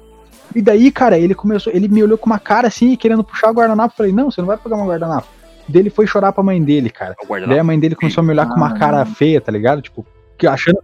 E 0.55 0.61
daí, 0.61 0.91
cara, 0.91 1.19
ele 1.19 1.35
começou, 1.35 1.73
ele 1.73 1.89
me 1.89 2.03
olhou 2.03 2.19
com 2.19 2.27
uma 2.27 2.39
cara 2.39 2.69
assim, 2.69 2.95
querendo 2.97 3.25
puxar 3.25 3.51
o 3.51 3.55
guardanapo, 3.55 3.95
falei, 3.97 4.13
não, 4.13 4.31
você 4.31 4.41
não 4.43 4.49
vai 4.49 4.59
pegar 4.59 4.77
meu 4.77 4.87
guardanapo. 4.87 5.27
Daí 5.69 5.81
ele 5.81 5.91
foi 5.91 6.07
chorar 6.07 6.33
pra 6.33 6.43
mãe 6.43 6.63
dele, 6.63 6.91
cara. 6.91 7.15
Daí 7.19 7.27
guardanapo. 7.27 7.61
a 7.61 7.65
mãe 7.65 7.79
dele 7.81 7.95
começou 7.95 8.21
a 8.21 8.25
me 8.25 8.31
olhar 8.33 8.47
com 8.47 8.57
uma 8.57 8.69
Ah, 8.69 8.79
cara 8.79 9.05
não. 9.05 9.15
feia, 9.15 9.41
tá 9.41 9.51
ligado? 9.53 9.81
Tipo, 9.81 10.05
que 10.37 10.47
achando. 10.47 10.79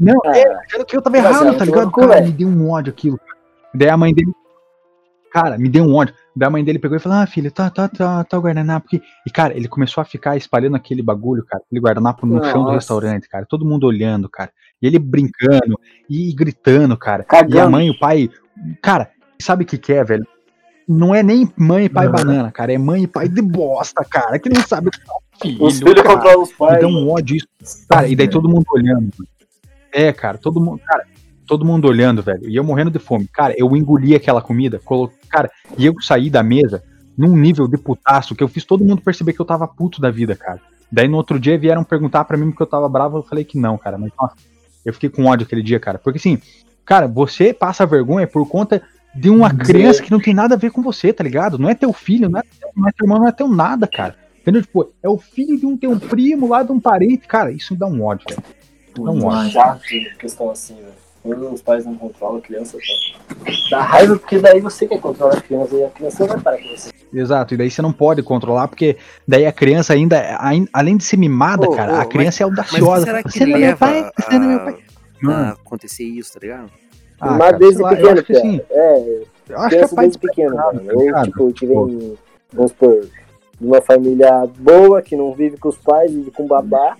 Não, 0.00 0.18
É. 0.24 0.40
é, 0.40 0.54
achando 0.66 0.84
que 0.84 0.96
eu 0.96 1.02
tava 1.02 1.16
errado, 1.16 1.56
tá 1.56 1.64
ligado? 1.64 1.92
Cara, 1.92 2.20
me 2.22 2.32
deu 2.32 2.48
um 2.48 2.70
ódio 2.70 2.90
aquilo. 2.92 3.20
Daí 3.74 3.88
a 3.88 3.96
mãe 3.96 4.12
dele. 4.14 4.32
Cara, 5.32 5.56
me 5.56 5.68
deu 5.68 5.84
um 5.84 5.94
ódio. 5.94 6.14
Daí 6.36 6.46
a 6.46 6.50
mãe 6.50 6.62
dele 6.62 6.78
pegou 6.78 6.96
e 6.96 7.00
falou: 7.00 7.18
Ah, 7.18 7.26
filho, 7.26 7.50
tá, 7.50 7.70
tá, 7.70 7.88
tá, 7.88 8.22
tá 8.24 8.38
o 8.38 8.42
guardanapo 8.42 8.86
aqui. 8.86 9.02
E, 9.26 9.30
cara, 9.30 9.56
ele 9.56 9.66
começou 9.68 10.02
a 10.02 10.04
ficar 10.04 10.36
espalhando 10.36 10.76
aquele 10.76 11.02
bagulho, 11.02 11.44
cara, 11.44 11.62
aquele 11.64 11.80
guardanapo 11.80 12.26
no 12.26 12.42
chão 12.44 12.52
do 12.60 12.64
Nossa. 12.64 12.74
restaurante, 12.74 13.28
cara. 13.28 13.46
Todo 13.48 13.64
mundo 13.64 13.86
olhando, 13.86 14.28
cara. 14.28 14.50
E 14.80 14.86
ele 14.86 14.98
brincando 14.98 15.78
e 16.08 16.32
gritando, 16.34 16.96
cara. 16.96 17.22
E 17.22 17.24
a 17.24 17.40
Cagando. 17.40 17.70
mãe 17.70 17.86
e 17.86 17.90
o 17.90 17.98
pai. 17.98 18.28
Cara, 18.82 19.10
sabe 19.40 19.64
o 19.64 19.66
que, 19.66 19.78
que 19.78 19.92
é, 19.94 20.04
velho? 20.04 20.26
Não 20.86 21.14
é 21.14 21.22
nem 21.22 21.50
mãe 21.56 21.86
e 21.86 21.88
pai 21.88 22.06
Uhum. 22.06 22.12
banana, 22.12 22.50
cara. 22.52 22.72
É 22.72 22.76
mãe 22.78 23.04
e 23.04 23.06
pai 23.06 23.28
de 23.28 23.40
bosta, 23.40 24.04
cara. 24.04 24.38
Que 24.38 24.50
não 24.50 24.60
sabe 24.60 24.88
o 24.88 24.90
que 24.90 25.00
é 25.00 25.48
filho. 25.48 25.64
Os 25.64 25.78
filhos 25.78 26.02
controlam 26.02 26.42
os 26.42 26.50
Me 26.50 26.56
pais. 26.56 26.80
dá 26.80 26.86
um 26.88 27.08
ódio 27.10 27.36
isso. 27.36 27.86
Cara, 27.88 28.06
e 28.08 28.14
daí 28.16 28.28
todo 28.28 28.48
mundo 28.50 28.66
olhando. 28.70 29.10
É, 29.92 30.12
cara, 30.12 30.36
todo 30.36 30.60
mundo. 30.60 30.80
Cara, 30.84 31.04
todo 31.52 31.66
mundo 31.66 31.86
olhando, 31.86 32.22
velho. 32.22 32.48
E 32.48 32.56
eu 32.56 32.64
morrendo 32.64 32.90
de 32.90 32.98
fome. 32.98 33.28
Cara, 33.30 33.54
eu 33.58 33.76
engoli 33.76 34.14
aquela 34.14 34.40
comida. 34.40 34.80
Colo... 34.82 35.12
Cara, 35.28 35.50
e 35.76 35.84
eu 35.84 35.94
saí 36.00 36.30
da 36.30 36.42
mesa 36.42 36.82
num 37.14 37.36
nível 37.36 37.68
de 37.68 37.76
putaço 37.76 38.34
que 38.34 38.42
eu 38.42 38.48
fiz 38.48 38.64
todo 38.64 38.82
mundo 38.82 39.02
perceber 39.02 39.34
que 39.34 39.40
eu 39.40 39.44
tava 39.44 39.68
puto 39.68 40.00
da 40.00 40.10
vida, 40.10 40.34
cara. 40.34 40.58
Daí 40.90 41.06
no 41.06 41.18
outro 41.18 41.38
dia 41.38 41.58
vieram 41.58 41.84
perguntar 41.84 42.24
pra 42.24 42.38
mim 42.38 42.48
porque 42.48 42.62
eu 42.62 42.66
tava 42.66 42.88
bravo. 42.88 43.18
Eu 43.18 43.22
falei 43.22 43.44
que 43.44 43.58
não, 43.58 43.76
cara. 43.76 43.98
Mas 43.98 44.10
nossa, 44.18 44.34
eu 44.82 44.94
fiquei 44.94 45.10
com 45.10 45.26
ódio 45.26 45.44
aquele 45.44 45.62
dia, 45.62 45.78
cara. 45.78 45.98
Porque 45.98 46.16
assim, 46.16 46.40
cara, 46.86 47.06
você 47.06 47.52
passa 47.52 47.84
vergonha 47.84 48.26
por 48.26 48.48
conta 48.48 48.80
de 49.14 49.28
uma 49.28 49.50
Sim. 49.50 49.56
criança 49.58 50.02
que 50.02 50.10
não 50.10 50.20
tem 50.20 50.32
nada 50.32 50.54
a 50.54 50.58
ver 50.58 50.70
com 50.70 50.80
você, 50.80 51.12
tá 51.12 51.22
ligado? 51.22 51.58
Não 51.58 51.68
é 51.68 51.74
teu 51.74 51.92
filho, 51.92 52.30
não 52.30 52.40
é, 52.40 52.42
não 52.74 52.88
é 52.88 52.92
teu 52.92 53.04
irmão, 53.04 53.18
não 53.18 53.28
é 53.28 53.32
teu 53.32 53.46
nada, 53.46 53.86
cara. 53.86 54.16
Entendeu? 54.40 54.62
Tipo, 54.62 54.90
é 55.02 55.08
o 55.08 55.18
filho 55.18 55.58
de 55.58 55.66
um 55.66 55.76
teu 55.76 56.00
primo 56.00 56.48
lá 56.48 56.62
de 56.62 56.72
um 56.72 56.80
parente. 56.80 57.28
Cara, 57.28 57.52
isso 57.52 57.74
me 57.74 57.78
dá 57.78 57.86
um 57.86 58.02
ódio, 58.02 58.24
velho. 58.30 58.42
Não 58.98 59.18
Demais. 59.18 59.52
Chato 59.52 59.82
questão 60.18 60.50
assim, 60.50 60.76
velho. 60.76 61.01
Quando 61.22 61.52
os 61.52 61.62
pais 61.62 61.84
não 61.86 61.94
controlam 61.94 62.38
a 62.38 62.40
criança, 62.40 62.76
pô. 62.76 63.44
Dá 63.70 63.80
raiva 63.80 64.16
porque 64.18 64.38
daí 64.38 64.60
você 64.60 64.86
quer 64.88 65.00
controlar 65.00 65.36
a 65.38 65.40
criança 65.40 65.74
e 65.76 65.84
a 65.84 65.88
criança 65.90 66.20
não 66.20 66.28
vai 66.34 66.40
parar 66.40 66.58
com 66.58 66.68
você. 66.76 66.90
Exato, 67.14 67.54
e 67.54 67.56
daí 67.56 67.70
você 67.70 67.80
não 67.82 67.92
pode 67.92 68.22
controlar, 68.22 68.66
porque 68.68 68.96
daí 69.28 69.46
a 69.46 69.52
criança 69.52 69.92
ainda, 69.92 70.36
ain- 70.40 70.66
além 70.72 70.96
de 70.96 71.04
ser 71.04 71.16
mimada, 71.18 71.68
Ô, 71.68 71.76
cara, 71.76 71.92
ô, 71.92 72.00
a 72.00 72.06
criança 72.06 72.42
é 72.42 72.46
Mas 72.46 72.50
o 72.56 72.60
audaciosa. 72.60 73.00
que 73.00 73.06
será 73.10 73.22
que 73.22 73.30
você 73.32 73.46
não 73.46 73.56
é 73.56 73.58
meu 73.60 73.76
pai, 73.76 74.10
você 74.18 74.38
não 74.38 74.44
é 74.44 74.48
meu 74.48 74.60
pai. 74.60 74.78
a 75.28 75.50
acontecer 75.50 76.04
isso, 76.04 76.32
tá 76.32 76.40
ligado? 76.40 76.70
Ah, 77.20 77.26
Mas 77.30 77.38
cara, 77.38 77.58
desde 77.58 77.82
lá, 77.82 77.90
eu 77.92 77.96
pequeno, 77.96 78.12
acho 78.14 78.24
que 78.24 78.32
cara. 78.32 78.44
sim. 78.44 78.60
É, 78.70 79.22
Eu 79.48 79.58
acho 79.58 79.68
que 79.68 79.74
é 79.76 79.88
desde 80.00 80.18
pequeno, 80.18 80.56
mano. 80.56 80.80
tá 80.80 80.92
Eu, 80.92 81.22
tipo, 81.24 81.42
eu 81.48 81.52
tive 81.52 81.74
vamos 82.52 82.70
supor, 82.72 83.00
de 83.60 83.66
uma 83.66 83.80
família 83.80 84.46
boa, 84.58 85.00
que 85.00 85.14
não 85.16 85.32
vive 85.32 85.56
com 85.56 85.68
os 85.68 85.76
pais, 85.78 86.10
vive 86.12 86.30
com 86.32 86.46
babá. 86.48 86.96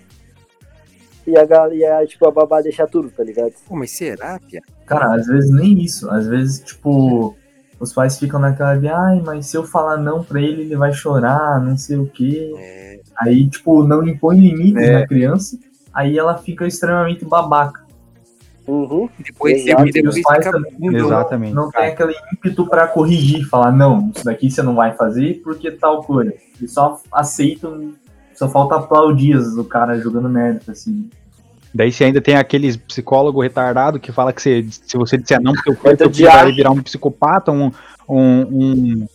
E 1.25 1.37
a, 1.37 1.45
gal- 1.45 1.73
e 1.73 1.85
a, 1.85 2.05
tipo, 2.05 2.27
a 2.27 2.31
babá 2.31 2.61
deixa 2.61 2.85
tudo, 2.85 3.09
tá 3.09 3.23
ligado? 3.23 3.53
Pô, 3.67 3.75
mas 3.75 3.91
será, 3.91 4.39
Pia? 4.47 4.61
Cara, 4.85 5.15
às 5.15 5.25
vezes 5.25 5.49
nem 5.51 5.81
isso. 5.81 6.09
Às 6.09 6.27
vezes, 6.27 6.59
tipo, 6.59 7.35
os 7.79 7.93
pais 7.93 8.17
ficam 8.19 8.39
naquela 8.39 8.75
de, 8.75 8.87
ai, 8.89 9.21
mas 9.25 9.45
se 9.47 9.55
eu 9.55 9.63
falar 9.63 9.97
não 9.97 10.21
pra 10.23 10.41
ele, 10.41 10.63
ele 10.63 10.75
vai 10.75 10.91
chorar, 10.93 11.61
não 11.61 11.77
sei 11.77 11.97
o 11.97 12.05
quê. 12.07 12.53
É, 12.57 12.99
Aí, 13.19 13.47
tipo, 13.47 13.83
não 13.83 14.05
impõe 14.05 14.37
limites 14.39 14.81
É. 14.83 14.99
na 14.99 15.07
criança. 15.07 15.57
Aí 15.93 16.17
ela 16.17 16.35
fica 16.37 16.65
extremamente 16.67 17.23
babaca. 17.23 17.83
Uhum. 18.65 19.09
depois, 19.19 19.65
Exato, 19.65 19.87
e 19.87 19.91
depois 19.91 20.15
e 20.15 20.19
os 20.19 20.23
pais 20.25 20.45
também. 20.45 20.73
bundão. 20.79 21.05
Exatamente. 21.07 21.53
Não 21.53 21.69
cara. 21.69 21.83
tem 21.85 21.93
aquele 21.93 22.13
ímpeto 22.33 22.65
pra 22.67 22.87
corrigir, 22.87 23.45
falar, 23.49 23.73
não, 23.73 24.09
isso 24.15 24.23
daqui 24.23 24.49
você 24.49 24.61
não 24.63 24.73
vai 24.73 24.95
fazer 24.95 25.41
porque 25.43 25.69
tal 25.69 26.01
coisa. 26.01 26.33
Eles 26.57 26.71
só 26.71 26.97
aceitam, 27.11 27.91
só 28.47 28.49
falta 28.49 28.75
aplaudir 28.75 29.35
o 29.37 29.63
cara 29.63 29.99
jogando 29.99 30.29
merda, 30.29 30.71
assim. 30.71 31.09
Daí 31.73 31.91
você 31.91 32.03
ainda 32.03 32.21
tem 32.21 32.35
aqueles 32.35 32.77
psicólogo 32.77 33.41
retardado 33.41 33.99
que 33.99 34.11
fala 34.11 34.31
que 34.31 34.41
você, 34.41 34.63
se 34.69 34.95
você 34.95 35.17
disser 35.17 35.41
não 35.41 35.53
pro 35.53 35.63
teu 35.63 35.73
filho, 35.73 35.83
Vai 35.83 35.95
teu 35.97 36.09
filho 36.11 36.27
odiar. 36.27 36.43
vai 36.43 36.51
virar 36.53 36.71
um 36.71 36.81
psicopata, 36.83 37.51
um, 37.51 37.71
um, 38.07 38.41
um 39.01 39.07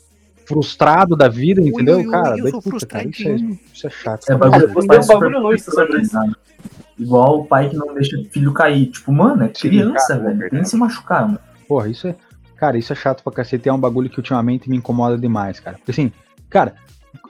frustrado 0.45 1.15
da 1.15 1.29
vida, 1.29 1.61
entendeu? 1.61 1.99
ui, 1.99 2.07
ui, 2.07 2.11
cara, 2.11 2.37
eu 2.37 2.43
daí, 2.45 2.51
sou 2.51 2.63
puta, 2.63 2.87
cara, 2.87 3.09
isso, 3.09 3.29
é, 3.29 3.35
isso 3.37 3.87
é 3.87 3.91
chato. 3.91 4.25
É 4.29 4.37
pais 4.37 4.37
Tem 4.37 4.37
um 4.37 4.39
bagulho 4.39 5.03
super 5.05 5.31
no 5.41 5.55
Insta 5.55 5.71
sobre 5.71 6.01
isso. 6.01 6.11
personalizados. 6.11 6.37
Igual 6.99 7.41
o 7.41 7.45
pai 7.45 7.69
que 7.69 7.77
não 7.77 7.95
deixa 7.95 8.19
o 8.19 8.25
filho 8.25 8.53
cair. 8.53 8.87
Tipo, 8.87 9.13
mano, 9.13 9.45
é 9.45 9.51
Sim, 9.55 9.69
criança, 9.69 10.09
cara, 10.09 10.15
é 10.15 10.23
velho. 10.25 10.29
verdade. 10.31 10.51
Tem 10.51 10.63
que 10.63 10.69
se 10.69 10.77
machucar, 10.77 11.27
mano. 11.27 11.39
Porra, 11.69 11.89
isso 11.89 12.09
é. 12.09 12.15
Cara, 12.57 12.77
isso 12.77 12.93
é 12.93 12.97
chato 12.97 13.23
pra 13.23 13.33
cacete. 13.33 13.69
É 13.69 13.73
um 13.73 13.79
bagulho 13.79 14.11
que 14.11 14.19
ultimamente 14.19 14.69
me 14.69 14.77
incomoda 14.77 15.17
demais, 15.17 15.61
cara. 15.61 15.77
Porque 15.77 15.93
assim, 15.93 16.11
cara, 16.51 16.75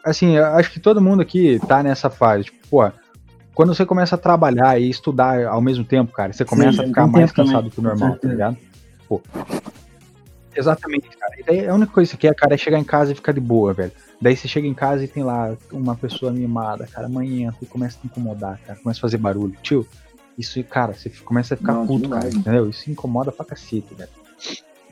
assim, 0.09 0.37
eu 0.37 0.45
acho 0.47 0.71
que 0.71 0.81
todo 0.81 1.01
mundo 1.01 1.23
aqui 1.23 1.61
tá 1.67 1.83
nessa 1.83 2.09
fase. 2.11 2.45
Tipo, 2.45 2.67
porra, 2.69 2.95
quando 3.55 3.75
você 3.75 3.85
começa 3.85 4.15
a 4.15 4.19
trabalhar 4.19 4.81
e 4.81 4.89
estudar 4.89 5.47
ao 5.47 5.61
mesmo 5.61 5.85
tempo, 5.85 6.13
cara, 6.13 6.33
você 6.33 6.45
começa 6.45 6.79
Sim, 6.79 6.85
a 6.85 6.87
ficar 6.87 7.03
tem 7.05 7.13
mais 7.13 7.33
também, 7.33 7.53
cansado 7.53 7.71
que 7.71 7.81
o 7.81 7.83
normal, 7.83 8.17
tá 8.17 8.29
ligado? 8.29 8.57
Pô. 9.09 9.21
Exatamente, 10.55 11.09
cara. 11.17 11.35
E 11.39 11.43
daí 11.45 11.69
a 11.69 11.75
única 11.75 11.93
coisa 11.93 12.11
que 12.11 12.17
você 12.17 12.21
quer, 12.29 12.35
cara, 12.35 12.55
é 12.55 12.59
chegar 12.59 12.79
em 12.79 12.85
casa 12.85 13.13
e 13.13 13.15
ficar 13.15 13.33
de 13.33 13.41
boa, 13.41 13.73
velho. 13.73 13.93
Daí 14.21 14.37
você 14.37 14.49
chega 14.49 14.67
em 14.67 14.75
casa 14.75 15.05
e 15.05 15.09
tem 15.09 15.23
lá 15.23 15.55
uma 15.71 15.95
pessoa 15.95 16.33
mimada, 16.33 16.87
cara, 16.87 17.07
amanhã, 17.07 17.55
e 17.63 17.67
começa 17.67 17.97
a 17.97 18.01
te 18.01 18.07
incomodar, 18.07 18.59
cara, 18.67 18.79
começa 18.83 18.99
a 18.99 19.03
fazer 19.03 19.19
barulho. 19.19 19.55
Tio, 19.63 19.87
isso, 20.37 20.63
cara, 20.65 20.95
você 20.95 21.11
começa 21.25 21.55
a 21.55 21.57
ficar 21.57 21.75
Não, 21.75 21.87
puto, 21.87 22.09
cara, 22.09 22.29
entendeu? 22.29 22.69
Isso 22.69 22.91
incomoda 22.91 23.31
pra 23.31 23.45
cacete, 23.45 23.95
velho. 23.95 24.11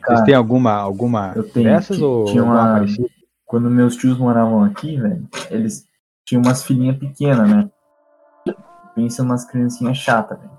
Cara, 0.00 0.18
Vocês 0.18 0.26
têm 0.26 0.34
alguma, 0.34 0.72
alguma 0.72 1.34
tenho, 1.52 1.68
dessas 1.68 2.00
ou 2.00 2.26
tinha 2.26 2.42
alguma 2.42 2.62
uma- 2.62 2.72
parecida? 2.74 3.08
Quando 3.46 3.70
meus 3.70 3.96
tios 3.96 4.18
moravam 4.18 4.64
aqui, 4.64 5.00
velho, 5.00 5.26
eles 5.50 5.86
tinham 6.24 6.42
umas 6.42 6.64
filhinhas 6.64 6.98
pequenas, 6.98 7.48
né? 7.48 7.70
Pensa 8.94 9.22
umas 9.22 9.44
criancinhas 9.44 9.96
chatas, 9.98 10.38
velho. 10.38 10.50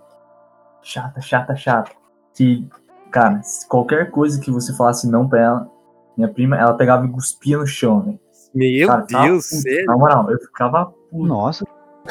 Chata, 0.81 1.19
chata, 1.21 1.55
chata. 1.55 1.91
Que, 2.33 2.67
cara, 3.11 3.41
qualquer 3.67 4.09
coisa 4.11 4.39
que 4.39 4.49
você 4.49 4.73
falasse 4.75 5.09
não 5.09 5.27
pra 5.27 5.41
ela, 5.41 5.69
minha 6.15 6.29
prima, 6.31 6.55
ela 6.55 6.73
pegava 6.75 7.05
e 7.05 7.09
cuspia 7.11 7.57
no 7.57 7.67
chão, 7.67 8.01
velho. 8.01 8.19
Meu 8.55 8.87
Cara, 8.87 9.05
Deus, 9.05 9.49
puto. 9.49 9.61
sério? 9.61 9.85
Na 9.87 9.97
moral, 9.97 10.31
eu 10.31 10.39
ficava 10.39 10.85
puto. 10.85 11.27
Nossa, 11.27 11.65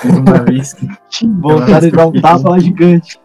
uma 0.04 0.38
vez 0.44 0.74
que, 0.74 0.86
Vontade 1.40 1.90
de 1.90 1.96
dar 1.96 2.06
um 2.06 2.20
tapa 2.20 2.50
lá 2.50 2.58
gigante. 2.58 3.18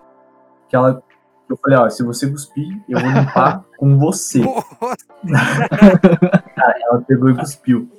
que 0.69 0.75
ela. 0.75 1.03
Eu 1.49 1.57
falei, 1.57 1.77
ó, 1.79 1.89
se 1.89 2.01
você 2.01 2.31
cuspir, 2.31 2.81
eu 2.87 2.97
vou 2.97 3.09
limpar 3.11 3.65
com 3.77 3.99
você. 3.99 4.41
Nossa, 6.61 6.79
Ela 6.89 7.01
pegou 7.01 7.29
e 7.29 7.35
cuspiu. 7.35 7.89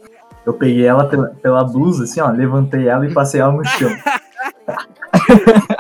Eu 0.45 0.55
peguei 0.55 0.85
ela 0.85 1.09
pela, 1.09 1.29
pela 1.41 1.65
blusa, 1.65 2.05
assim, 2.05 2.21
ó, 2.21 2.29
levantei 2.31 2.89
ela 2.89 3.07
e 3.07 3.13
passei 3.13 3.41
ela 3.41 3.53
no 3.53 3.65
chão. 3.65 3.91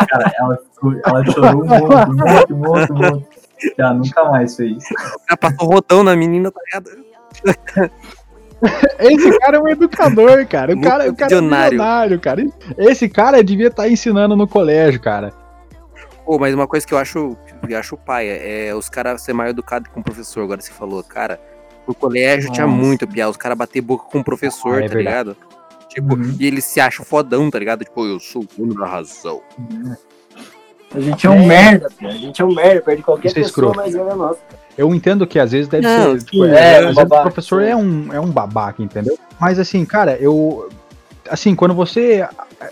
Cara, 0.08 0.32
ela, 0.38 0.56
ficou, 0.56 0.94
ela 1.04 1.24
chorou 1.24 1.64
um 1.64 1.66
monte, 1.66 2.10
um 2.10 2.14
monte, 2.14 2.52
um 2.52 2.56
monte, 2.56 2.92
um 2.92 2.96
monte. 2.96 3.26
Já 3.76 3.92
nunca 3.92 4.24
mais 4.24 4.54
fez. 4.54 4.84
O 4.84 5.26
cara 5.26 5.36
passou 5.40 5.68
rodão 5.68 6.04
na 6.04 6.14
menina, 6.14 6.50
tá 6.50 6.60
ligado? 6.64 6.90
Esse 9.00 9.36
cara 9.38 9.56
é 9.56 9.60
um 9.60 9.68
educador, 9.68 10.46
cara. 10.46 10.72
O 10.72 10.76
Muito 10.76 10.88
cara, 10.88 11.10
o 11.10 11.16
cara 11.16 11.32
é 11.32 11.40
milionário, 11.40 12.20
cara. 12.20 12.44
Esse 12.78 13.08
cara 13.08 13.42
devia 13.42 13.66
estar 13.68 13.88
ensinando 13.88 14.36
no 14.36 14.46
colégio, 14.46 15.00
cara. 15.00 15.32
Pô, 16.24 16.38
mas 16.38 16.54
uma 16.54 16.68
coisa 16.68 16.86
que 16.86 16.94
eu 16.94 16.98
acho, 16.98 17.36
eu 17.68 17.78
acho 17.78 17.96
paia 17.96 18.34
é 18.34 18.72
os 18.72 18.88
caras 18.88 19.22
ser 19.22 19.32
mais 19.32 19.50
educados 19.50 19.90
com 19.92 19.98
o 19.98 20.04
professor. 20.04 20.44
Agora 20.44 20.60
você 20.60 20.72
falou, 20.72 21.02
cara, 21.02 21.40
no 21.86 21.94
colégio 21.94 22.50
tinha 22.52 22.66
Nossa. 22.66 22.78
muito 22.78 23.06
piada, 23.06 23.30
os 23.30 23.36
caras 23.36 23.56
bater 23.58 23.80
boca 23.80 24.04
com 24.10 24.18
o 24.20 24.24
professor, 24.24 24.74
Ah, 24.82 24.84
é 24.84 24.88
tá 24.88 24.94
verdade. 24.94 25.28
ligado? 25.28 25.36
Tipo, 25.88 26.14
Uhum. 26.14 26.36
e 26.40 26.46
eles 26.46 26.64
se 26.64 26.80
acham 26.80 27.04
fodão, 27.04 27.50
tá 27.50 27.58
ligado? 27.58 27.84
Tipo, 27.84 28.06
eu 28.06 28.18
sou 28.18 28.42
o 28.42 28.48
dono 28.56 28.74
da 28.74 28.86
razão. 28.86 29.40
A 30.94 31.00
gente 31.00 31.26
é 31.26 31.30
um 31.30 31.46
merda, 31.46 31.88
pô. 31.98 32.06
A 32.06 32.10
gente 32.10 32.40
é 32.42 32.44
um 32.44 32.54
merda, 32.54 32.82
perde 32.82 33.02
qualquer 33.02 33.28
Isso 33.28 33.38
é 33.38 33.42
pessoa, 33.42 33.70
escroto. 33.72 33.76
mas 33.76 33.94
é 33.94 34.14
nossa. 34.14 34.38
Eu 34.76 34.94
entendo 34.94 35.26
que 35.26 35.38
às 35.38 35.52
vezes 35.52 35.68
deve 35.68 35.86
Não, 35.86 36.18
ser. 36.18 36.24
Tipo, 36.24 36.44
é, 36.44 36.50
é, 36.50 36.76
às 36.76 36.82
um 36.82 36.82
vezes 36.84 36.94
babaca, 36.96 37.20
o 37.20 37.22
professor 37.24 37.62
é 37.62 37.74
um, 37.76 38.12
é 38.12 38.20
um 38.20 38.30
babaca, 38.30 38.82
entendeu? 38.82 39.18
Mas 39.40 39.58
assim, 39.58 39.84
cara, 39.84 40.16
eu. 40.18 40.68
Assim, 41.30 41.54
quando 41.54 41.72
você. 41.74 42.26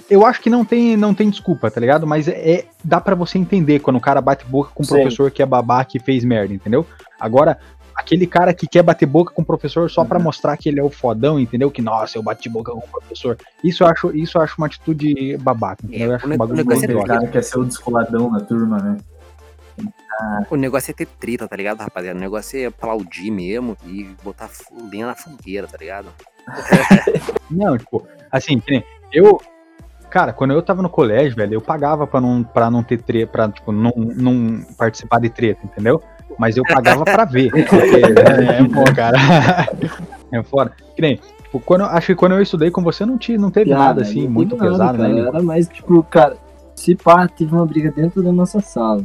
Eu 0.08 0.24
acho 0.26 0.40
que 0.40 0.50
não 0.50 0.64
tem, 0.64 0.96
não 0.96 1.14
tem 1.14 1.30
desculpa, 1.30 1.70
tá 1.70 1.80
ligado? 1.80 2.06
Mas 2.06 2.28
é, 2.28 2.66
dá 2.84 3.00
pra 3.00 3.14
você 3.14 3.38
entender 3.38 3.80
quando 3.80 3.96
o 3.96 4.00
cara 4.00 4.20
bate 4.20 4.44
boca 4.44 4.70
com 4.74 4.82
o 4.82 4.86
Sim. 4.86 4.94
professor 4.94 5.30
que 5.30 5.42
é 5.42 5.46
babaca 5.46 5.90
e 5.96 6.00
fez 6.00 6.22
merda, 6.24 6.52
entendeu? 6.52 6.86
Agora, 7.18 7.58
aquele 7.94 8.26
cara 8.26 8.52
que 8.52 8.66
quer 8.66 8.82
bater 8.82 9.06
boca 9.06 9.32
com 9.32 9.42
o 9.42 9.44
professor 9.44 9.90
só 9.90 10.04
pra 10.04 10.18
mostrar 10.18 10.56
que 10.56 10.68
ele 10.68 10.80
é 10.80 10.82
o 10.82 10.90
fodão, 10.90 11.38
entendeu? 11.38 11.70
Que, 11.70 11.82
nossa, 11.82 12.18
eu 12.18 12.22
bati 12.22 12.48
boca 12.48 12.72
com 12.72 12.78
o 12.78 12.88
professor. 12.88 13.36
Isso 13.62 13.82
eu 13.82 13.88
acho, 13.88 14.16
isso 14.16 14.38
eu 14.38 14.42
acho 14.42 14.54
uma 14.58 14.66
atitude 14.66 15.36
babaca. 15.38 15.84
entendeu? 15.84 16.08
eu 16.08 16.12
É, 16.12 16.16
acho 16.16 16.26
o 16.26 16.34
um 16.34 16.36
bagulho 16.36 16.54
o 16.54 16.64
negócio 16.64 16.90
é 16.90 17.04
cara 17.04 17.26
quer 17.26 17.42
ser 17.42 17.58
o 17.58 17.64
descoladão 17.64 18.30
da 18.32 18.40
turma, 18.40 18.78
né? 18.78 18.96
O 20.50 20.56
negócio 20.56 20.90
é 20.90 20.94
ter 20.94 21.06
treta, 21.06 21.48
tá 21.48 21.56
ligado, 21.56 21.80
rapaziada? 21.80 22.18
O 22.18 22.20
negócio 22.20 22.58
é 22.60 22.66
aplaudir 22.66 23.30
mesmo 23.30 23.76
e 23.86 24.04
botar 24.22 24.50
lenha 24.90 25.06
na 25.06 25.14
fogueira, 25.14 25.66
tá 25.66 25.78
ligado? 25.78 26.08
Não, 27.50 27.78
tipo, 27.78 28.06
assim, 28.30 28.60
eu. 29.12 29.40
Cara, 30.10 30.32
quando 30.32 30.52
eu 30.52 30.60
tava 30.60 30.82
no 30.82 30.90
colégio, 30.90 31.36
velho, 31.36 31.54
eu 31.54 31.60
pagava 31.60 32.04
pra 32.04 32.20
não, 32.20 32.42
pra 32.42 32.68
não 32.68 32.82
ter 32.82 33.00
treta, 33.00 33.30
pra, 33.30 33.48
tipo, 33.48 33.70
não, 33.70 33.92
não 33.96 34.60
participar 34.76 35.20
de 35.20 35.30
treta, 35.30 35.60
entendeu? 35.64 36.02
Mas 36.40 36.56
eu 36.56 36.62
pagava 36.64 37.04
pra 37.04 37.26
ver. 37.26 37.50
Porque 37.52 37.76
é, 37.76 38.56
é 38.58 38.62
bom, 38.62 38.84
cara. 38.94 39.18
É 40.32 40.42
fora. 40.42 40.72
Que 40.96 41.02
nem, 41.02 41.16
tipo, 41.42 41.60
quando, 41.60 41.82
eu- 41.82 41.88
acho 41.88 42.06
que 42.06 42.14
quando 42.14 42.32
eu 42.32 42.40
estudei 42.40 42.70
com 42.70 42.82
você 42.82 43.04
não, 43.04 43.18
te, 43.18 43.36
não 43.36 43.50
teve 43.50 43.68
nada 43.70 44.00
assim, 44.00 44.24
não 44.24 44.30
muito 44.30 44.56
nada, 44.56 44.70
pesado, 44.70 44.98
cara. 44.98 45.08
né? 45.10 45.20
Era 45.28 45.42
mais, 45.42 45.68
tipo, 45.68 46.02
cara, 46.04 46.36
se 46.74 46.94
pá, 46.94 47.28
teve 47.28 47.54
uma 47.54 47.66
briga 47.66 47.92
dentro 47.92 48.22
da 48.22 48.32
nossa 48.32 48.58
sala. 48.60 49.04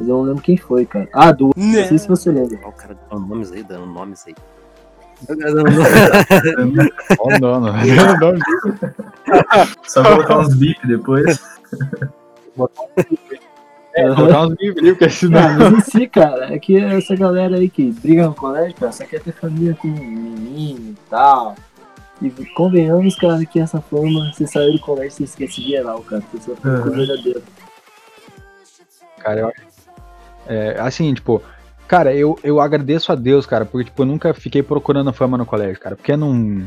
Mas 0.00 0.08
eu 0.08 0.16
não 0.16 0.22
lembro 0.22 0.42
quem 0.42 0.56
foi, 0.56 0.84
cara. 0.84 1.08
Ah, 1.14 1.30
do. 1.30 1.50
Não 1.56 1.72
sei 1.72 1.96
se 1.96 2.08
você 2.08 2.30
lembra. 2.32 2.58
Ó, 2.64 2.70
o 2.70 2.72
cara 2.72 2.96
dando 3.08 3.24
nomes 3.26 3.52
aí, 3.52 3.62
dando 3.62 3.86
nomes 3.86 4.24
aí. 4.26 4.34
Não, 7.40 7.60
não. 7.60 7.72
não. 7.72 8.34
Só 9.84 10.02
colocar 10.02 10.38
uns 10.38 10.54
bip 10.54 10.86
depois. 10.86 11.40
É, 13.98 14.14
colocar 14.14 14.46
uns 14.46 14.56
livros 14.60 14.88
porque 14.90 15.10
senão. 15.10 15.58
Não, 15.58 15.70
mas 15.70 15.88
em 15.88 15.90
si, 15.90 16.08
cara, 16.08 16.54
é 16.54 16.58
que 16.58 16.76
essa 16.76 17.16
galera 17.16 17.56
aí 17.56 17.68
que 17.68 17.90
briga 17.90 18.26
no 18.26 18.34
colégio, 18.34 18.76
cara, 18.76 18.92
só 18.92 19.04
quer 19.04 19.20
ter 19.20 19.32
família 19.32 19.74
com 19.74 19.88
menino 19.88 20.90
e 20.90 20.96
tal. 21.10 21.56
E 22.20 22.30
convenhamos, 22.54 23.16
cara, 23.16 23.44
que 23.44 23.60
essa 23.60 23.80
forma, 23.80 24.32
você 24.32 24.46
saiu 24.46 24.72
do 24.72 24.80
colégio, 24.80 25.12
você 25.12 25.24
esquece 25.24 25.62
geral, 25.62 26.00
cara. 26.02 26.22
Você 26.32 26.42
só 26.42 26.56
foi 26.56 26.82
com 26.82 26.88
o 26.88 26.92
verdadeiro. 26.92 27.42
cara, 29.18 29.40
eu 29.40 29.48
acho. 29.48 29.68
É, 30.46 30.80
assim, 30.80 31.12
tipo, 31.12 31.42
cara, 31.86 32.14
eu, 32.14 32.38
eu 32.42 32.60
agradeço 32.60 33.12
a 33.12 33.14
Deus, 33.14 33.46
cara, 33.46 33.64
porque, 33.64 33.84
tipo, 33.84 34.02
eu 34.02 34.06
nunca 34.06 34.32
fiquei 34.32 34.62
procurando 34.62 35.12
fama 35.12 35.36
no 35.36 35.46
colégio, 35.46 35.80
cara, 35.80 35.94
porque 35.94 36.16
não. 36.16 36.64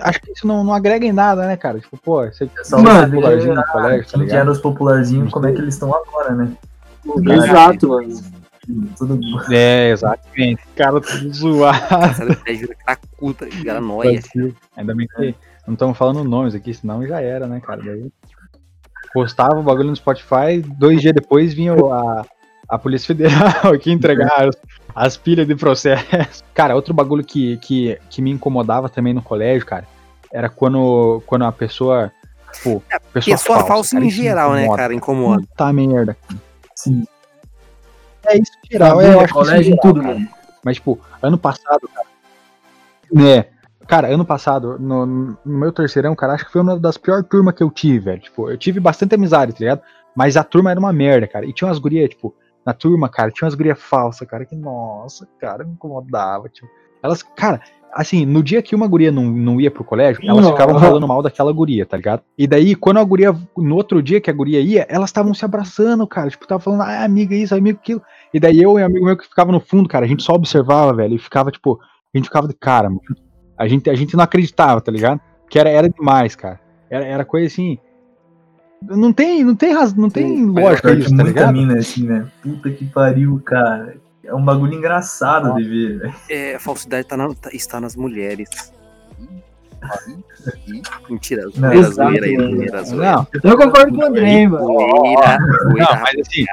Acho 0.00 0.20
que 0.20 0.32
isso 0.32 0.46
não, 0.46 0.64
não 0.64 0.72
agrega 0.74 1.06
em 1.06 1.12
nada, 1.12 1.46
né, 1.46 1.56
cara? 1.56 1.78
Tipo, 1.80 1.96
pô, 1.98 2.24
você 2.24 2.50
Só 2.64 2.78
Mano, 2.78 3.12
popularzinho 3.12 3.54
no 3.54 3.64
colégio, 3.64 4.10
tá 4.10 4.18
ligado? 4.18 4.50
os 4.50 4.58
popularzinhos, 4.58 5.32
como 5.32 5.46
é 5.46 5.52
que 5.52 5.58
eles 5.60 5.74
estão 5.74 5.94
agora, 5.94 6.34
né? 6.34 6.52
Exato, 7.34 7.88
mano. 7.88 8.08
Tudo 8.96 9.20
É, 9.52 9.90
exatamente. 9.90 10.62
Cara, 10.74 11.00
tudo 11.00 11.32
zoado. 11.32 12.32
Ideia 12.32 12.58
vira 12.58 12.74
cracuta, 12.74 13.46
vira 13.46 13.80
noia. 13.80 14.20
Ainda 14.76 14.94
bem 14.94 15.06
que 15.06 15.34
não 15.66 15.74
estamos 15.74 15.96
falando 15.98 16.24
nomes 16.24 16.54
aqui, 16.54 16.72
senão 16.72 17.06
já 17.06 17.20
era, 17.20 17.46
né, 17.46 17.60
cara? 17.60 17.82
Daí 17.82 18.10
postava 19.12 19.56
o 19.58 19.62
bagulho 19.62 19.90
no 19.90 19.96
Spotify, 19.96 20.60
dois 20.78 21.00
dias 21.00 21.14
depois 21.14 21.54
vinha 21.54 21.74
o- 21.74 21.92
a, 21.92 22.26
a 22.68 22.78
Polícia 22.78 23.08
Federal 23.08 23.72
aqui 23.74 23.90
entregar 23.90 24.48
as, 24.48 24.56
as 24.94 25.16
pilhas 25.16 25.46
de 25.46 25.54
processo. 25.54 26.44
Cara, 26.54 26.74
outro 26.74 26.94
bagulho 26.94 27.24
que, 27.24 27.56
que, 27.58 27.98
que 28.08 28.22
me 28.22 28.30
incomodava 28.30 28.88
também 28.88 29.12
no 29.12 29.22
colégio, 29.22 29.66
cara, 29.66 29.86
era 30.32 30.48
quando, 30.48 31.22
quando 31.26 31.44
a 31.44 31.52
pessoa. 31.52 32.12
Tipo, 32.52 32.82
pessoa, 33.12 33.36
Pessoa 33.36 33.64
falsa 33.64 33.96
cara, 33.96 34.04
em 34.04 34.10
geral, 34.10 34.52
né, 34.52 34.68
cara? 34.76 34.94
Incomoda. 34.94 35.42
Puta 35.42 35.72
merda. 35.72 36.16
Sim. 36.74 37.04
É 38.26 38.36
isso 38.36 38.52
em 38.64 38.72
geral, 38.72 39.00
é, 39.00 39.12
eu 39.12 39.20
acho 39.20 39.26
que 39.26 39.32
colégio 39.32 39.60
em 39.60 39.76
geral, 39.76 39.80
tudo, 39.80 40.00
cara. 40.00 40.14
mano. 40.14 40.28
Mas, 40.64 40.76
tipo, 40.76 41.00
ano 41.20 41.36
passado, 41.36 41.88
cara. 41.92 42.06
Né? 43.12 43.44
Cara, 43.86 44.08
ano 44.08 44.24
passado, 44.24 44.78
no, 44.78 45.04
no 45.04 45.38
meu 45.44 45.72
terceirão, 45.72 46.14
cara, 46.14 46.34
acho 46.34 46.46
que 46.46 46.52
foi 46.52 46.62
uma 46.62 46.78
das 46.78 46.96
piores 46.96 47.26
turmas 47.28 47.54
que 47.54 47.62
eu 47.62 47.70
tive, 47.70 47.98
velho. 47.98 48.20
Tipo, 48.20 48.50
eu 48.50 48.56
tive 48.56 48.80
bastante 48.80 49.14
amizade, 49.14 49.52
tá 49.52 49.58
ligado? 49.58 49.82
Mas 50.16 50.36
a 50.36 50.44
turma 50.44 50.70
era 50.70 50.80
uma 50.80 50.92
merda, 50.92 51.26
cara. 51.26 51.44
E 51.44 51.52
tinha 51.52 51.68
umas 51.68 51.78
gurias, 51.78 52.08
tipo, 52.08 52.34
na 52.64 52.72
turma, 52.72 53.08
cara, 53.08 53.30
tinha 53.30 53.46
umas 53.46 53.54
gurias 53.54 53.80
falsas, 53.80 54.26
cara, 54.26 54.44
que, 54.44 54.56
nossa, 54.56 55.28
cara, 55.38 55.64
me 55.64 55.72
incomodava, 55.72 56.48
tipo. 56.48 56.68
Elas, 57.02 57.22
cara, 57.22 57.60
assim, 57.94 58.26
no 58.26 58.42
dia 58.42 58.60
que 58.60 58.74
uma 58.74 58.86
guria 58.88 59.12
não, 59.12 59.24
não 59.24 59.60
ia 59.60 59.70
pro 59.70 59.84
colégio, 59.84 60.20
elas 60.26 60.44
Não. 60.44 60.52
ficavam 60.52 60.78
falando 60.80 61.06
mal 61.06 61.22
daquela 61.22 61.52
guria, 61.52 61.86
tá 61.86 61.96
ligado? 61.96 62.22
E 62.36 62.46
daí, 62.46 62.74
quando 62.74 62.98
a 62.98 63.04
guria, 63.04 63.34
no 63.56 63.76
outro 63.76 64.02
dia 64.02 64.20
que 64.20 64.28
a 64.28 64.32
guria 64.32 64.60
ia, 64.60 64.86
elas 64.88 65.10
estavam 65.10 65.32
se 65.32 65.44
abraçando, 65.44 66.06
cara. 66.06 66.28
Tipo, 66.28 66.46
tava 66.46 66.60
falando, 66.60 66.82
ah, 66.82 67.04
amiga 67.04 67.34
isso, 67.34 67.54
amigo 67.54 67.78
aquilo. 67.80 68.02
E 68.32 68.40
daí 68.40 68.60
eu 68.60 68.78
e 68.78 68.82
um 68.82 68.86
amigo 68.86 69.04
meu 69.04 69.16
que 69.16 69.28
ficava 69.28 69.52
no 69.52 69.60
fundo, 69.60 69.88
cara, 69.88 70.04
a 70.04 70.08
gente 70.08 70.22
só 70.22 70.32
observava, 70.32 70.92
velho, 70.92 71.14
e 71.14 71.18
ficava, 71.18 71.50
tipo, 71.50 71.78
a 72.12 72.18
gente 72.18 72.26
ficava 72.26 72.48
de 72.48 72.54
cara, 72.54 72.88
mano. 72.88 73.00
A 73.56 73.68
gente, 73.68 73.88
a 73.88 73.94
gente 73.94 74.16
não 74.16 74.24
acreditava, 74.24 74.80
tá 74.80 74.90
ligado? 74.90 75.20
Que 75.48 75.58
era, 75.58 75.70
era 75.70 75.88
demais, 75.88 76.34
cara. 76.34 76.58
Era, 76.90 77.04
era 77.04 77.24
coisa 77.24 77.46
assim. 77.46 77.78
Não 78.88 79.12
tem, 79.12 79.42
não 79.44 79.54
tem 79.56 79.72
razão, 79.72 79.96
não 79.98 80.10
tem 80.10 80.36
Sim, 80.36 80.46
lógica 80.46 80.92
isso, 80.92 81.08
tá 81.10 81.14
muita 81.16 81.28
ligado? 81.40 81.52
mina 81.52 81.78
assim, 81.78 82.06
né? 82.06 82.26
Puta 82.42 82.70
que 82.70 82.84
pariu, 82.84 83.40
cara. 83.44 83.96
É 84.22 84.34
um 84.34 84.44
bagulho 84.44 84.74
engraçado 84.74 85.54
de 85.54 85.64
ver, 85.64 85.98
velho. 85.98 86.14
É, 86.28 86.54
a 86.56 86.60
falsidade 86.60 87.06
tá 87.06 87.16
na- 87.16 87.34
tá- 87.34 87.50
está 87.52 87.80
nas 87.80 87.94
mulheres. 87.96 88.48
Mentira, 91.10 91.42
Não, 91.44 91.52
zoeira, 91.52 91.76
exato, 91.78 91.94
zoeira 92.10 92.26
aí, 92.26 92.36
mano. 92.36 92.56
zoeira, 92.56 92.84
zoeira. 92.84 93.12
Não, 93.12 93.26
Eu 93.42 93.56
concordo 93.58 93.94
com 93.94 94.02
o 94.02 94.06
Andrei, 94.06 94.48
mano. 94.48 94.64
Zoeira, 94.64 95.38
zoeira, 95.62 95.94
não, 95.94 96.00
mas 96.00 96.14
assim. 96.20 96.44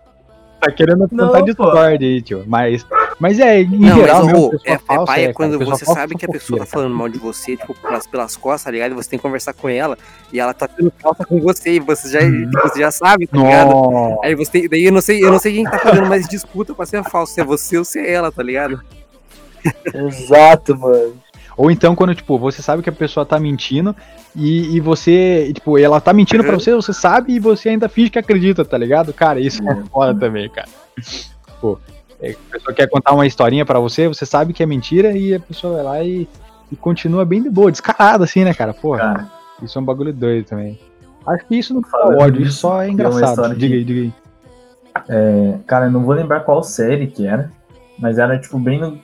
tá 0.66 0.72
querendo 0.72 1.08
plantar 1.08 1.38
pô. 1.38 1.44
discord 1.44 2.04
aí, 2.04 2.22
tio. 2.22 2.44
Mas, 2.46 2.86
mas 3.18 3.38
é, 3.38 3.60
em 3.60 3.78
Não, 3.78 3.96
geral, 3.96 4.24
mas 4.24 4.32
mesmo, 4.32 4.60
é, 4.64 4.78
falsa, 4.78 5.02
é 5.02 5.06
paia 5.06 5.22
cara, 5.22 5.34
quando 5.34 5.58
você 5.58 5.84
falsa 5.84 6.00
sabe 6.00 6.14
que 6.16 6.24
a 6.24 6.28
pessoa 6.28 6.60
tá 6.60 6.66
falando 6.66 6.94
mal 6.94 7.08
de 7.08 7.18
você, 7.18 7.56
tipo, 7.56 7.74
pelas, 7.74 8.06
pelas 8.06 8.36
costas, 8.36 8.64
tá 8.64 8.70
ligado? 8.70 8.92
E 8.92 8.94
você 8.94 9.10
tem 9.10 9.18
que 9.18 9.22
conversar 9.22 9.52
com 9.52 9.68
ela 9.68 9.96
e 10.32 10.40
ela 10.40 10.52
tá 10.52 10.68
tendo 10.68 10.92
falta 10.98 11.24
com 11.24 11.40
você 11.40 11.72
e 11.72 11.80
você 11.80 12.08
já, 12.08 12.20
você 12.62 12.80
já 12.80 12.90
sabe, 12.90 13.26
tá 13.26 13.38
ligado? 13.38 14.18
Aí 14.22 14.34
você 14.34 14.50
tem, 14.50 14.68
daí 14.68 14.84
eu 14.84 14.92
não 14.92 15.00
sei, 15.00 15.24
eu 15.24 15.30
não 15.30 15.38
sei 15.38 15.54
quem 15.54 15.64
tá 15.64 15.78
fazendo 15.78 16.06
mais 16.06 16.28
disputa 16.28 16.74
pra 16.74 16.86
ser 16.86 17.02
falso, 17.04 17.34
se 17.34 17.40
é 17.40 17.44
você 17.44 17.78
ou 17.78 17.84
se 17.84 17.98
é 17.98 18.12
ela, 18.12 18.30
tá 18.30 18.42
ligado? 18.42 18.80
Exato, 19.94 20.76
mano. 20.76 21.25
Ou 21.56 21.70
então 21.70 21.94
quando, 21.96 22.14
tipo, 22.14 22.38
você 22.38 22.60
sabe 22.60 22.82
que 22.82 22.90
a 22.90 22.92
pessoa 22.92 23.24
tá 23.24 23.40
mentindo 23.40 23.96
e, 24.34 24.76
e 24.76 24.80
você, 24.80 25.46
e, 25.48 25.52
tipo, 25.54 25.78
ela 25.78 26.00
tá 26.00 26.12
mentindo 26.12 26.42
pra 26.44 26.52
Uhum. 26.52 26.60
você, 26.60 26.74
você 26.74 26.92
sabe 26.92 27.32
e 27.32 27.38
você 27.40 27.70
ainda 27.70 27.88
finge 27.88 28.10
que 28.10 28.18
acredita, 28.18 28.64
tá 28.64 28.76
ligado? 28.76 29.12
Cara, 29.12 29.40
isso 29.40 29.62
é 29.66 29.74
foda 29.90 30.18
também, 30.18 30.48
cara. 30.50 30.68
Pô, 31.60 31.78
é, 32.20 32.32
a 32.32 32.52
pessoa 32.52 32.74
quer 32.74 32.88
contar 32.88 33.14
uma 33.14 33.26
historinha 33.26 33.64
pra 33.64 33.78
você, 33.80 34.06
você 34.06 34.26
sabe 34.26 34.52
que 34.52 34.62
é 34.62 34.66
mentira 34.66 35.12
e 35.16 35.34
a 35.34 35.40
pessoa 35.40 35.74
vai 35.76 35.82
lá 35.82 36.04
e, 36.04 36.28
e 36.70 36.76
continua 36.76 37.24
bem 37.24 37.42
de 37.42 37.48
boa, 37.48 37.70
descarada 37.72 38.24
assim, 38.24 38.44
né, 38.44 38.52
cara? 38.52 38.74
Porra, 38.74 38.98
Cara, 38.98 39.30
isso 39.62 39.78
é 39.78 39.80
um 39.80 39.84
bagulho 39.84 40.12
doido 40.12 40.44
também. 40.46 40.78
Acho 41.26 41.44
que 41.46 41.56
isso 41.56 41.72
não 41.74 41.82
fala 41.82 42.16
ódio, 42.22 42.42
isso 42.42 42.58
só 42.58 42.82
é 42.82 42.90
engraçado. 42.90 43.54
Diga 43.56 43.74
aí, 43.74 43.82
diga 43.84 44.00
aí. 44.02 44.12
é, 45.08 45.58
cara, 45.66 45.86
eu 45.86 45.90
não 45.90 46.04
vou 46.04 46.14
lembrar 46.14 46.40
qual 46.40 46.62
série 46.62 47.06
que 47.06 47.26
era, 47.26 47.50
mas 47.98 48.18
era, 48.18 48.38
tipo, 48.38 48.58
bem 48.58 48.78
no, 48.78 49.00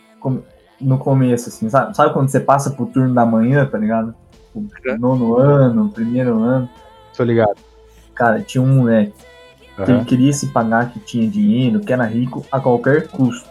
no 0.83 0.99
começo, 0.99 1.49
assim, 1.49 1.69
sabe? 1.71 1.97
Sabe 1.97 2.13
quando 2.13 2.29
você 2.29 2.41
passa 2.41 2.71
pro 2.71 2.87
turno 2.87 3.15
da 3.15 3.25
manhã, 3.25 3.65
tá 3.67 3.79
ligado? 3.79 4.15
O 4.55 4.67
É. 4.87 4.99
nono 4.99 5.37
ano, 5.39 5.89
primeiro 5.89 6.43
ano. 6.43 6.69
Tô 7.17 7.25
ligado. 7.25 7.57
Cara, 8.15 8.41
tinha 8.43 8.61
um 8.63 8.77
moleque 8.77 9.15
que 9.77 9.83
Aham. 9.83 9.95
ele 9.95 10.05
queria 10.05 10.33
se 10.33 10.49
pagar 10.49 10.91
que 10.91 11.01
tinha 11.01 11.27
dinheiro, 11.29 11.81
que 11.81 11.93
era 11.93 12.05
rico 12.05 12.45
a 12.53 12.61
qualquer 12.61 13.09
custo. 13.09 13.49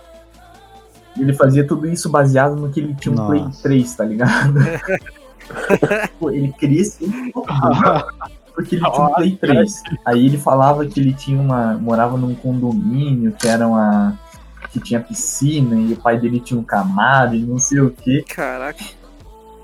Ele 1.18 1.34
fazia 1.34 1.66
tudo 1.68 1.88
isso 1.90 2.10
baseado 2.10 2.56
no 2.56 2.70
que 2.70 2.80
ele 2.80 2.94
tinha 2.96 3.12
um 3.12 3.16
Nossa. 3.18 3.30
Play 3.32 3.46
3, 3.64 3.96
tá 3.96 4.06
ligado? 4.06 4.54
Pô, 6.20 6.30
ele 6.30 6.54
queria 6.54 6.84
ser 6.86 7.10
porque 8.56 8.76
ele 8.76 8.90
tinha 8.90 9.06
um 9.08 9.14
Play 9.14 9.36
3. 9.36 9.84
Aí 10.06 10.26
ele 10.26 10.38
falava 10.38 10.86
que 10.86 11.00
ele 11.00 11.14
tinha 11.14 11.40
uma. 11.40 11.74
morava 11.74 12.18
num 12.18 12.36
condomínio 12.36 13.32
que 13.34 13.48
era 13.48 13.68
uma. 13.68 14.18
Que 14.72 14.80
tinha 14.80 15.00
piscina 15.00 15.76
e 15.76 15.94
o 15.94 15.98
pai 15.98 16.20
dele 16.20 16.40
tinha 16.40 16.60
um 16.60 16.64
Camaro 16.64 17.36
e 17.36 17.42
não 17.42 17.60
sei 17.60 17.82
o 17.82 17.92
que. 17.92 18.24
Caraca. 18.24 18.84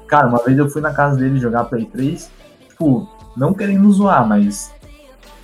Cara, 0.08 0.28
uma 0.28 0.44
vez 0.44 0.58
eu 0.58 0.70
fui 0.70 0.82
na 0.82 0.94
casa 0.94 1.18
dele 1.18 1.40
jogar 1.40 1.66
Play 1.66 1.86
3, 1.86 2.32
tipo, 2.70 3.10
não 3.36 3.54
querendo 3.54 3.92
zoar, 3.92 4.28
mas 4.28 4.74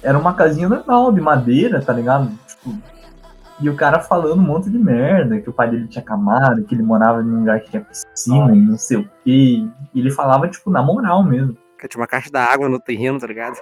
era 0.01 0.17
uma 0.17 0.33
casinha 0.33 0.69
normal, 0.69 1.11
de 1.11 1.21
madeira, 1.21 1.81
tá 1.81 1.93
ligado? 1.93 2.31
Tipo, 2.47 2.75
e 3.59 3.69
o 3.69 3.75
cara 3.75 3.99
falando 3.99 4.39
um 4.39 4.45
monte 4.45 4.69
de 4.69 4.77
merda, 4.77 5.39
que 5.39 5.49
o 5.49 5.53
pai 5.53 5.69
dele 5.69 5.87
tinha 5.87 6.03
Camaro, 6.03 6.63
que 6.63 6.75
ele 6.75 6.83
morava 6.83 7.21
num 7.21 7.39
lugar 7.39 7.61
que 7.61 7.69
tinha 7.69 7.81
piscina 7.81 8.53
e 8.53 8.59
não 8.59 8.77
sei 8.77 8.97
o 8.97 9.09
que. 9.23 9.69
E 9.93 9.99
ele 9.99 10.11
falava, 10.11 10.47
tipo, 10.47 10.69
na 10.69 10.81
moral 10.81 11.23
mesmo. 11.23 11.57
Que 11.79 11.87
tinha 11.87 12.01
uma 12.01 12.07
caixa 12.07 12.31
da 12.31 12.43
água 12.43 12.67
no 12.67 12.79
terreno, 12.79 13.19
tá 13.19 13.27
ligado? 13.27 13.55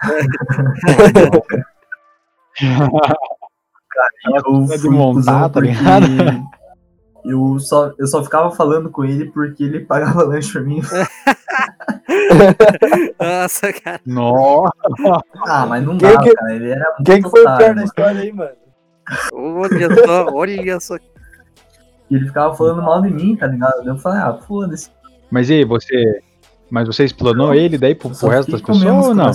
Eu 4.26 4.90
montar, 4.90 5.14
cuzão 5.14 5.50
tá 5.50 5.60
ligado? 5.60 6.06
Eu 7.24 7.58
só, 7.58 7.92
eu 7.98 8.06
só 8.06 8.22
ficava 8.24 8.50
falando 8.52 8.88
com 8.90 9.04
ele 9.04 9.26
porque 9.26 9.62
ele 9.62 9.80
pagava 9.80 10.22
lanche 10.24 10.50
pra 10.52 10.62
mim. 10.62 10.80
Nossa, 13.20 13.72
cara. 13.72 14.00
Nossa, 14.06 14.72
Ah, 15.46 15.66
mas 15.66 15.84
não 15.84 15.98
Quem 15.98 16.10
dá, 16.10 16.18
que- 16.20 16.32
cara. 16.32 16.54
Ele 16.54 16.70
era 16.70 16.94
muito 16.96 17.04
Quem 17.04 17.22
que 17.22 17.28
foi 17.28 17.44
o 17.44 17.56
pior 17.56 17.74
da 17.74 17.84
história 17.84 18.20
aí, 18.20 18.32
mano? 18.32 18.50
Olha 19.32 20.06
só, 20.06 20.26
olha 20.32 20.80
só. 20.80 20.96
Ele 22.10 22.26
ficava 22.26 22.54
falando 22.54 22.82
mal 22.82 23.02
de 23.02 23.10
mim, 23.10 23.36
tá 23.36 23.46
ligado? 23.46 23.86
Eu 23.86 23.98
falei, 23.98 24.20
ah, 24.20 24.38
foda-se. 24.46 24.90
Mas 25.30 25.50
e 25.50 25.54
aí, 25.54 25.64
você. 25.64 26.20
Mas 26.70 26.86
você 26.86 27.04
explanou 27.04 27.54
ele 27.54 27.76
daí 27.78 27.94
pro, 27.94 28.08
Eu 28.10 28.14
pro 28.16 28.28
resto 28.28 28.52
das 28.52 28.60
pessoas 28.60 29.06
ou 29.06 29.14
não? 29.14 29.32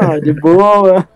Ah, 0.00 0.18
de 0.18 0.32
boa. 0.34 1.06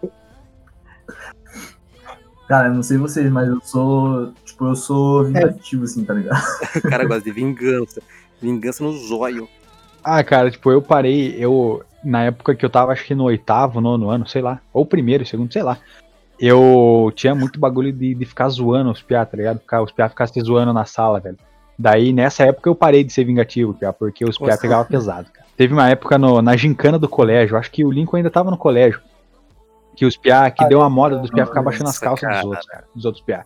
Cara, 2.49 2.69
eu 2.69 2.75
não 2.75 2.83
sei 2.83 2.97
vocês, 2.97 3.31
mas 3.31 3.47
eu 3.49 3.61
sou. 3.63 4.33
Tipo, 4.45 4.67
eu 4.69 4.75
sou 4.75 5.25
vingativo, 5.25 5.85
assim, 5.85 6.05
tá 6.05 6.15
ligado? 6.15 6.43
O 6.77 6.83
cara 6.89 7.05
gosta 7.05 7.23
de 7.23 7.31
vingança. 7.31 8.01
Vingança 8.41 8.83
no 8.83 8.93
zóio. 8.97 9.47
Ah, 10.03 10.23
cara, 10.25 10.51
tipo, 10.51 10.71
eu 10.73 10.81
parei, 10.81 11.37
eu. 11.39 11.83
Na 12.03 12.25
época 12.25 12.55
que 12.55 12.65
eu 12.65 12.71
tava, 12.71 12.93
acho 12.93 13.05
que 13.05 13.15
no 13.15 13.25
oitavo, 13.25 13.81
nono 13.81 14.09
ano, 14.09 14.27
sei 14.27 14.41
lá. 14.41 14.61
Ou 14.73 14.87
primeiro, 14.87 15.27
segundo, 15.27 15.53
sei 15.53 15.63
lá. 15.63 15.77
Eu 16.41 17.13
tinha 17.17 17.35
muito 17.35 17.59
bagulho 17.59 17.93
de, 17.93 18.15
de 18.15 18.25
ficar 18.25 18.49
zoando 18.49 18.91
os 18.93 19.03
piá, 19.03 19.27
tá 19.27 19.37
ligado? 19.37 19.61
Os 19.85 19.91
piá 19.93 20.09
ficassem 20.09 20.41
se 20.41 20.47
zoando 20.47 20.73
na 20.73 20.85
sala, 20.85 21.19
velho. 21.19 21.37
Daí, 21.77 22.13
nessa 22.13 22.45
época, 22.45 22.69
eu 22.71 22.75
parei 22.75 23.03
de 23.05 23.13
ser 23.13 23.25
vingativo, 23.25 23.75
piá, 23.75 23.93
porque 23.93 24.25
os 24.25 24.39
piá 24.39 24.57
pegavam 24.57 24.85
pesado, 24.87 25.29
cara. 25.33 25.47
Teve 25.57 25.73
uma 25.75 25.89
época 25.91 26.17
no- 26.17 26.41
na 26.41 26.57
gincana 26.57 26.99
do 26.99 27.09
colégio, 27.09 27.57
acho 27.57 27.71
que 27.71 27.85
o 27.85 27.91
Lincoln 27.91 28.17
ainda 28.19 28.31
tava 28.31 28.51
no 28.51 28.57
colégio. 28.57 29.01
Que 29.99 30.07
os 30.07 30.17
piá, 30.17 30.49
que 30.49 30.65
deu 30.67 30.79
uma 30.79 30.89
moda 30.89 31.19
dos 31.19 31.29
piá 31.29 31.45
ficar 31.45 31.61
baixando 31.61 31.91
as 31.91 31.99
calças 31.99 32.29
dos 32.29 32.37
cara. 32.37 32.47
outros, 32.47 32.67
cara. 32.67 32.85
Dos 32.95 33.05
outros 33.05 33.25
piá. 33.25 33.45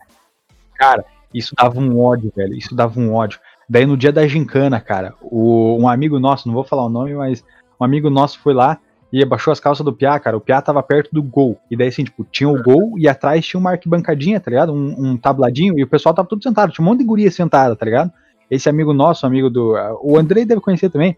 Cara, 0.74 1.02
isso 1.32 1.54
dava 1.56 1.80
um 1.80 1.98
ódio, 1.98 2.30
velho. 2.36 2.52
Isso 2.52 2.74
dava 2.74 3.00
um 3.00 3.14
ódio. 3.14 3.40
Daí 3.66 3.86
no 3.86 3.96
dia 3.96 4.12
da 4.12 4.26
gincana, 4.26 4.78
cara, 4.78 5.14
o, 5.22 5.78
um 5.80 5.88
amigo 5.88 6.20
nosso, 6.20 6.46
não 6.46 6.54
vou 6.54 6.62
falar 6.62 6.84
o 6.84 6.90
nome, 6.90 7.14
mas 7.14 7.42
um 7.80 7.84
amigo 7.86 8.10
nosso 8.10 8.38
foi 8.40 8.52
lá 8.52 8.78
e 9.10 9.22
abaixou 9.22 9.50
as 9.50 9.58
calças 9.58 9.82
do 9.82 9.94
Piá, 9.94 10.20
cara. 10.20 10.36
O 10.36 10.42
Piá 10.42 10.60
tava 10.60 10.82
perto 10.82 11.08
do 11.10 11.22
gol. 11.22 11.58
E 11.70 11.76
daí, 11.76 11.88
assim, 11.88 12.04
tipo, 12.04 12.22
tinha 12.30 12.50
o 12.50 12.62
gol 12.62 12.98
e 12.98 13.08
atrás 13.08 13.46
tinha 13.46 13.58
uma 13.58 13.70
arquibancadinha, 13.70 14.38
tá 14.40 14.50
ligado? 14.50 14.74
Um, 14.74 14.94
um 14.98 15.16
tabladinho 15.16 15.78
e 15.78 15.82
o 15.82 15.86
pessoal 15.86 16.14
tava 16.14 16.28
tudo 16.28 16.42
sentado. 16.42 16.70
Tinha 16.70 16.84
um 16.84 16.88
monte 16.88 16.98
de 16.98 17.06
guria 17.06 17.30
sentada, 17.30 17.74
tá 17.74 17.86
ligado? 17.86 18.12
Esse 18.50 18.68
amigo 18.68 18.92
nosso, 18.92 19.24
amigo 19.24 19.48
do. 19.48 19.74
O 20.02 20.18
Andrei 20.18 20.44
deve 20.44 20.60
conhecer 20.60 20.90
também. 20.90 21.16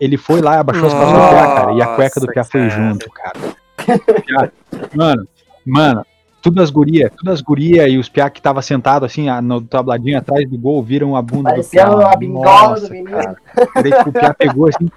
Ele 0.00 0.16
foi 0.16 0.40
lá 0.40 0.56
e 0.56 0.58
abaixou 0.58 0.86
as 0.86 0.92
calças 0.92 1.12
do 1.12 1.28
Piá, 1.28 1.54
cara. 1.54 1.72
E 1.74 1.82
a 1.82 1.86
cueca 1.94 2.20
do 2.20 2.26
Piá 2.26 2.44
foi 2.44 2.70
junto, 2.70 3.08
cara. 3.10 3.38
Mano, 4.94 5.26
mano, 5.64 6.04
tudo 6.42 6.60
as 6.60 6.70
guria, 6.70 7.10
tudo 7.10 7.30
as 7.30 7.40
guria 7.40 7.88
e 7.88 7.96
os 7.96 8.08
piá 8.08 8.28
que 8.28 8.42
tava 8.42 8.60
sentado 8.60 9.06
assim, 9.06 9.28
ah, 9.28 9.40
no 9.40 9.62
tabladinho 9.62 10.18
atrás 10.18 10.48
do 10.48 10.58
gol, 10.58 10.82
viram 10.82 11.16
a 11.16 11.22
bunda 11.22 11.54
do 11.54 11.64
piá. 11.64 12.16
bingola 12.16 12.44
Nossa, 12.70 12.86
do 12.86 12.92
menino. 12.92 13.10
cara. 13.10 13.36
Daí 13.76 13.92
o 14.06 14.12
piá 14.12 14.34
pegou 14.34 14.68
assim. 14.68 14.90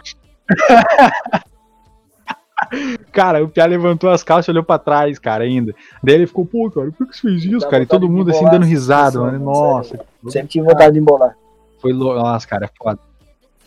cara, 3.14 3.42
o 3.44 3.48
piá 3.48 3.66
levantou 3.66 4.10
as 4.10 4.24
calças 4.24 4.48
e 4.48 4.52
olhou 4.52 4.64
pra 4.64 4.78
trás, 4.78 5.18
cara, 5.20 5.44
ainda. 5.46 5.74
Daí 6.04 6.16
ele 6.16 6.28
ficou, 6.28 6.46
pô, 6.46 6.70
cara, 6.70 6.92
por 6.92 7.08
que 7.08 7.16
você 7.16 7.22
fez 7.22 7.46
isso, 7.46 7.70
cara? 7.70 7.84
E 7.84 7.86
todo 7.86 8.10
mundo 8.10 8.30
assim 8.32 8.44
dando 8.46 8.66
risada, 8.66 9.18
mano. 9.20 9.40
Nossa, 9.40 10.00
Sempre 10.28 10.50
tive 10.50 10.66
vontade 10.66 10.94
de 10.94 11.00
embolar. 11.00 11.36
foi 11.80 11.94
louco. 11.94 12.20
Nossa, 12.20 12.46
cara, 12.48 12.66
é 12.66 12.70
foda. 12.78 13.00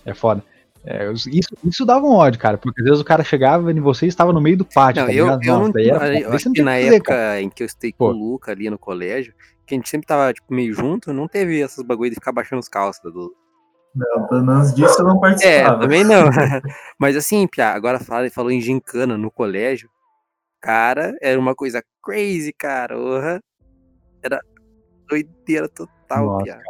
É 0.04 0.12
foda. 0.12 0.42
É, 0.84 1.10
isso, 1.12 1.48
isso 1.62 1.84
dava 1.84 2.06
um 2.06 2.12
ódio, 2.12 2.40
cara, 2.40 2.56
porque 2.56 2.80
às 2.80 2.84
vezes 2.86 3.00
o 3.00 3.04
cara 3.04 3.22
chegava 3.22 3.70
em 3.70 3.80
você 3.80 4.06
e 4.06 4.08
estava 4.08 4.32
no 4.32 4.40
meio 4.40 4.56
do 4.56 4.64
pátio, 4.64 5.02
Não, 5.02 5.08
tá 5.08 5.14
eu, 5.14 5.24
ligado? 5.26 5.42
eu 5.44 5.52
Nossa, 5.54 5.64
não. 5.64 5.72
daí 5.72 5.90
era 5.90 6.18
eu 6.20 6.30
não 6.30 6.64
na 6.64 6.72
fazer, 6.72 6.94
época 6.94 7.02
cara. 7.12 7.40
em 7.42 7.50
que 7.50 7.62
eu 7.62 7.66
estudei 7.66 7.92
Pô. 7.92 8.08
com 8.08 8.14
o 8.14 8.16
Luca 8.18 8.52
ali 8.52 8.70
no 8.70 8.78
colégio, 8.78 9.34
que 9.66 9.74
a 9.74 9.76
gente 9.78 9.88
sempre 9.90 10.06
tava, 10.06 10.32
tipo, 10.32 10.52
meio 10.52 10.72
junto, 10.72 11.12
não 11.12 11.28
teve 11.28 11.60
essas 11.60 11.84
bagulho 11.84 12.10
de 12.10 12.14
ficar 12.16 12.32
baixando 12.32 12.60
os 12.60 12.68
calças 12.68 13.12
do. 13.12 13.34
Não, 13.94 14.26
pelo 14.26 14.44
menos 14.44 14.74
disso 14.74 15.00
eu 15.00 15.04
não 15.06 15.16
É, 15.16 15.20
participava. 15.20 15.80
também 15.80 16.04
não. 16.04 16.24
Mas 16.98 17.16
assim, 17.16 17.46
Pia, 17.46 17.68
agora 17.70 17.98
fala, 18.00 18.22
ele 18.22 18.30
falou 18.30 18.50
em 18.50 18.60
gincana 18.60 19.18
no 19.18 19.30
colégio. 19.30 19.90
Cara, 20.60 21.14
era 21.20 21.38
uma 21.38 21.54
coisa 21.54 21.82
crazy, 22.02 22.52
cara. 22.52 22.94
Era 24.22 24.40
doideira 25.08 25.68
total, 25.68 26.26
Nossa, 26.26 26.44
Pia. 26.44 26.60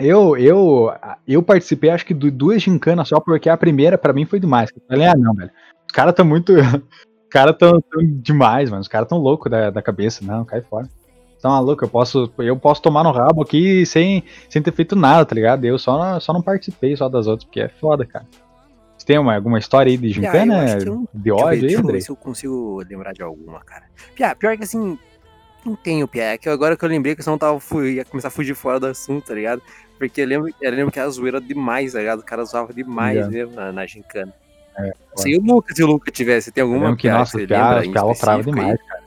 Eu, 0.00 0.36
eu, 0.36 0.92
eu 1.26 1.42
participei, 1.42 1.90
acho 1.90 2.04
que 2.04 2.14
de 2.14 2.30
duas 2.30 2.62
gincanas 2.62 3.08
só, 3.08 3.20
porque 3.20 3.48
a 3.48 3.56
primeira 3.56 3.96
pra 3.96 4.12
mim 4.12 4.24
foi 4.24 4.40
demais. 4.40 4.70
Eu 4.74 4.82
falei, 4.88 5.06
ah, 5.06 5.14
não, 5.16 5.34
velho. 5.34 5.50
Os 5.86 5.92
caras 5.92 6.14
tão 6.14 6.24
muito. 6.24 6.52
Os 6.54 7.36
caras 7.36 7.56
tão, 7.58 7.80
tão 7.80 8.00
demais, 8.20 8.70
mano. 8.70 8.80
Os 8.80 8.88
caras 8.88 9.08
tão 9.08 9.18
loucos 9.18 9.50
da, 9.50 9.70
da 9.70 9.82
cabeça. 9.82 10.24
Não, 10.24 10.44
cai 10.44 10.60
fora. 10.62 10.88
Tão 11.40 11.50
maluco, 11.50 11.84
eu 11.84 11.88
posso, 11.88 12.32
eu 12.38 12.56
posso 12.56 12.80
tomar 12.80 13.04
no 13.04 13.10
rabo 13.10 13.42
aqui 13.42 13.84
sem, 13.84 14.24
sem 14.48 14.62
ter 14.62 14.72
feito 14.72 14.96
nada, 14.96 15.26
tá 15.26 15.34
ligado? 15.34 15.64
Eu 15.64 15.78
só, 15.78 16.18
só 16.18 16.32
não 16.32 16.40
participei 16.40 16.96
só 16.96 17.08
das 17.08 17.26
outras, 17.26 17.44
porque 17.44 17.60
é 17.60 17.68
foda, 17.68 18.06
cara. 18.06 18.24
Você 18.96 19.04
tem 19.04 19.18
uma, 19.18 19.34
alguma 19.34 19.58
história 19.58 19.90
aí 19.90 19.98
de 19.98 20.08
Pia, 20.08 20.08
eu 20.08 20.32
gincana? 20.32 20.64
acho 20.64 20.78
que 20.78 20.88
eu 20.88 20.96
de 20.96 21.08
Deixa 21.12 21.12
eu 21.14 21.22
ver, 21.22 21.32
ódio 21.32 21.48
aí, 21.48 21.60
deixa 21.60 21.76
eu 21.76 21.86
ver 21.86 22.00
se 22.00 22.10
eu 22.10 22.16
consigo 22.16 22.82
lembrar 22.88 23.12
de 23.12 23.22
alguma, 23.22 23.60
cara. 23.60 23.84
Pia, 24.14 24.34
pior 24.34 24.56
que 24.56 24.64
assim, 24.64 24.98
não 25.64 25.76
tenho, 25.76 26.06
Pia. 26.08 26.32
É 26.34 26.38
que 26.38 26.48
agora 26.48 26.76
que 26.76 26.84
eu 26.84 26.88
lembrei 26.88 27.14
que 27.14 27.22
eu 27.22 27.30
não 27.30 27.38
tava, 27.38 27.58
fui, 27.60 27.94
ia 27.94 28.04
começar 28.04 28.28
a 28.28 28.30
fugir 28.30 28.54
fora 28.54 28.78
do 28.80 28.86
assunto, 28.86 29.26
tá 29.26 29.34
ligado? 29.34 29.62
Porque 29.98 30.20
eu 30.20 30.26
lembro, 30.26 30.52
eu 30.60 30.70
lembro 30.72 30.92
que 30.92 30.98
era 30.98 31.08
zoeira 31.08 31.40
demais, 31.40 31.92
tá 31.92 31.98
ligado? 32.00 32.20
O 32.20 32.24
cara 32.24 32.44
zoava 32.44 32.72
demais 32.72 33.14
Yeah. 33.16 33.32
mesmo 33.32 33.54
na, 33.54 33.72
na 33.72 33.86
gincana. 33.86 34.32
É, 34.76 34.92
Se 35.16 35.36
o 35.36 35.40
Lucas, 35.40 35.76
se 35.76 35.84
o 35.84 35.86
Lucas 35.86 36.12
tivesse, 36.12 36.50
tem 36.50 36.62
Eu 36.62 36.72
alguma 36.72 36.96
que, 36.96 37.02
piada 37.02 37.18
nossa, 37.20 37.32
você 37.32 37.42
os 37.42 37.48
piá, 37.48 37.78
lembra 37.78 38.10
específico 38.10 38.30
aí? 38.30 38.42
demais, 38.42 38.78
cara. 38.88 39.04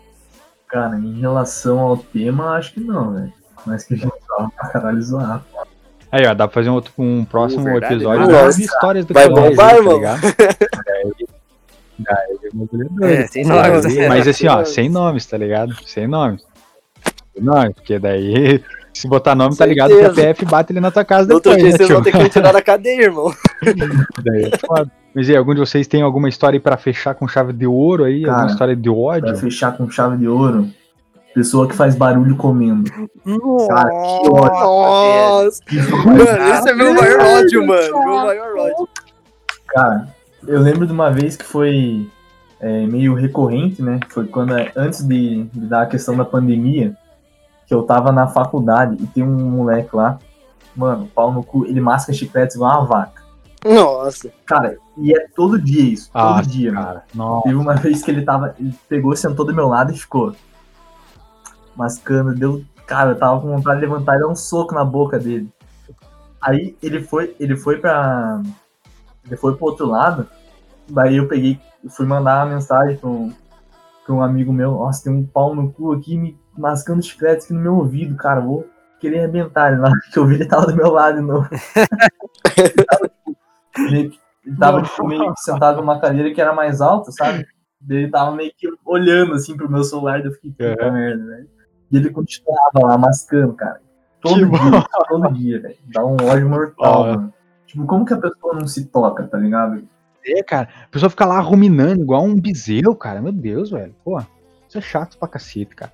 Cara, 0.69 0.97
em 0.97 1.19
relação 1.19 1.79
ao 1.79 1.97
tema, 1.97 2.55
acho 2.57 2.73
que 2.73 2.79
não, 2.79 3.13
velho. 3.13 3.33
Mas 3.65 3.83
que 3.83 3.93
a 3.95 3.97
gente 3.97 4.13
tava 4.27 4.49
pra 4.51 4.69
caralho 4.69 5.01
zoar. 5.01 5.43
Aí, 6.09 6.25
ó, 6.25 6.33
dá 6.33 6.47
pra 6.47 6.53
fazer 6.53 6.69
um, 6.69 6.73
outro, 6.73 6.93
um 6.97 7.25
próximo 7.25 7.65
verdade, 7.65 7.95
episódio 7.95 8.27
né? 8.27 8.49
de 8.49 8.61
histórias 8.63 9.05
do 9.05 9.13
Vai 9.13 9.29
colégio, 9.29 9.49
bombar, 9.51 9.69
tá 9.69 9.77
irmão. 9.77 9.99
bagulho 10.01 11.27
é. 13.03 13.23
É, 13.23 13.27
sem 13.27 13.43
nomes. 13.43 13.85
Mas 14.07 14.27
assim, 14.27 14.47
ó, 14.47 14.63
sem 14.63 14.89
nomes, 14.89 15.25
tá 15.25 15.37
ligado? 15.37 15.75
Sem 15.85 16.07
nomes. 16.07 16.45
Sem 17.37 17.43
nomes, 17.43 17.73
porque 17.73 17.99
daí, 17.99 18.63
se 18.93 19.07
botar 19.07 19.35
nome, 19.35 19.55
tá 19.55 19.65
ligado? 19.65 19.95
Que 19.95 20.05
a. 20.05 20.09
PF 20.33 20.45
bate 20.45 20.73
ali 20.73 20.79
na 20.79 20.91
tua 20.91 21.05
casa 21.05 21.33
outro 21.33 21.51
depois, 21.51 21.63
dia 21.63 21.71
né, 21.71 21.77
vocês 21.77 21.89
vão 21.89 22.01
tio? 22.01 22.11
ter 22.11 22.17
que 22.17 22.23
me 22.23 22.29
tirar 22.29 22.51
da 22.51 22.61
cadeia, 22.61 23.03
irmão. 23.03 23.31
Daí 24.23 24.45
é 24.51 24.57
foda. 24.57 24.91
Mas 25.13 25.27
e 25.29 25.31
aí, 25.31 25.37
algum 25.37 25.53
de 25.53 25.59
vocês 25.59 25.87
tem 25.87 26.01
alguma 26.01 26.29
história 26.29 26.57
aí 26.57 26.61
pra 26.61 26.77
fechar 26.77 27.15
com 27.15 27.27
chave 27.27 27.53
de 27.53 27.65
ouro 27.65 28.03
aí? 28.03 28.21
Cara, 28.21 28.33
alguma 28.33 28.51
história 28.51 28.75
de 28.75 28.89
Pra 28.89 28.99
ódio? 28.99 29.37
fechar 29.37 29.75
com 29.75 29.89
chave 29.89 30.17
de 30.17 30.27
ouro, 30.27 30.69
pessoa 31.33 31.67
que 31.67 31.75
faz 31.75 31.95
barulho 31.95 32.35
comendo. 32.35 32.89
Cara, 32.91 33.89
que 33.89 34.29
ódio. 34.29 34.61
Nossa. 34.61 35.61
Mano, 36.05 36.53
esse 36.53 36.69
é 36.69 36.73
meu 36.73 36.93
maior 36.93 37.19
ódio, 37.19 37.65
mano. 37.65 37.99
Meu 37.99 38.25
maior 38.25 38.57
ódio. 38.57 38.89
Cara, 39.67 40.07
eu 40.47 40.59
lembro 40.61 40.85
de 40.85 40.93
uma 40.93 41.09
vez 41.11 41.35
que 41.35 41.45
foi 41.45 42.07
é, 42.59 42.85
meio 42.85 43.13
recorrente, 43.13 43.81
né? 43.81 43.99
Foi 44.09 44.25
quando, 44.25 44.53
antes 44.75 45.03
de, 45.03 45.43
de 45.45 45.65
dar 45.67 45.83
a 45.83 45.85
questão 45.87 46.15
da 46.15 46.25
pandemia, 46.25 46.95
que 47.67 47.73
eu 47.73 47.83
tava 47.83 48.11
na 48.11 48.27
faculdade 48.27 48.97
e 49.03 49.05
tem 49.07 49.23
um 49.23 49.49
moleque 49.51 49.93
lá, 49.93 50.17
mano, 50.75 51.07
pau 51.13 51.31
no 51.31 51.43
cu, 51.43 51.65
ele 51.65 51.81
masca 51.81 52.13
chicletes 52.13 52.55
igual 52.55 52.79
uma 52.79 52.85
vaca. 52.85 53.21
Nossa. 53.65 54.31
Cara, 54.45 54.77
e 54.97 55.13
é 55.13 55.27
todo 55.35 55.61
dia 55.61 55.81
isso, 55.81 56.09
todo 56.11 56.21
Ah, 56.21 56.41
dia, 56.41 56.71
mano. 56.71 56.85
Cara, 56.85 57.03
nossa. 57.13 57.43
Teve 57.43 57.55
uma 57.55 57.75
vez 57.75 58.01
que 58.01 58.09
ele 58.09 58.23
tava. 58.23 58.55
Ele 58.57 58.73
pegou, 58.87 59.15
sentou 59.15 59.45
do 59.45 59.53
meu 59.53 59.67
lado 59.67 59.91
e 59.91 59.97
ficou. 59.97 60.33
Mascando, 61.75 62.33
deu. 62.33 62.63
Cara, 62.85 63.11
eu 63.11 63.19
tava 63.19 63.41
com 63.41 63.53
vontade 63.53 63.81
de 63.81 63.85
levantar 63.85 64.15
e 64.15 64.19
dar 64.21 64.27
um 64.27 64.35
soco 64.35 64.73
na 64.73 64.85
boca 64.85 65.19
dele. 65.19 65.51
Aí 66.41 66.77
ele 66.81 67.01
foi, 67.01 67.35
ele 67.39 67.57
foi 67.57 67.79
pra. 67.79 68.41
Ele 69.25 69.35
foi 69.35 69.55
pro 69.55 69.65
outro 69.65 69.85
lado. 69.87 70.27
Daí 70.87 71.17
eu 71.17 71.27
peguei, 71.27 71.59
fui 71.89 72.05
mandar 72.05 72.45
uma 72.45 72.53
mensagem 72.53 72.95
pra 72.95 73.09
um, 73.09 73.33
pra 74.05 74.15
um 74.15 74.21
amigo 74.21 74.53
meu. 74.53 74.71
Nossa, 74.71 75.03
tem 75.03 75.11
um 75.11 75.25
pau 75.25 75.53
no 75.53 75.69
cu 75.69 75.91
aqui 75.91 76.17
me 76.17 76.37
mascando 76.59 77.03
chiclete 77.03 77.45
aqui 77.45 77.53
no 77.53 77.61
meu 77.61 77.75
ouvido, 77.75 78.15
cara. 78.15 78.41
Vou 78.41 78.67
queria 78.99 79.19
arrebentar 79.19 79.71
ele 79.71 79.81
lá, 79.81 79.91
que 80.11 80.17
eu 80.17 80.25
vi 80.25 80.35
ele 80.35 80.45
tava 80.45 80.67
do 80.67 80.75
meu 80.75 80.89
lado 80.91 81.21
no. 81.21 81.47
ele 82.57 82.85
tava, 82.85 83.11
ele, 83.77 84.19
ele 84.45 84.57
tava 84.57 84.81
tipo, 84.81 85.07
meio 85.07 85.33
que 85.33 85.41
sentado 85.41 85.77
numa 85.77 85.99
cadeira 85.99 86.33
que 86.33 86.41
era 86.41 86.53
mais 86.53 86.81
alta, 86.81 87.11
sabe? 87.11 87.45
Ele 87.87 88.09
tava 88.09 88.35
meio 88.35 88.51
que 88.57 88.67
olhando 88.83 89.33
assim 89.33 89.55
pro 89.55 89.69
meu 89.69 89.83
celular, 89.83 90.25
eu 90.25 90.31
fiquei, 90.31 90.51
puta 90.51 90.63
É. 90.83 90.91
merda, 90.91 91.25
velho. 91.25 91.49
E 91.91 91.97
ele 91.97 92.09
continuava 92.09 92.79
lá 92.83 92.97
mascando, 92.97 93.53
cara. 93.53 93.79
Todo 94.19 94.49
Que 94.49 94.59
dia, 94.59 94.85
todo 95.07 95.33
dia, 95.33 95.61
velho. 95.61 95.77
Dá 95.93 96.03
um 96.03 96.15
ódio 96.15 96.49
mortal, 96.49 97.01
Ó. 97.01 97.05
mano. 97.05 97.33
Tipo, 97.67 97.85
como 97.85 98.03
que 98.05 98.13
a 98.13 98.17
pessoa 98.17 98.55
não 98.55 98.67
se 98.67 98.85
toca, 98.85 99.27
tá 99.27 99.37
ligado? 99.37 99.87
É, 100.25 100.41
cara. 100.43 100.67
A 100.85 100.87
pessoa 100.89 101.09
fica 101.09 101.25
lá 101.25 101.39
ruminando 101.39 102.01
igual 102.01 102.23
um 102.23 102.35
bezerro, 102.35 102.95
cara. 102.95 103.21
Meu 103.21 103.31
Deus, 103.31 103.69
velho. 103.69 103.95
Pô, 104.03 104.19
isso 104.67 104.77
é 104.77 104.81
chato 104.81 105.17
pra 105.17 105.27
cacete, 105.27 105.75
cara. 105.75 105.93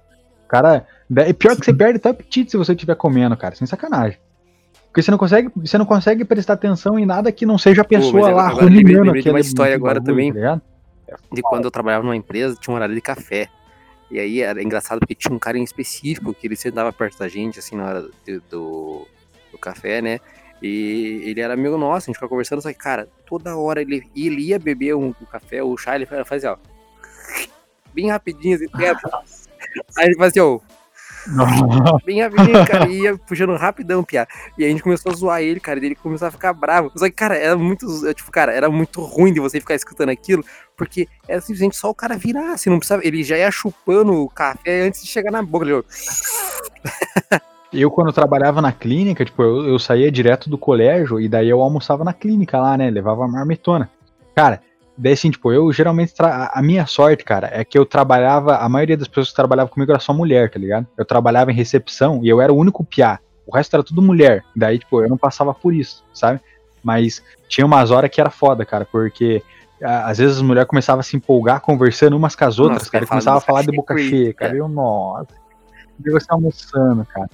O 0.53 0.61
cara. 0.61 0.85
É 1.15 1.33
pior 1.33 1.55
que 1.55 1.65
você 1.65 1.73
perde 1.73 1.97
até 1.97 2.09
o 2.09 2.11
apetite 2.11 2.51
se 2.51 2.57
você 2.57 2.73
estiver 2.73 2.95
comendo, 2.95 3.35
cara. 3.35 3.55
Sem 3.55 3.67
sacanagem. 3.67 4.17
Porque 4.87 5.01
você 5.01 5.11
não 5.11 5.17
consegue, 5.17 5.49
você 5.55 5.77
não 5.77 5.85
consegue 5.85 6.23
prestar 6.23 6.53
atenção 6.53 6.99
em 6.99 7.05
nada 7.05 7.31
que 7.31 7.45
não 7.45 7.57
seja 7.57 7.81
a 7.81 7.85
pessoa 7.85 8.27
mas 8.27 8.35
lá 8.35 8.47
ruminando 8.49 9.11
de 9.13 9.29
uma 9.29 9.39
história 9.39 9.75
agora 9.75 10.01
também. 10.01 10.31
tá 10.31 10.39
ligado? 10.39 10.61
de 11.31 11.41
quando 11.41 11.65
eu 11.65 11.71
trabalhava 11.71 12.03
numa 12.03 12.15
empresa, 12.15 12.55
tinha 12.59 12.73
um 12.73 12.75
horário 12.75 12.95
de 12.95 13.01
café. 13.01 13.47
E 14.09 14.19
aí 14.19 14.41
era 14.41 14.61
engraçado 14.61 14.99
porque 14.99 15.15
tinha 15.15 15.33
um 15.33 15.39
cara 15.39 15.57
em 15.57 15.63
específico 15.63 16.33
que 16.33 16.47
ele 16.47 16.55
sentava 16.55 16.93
perto 16.93 17.17
da 17.17 17.27
gente, 17.27 17.59
assim, 17.59 17.75
na 17.75 17.85
hora 17.85 18.01
do, 18.01 18.11
do, 18.49 19.07
do 19.51 19.57
café, 19.57 20.01
né? 20.01 20.19
E 20.61 21.21
ele 21.25 21.41
era 21.41 21.53
amigo 21.53 21.77
nosso, 21.77 22.05
a 22.05 22.07
gente 22.07 22.15
ficava 22.15 22.29
conversando, 22.29 22.61
só 22.61 22.71
que, 22.71 22.77
cara, 22.77 23.07
toda 23.25 23.57
hora 23.57 23.81
ele, 23.81 24.03
ele 24.15 24.41
ia 24.41 24.59
beber 24.59 24.95
um, 24.95 25.07
um 25.07 25.25
café, 25.29 25.63
ou 25.63 25.77
chá, 25.77 25.95
ele 25.95 26.05
fazia, 26.05 26.53
ó. 26.53 26.57
Bem 27.93 28.09
rapidinho, 28.09 28.55
assim. 28.55 28.67
Aí 29.97 30.07
ele 30.07 30.15
fazia, 30.15 30.45
ó, 30.45 30.59
bem 32.05 32.21
rapidinho, 32.21 32.65
cara, 32.65 32.87
e 32.87 33.01
ia 33.01 33.17
puxando 33.17 33.55
rapidão, 33.55 34.03
piá. 34.03 34.27
E 34.57 34.63
aí 34.63 34.69
a 34.69 34.71
gente 34.71 34.83
começou 34.83 35.11
a 35.11 35.15
zoar 35.15 35.41
ele, 35.41 35.59
cara, 35.59 35.79
e 35.79 35.85
ele 35.85 35.95
começou 35.95 36.27
a 36.27 36.31
ficar 36.31 36.53
bravo. 36.53 36.91
Só 36.95 37.05
que, 37.05 37.11
cara, 37.11 37.37
era 37.37 37.55
muito, 37.55 37.85
é, 38.07 38.13
tipo, 38.13 38.31
cara, 38.31 38.51
era 38.53 38.69
muito 38.69 39.01
ruim 39.01 39.33
de 39.33 39.39
você 39.39 39.59
ficar 39.59 39.75
escutando 39.75 40.09
aquilo, 40.09 40.43
porque 40.77 41.07
era 41.27 41.39
simplesmente 41.41 41.75
só 41.75 41.89
o 41.89 41.95
cara 41.95 42.17
virar, 42.17 42.53
assim, 42.53 42.69
não 42.69 42.77
precisava, 42.77 43.05
ele 43.05 43.23
já 43.23 43.37
ia 43.37 43.51
chupando 43.51 44.13
o 44.13 44.29
café 44.29 44.81
antes 44.81 45.01
de 45.03 45.07
chegar 45.07 45.31
na 45.31 45.41
boca, 45.41 45.65
ele, 45.65 45.83
Eu, 47.71 47.89
quando 47.89 48.13
trabalhava 48.13 48.61
na 48.61 48.71
clínica, 48.71 49.25
tipo, 49.25 49.41
eu, 49.41 49.67
eu 49.67 49.79
saía 49.79 50.11
direto 50.11 50.47
do 50.47 50.59
colégio 50.59 51.19
e 51.19 51.27
daí 51.27 51.49
eu 51.49 51.59
almoçava 51.59 52.03
na 52.03 52.13
clínica 52.13 52.59
lá, 52.59 52.77
né? 52.77 52.91
Levava 52.91 53.27
marmitona. 53.27 53.89
Cara, 54.35 54.61
daí 54.97 55.13
assim, 55.13 55.31
tipo, 55.31 55.51
eu 55.51 55.71
geralmente. 55.71 56.13
tra- 56.13 56.51
A 56.53 56.61
minha 56.61 56.85
sorte, 56.85 57.23
cara, 57.23 57.49
é 57.51 57.63
que 57.63 57.77
eu 57.77 57.85
trabalhava. 57.85 58.57
A 58.57 58.67
maioria 58.69 58.97
das 58.97 59.07
pessoas 59.07 59.29
que 59.29 59.35
trabalhavam 59.35 59.71
comigo 59.73 59.91
era 59.91 59.99
só 59.99 60.13
mulher, 60.13 60.49
tá 60.49 60.59
ligado? 60.59 60.87
Eu 60.97 61.05
trabalhava 61.05 61.51
em 61.51 61.55
recepção 61.55 62.19
e 62.23 62.29
eu 62.29 62.39
era 62.41 62.51
o 62.53 62.57
único 62.57 62.83
piá. 62.83 63.19
O 63.45 63.55
resto 63.55 63.75
era 63.75 63.83
tudo 63.83 64.01
mulher. 64.01 64.43
Daí, 64.55 64.79
tipo, 64.79 65.01
eu 65.01 65.09
não 65.09 65.17
passava 65.17 65.53
por 65.53 65.73
isso, 65.73 66.03
sabe? 66.13 66.39
Mas 66.83 67.23
tinha 67.47 67.65
umas 67.65 67.91
horas 67.91 68.09
que 68.09 68.19
era 68.21 68.29
foda, 68.29 68.65
cara, 68.65 68.85
porque. 68.85 69.41
Às 69.81 70.17
vezes 70.19 70.37
as 70.37 70.41
mulheres 70.41 70.69
começavam 70.69 71.01
a 71.01 71.03
se 71.03 71.17
empolgar 71.17 71.59
conversando 71.59 72.15
umas 72.15 72.35
com 72.37 72.45
as 72.45 72.57
outras, 72.57 72.83
Nossa, 72.83 72.91
cara, 72.91 73.03
e 73.03 73.07
fala 73.07 73.19
de 73.19 73.25
começava 73.25 73.37
a 73.37 73.41
falar 73.41 73.61
de 73.63 73.75
boca 73.75 73.97
cheia, 73.97 74.33
cara. 74.33 74.51
cara. 74.51 74.57
Eu, 74.57 74.69
nossa. 74.69 75.27
E 76.05 76.09
você 76.09 76.25
almoçando, 76.29 77.05
cara. 77.05 77.29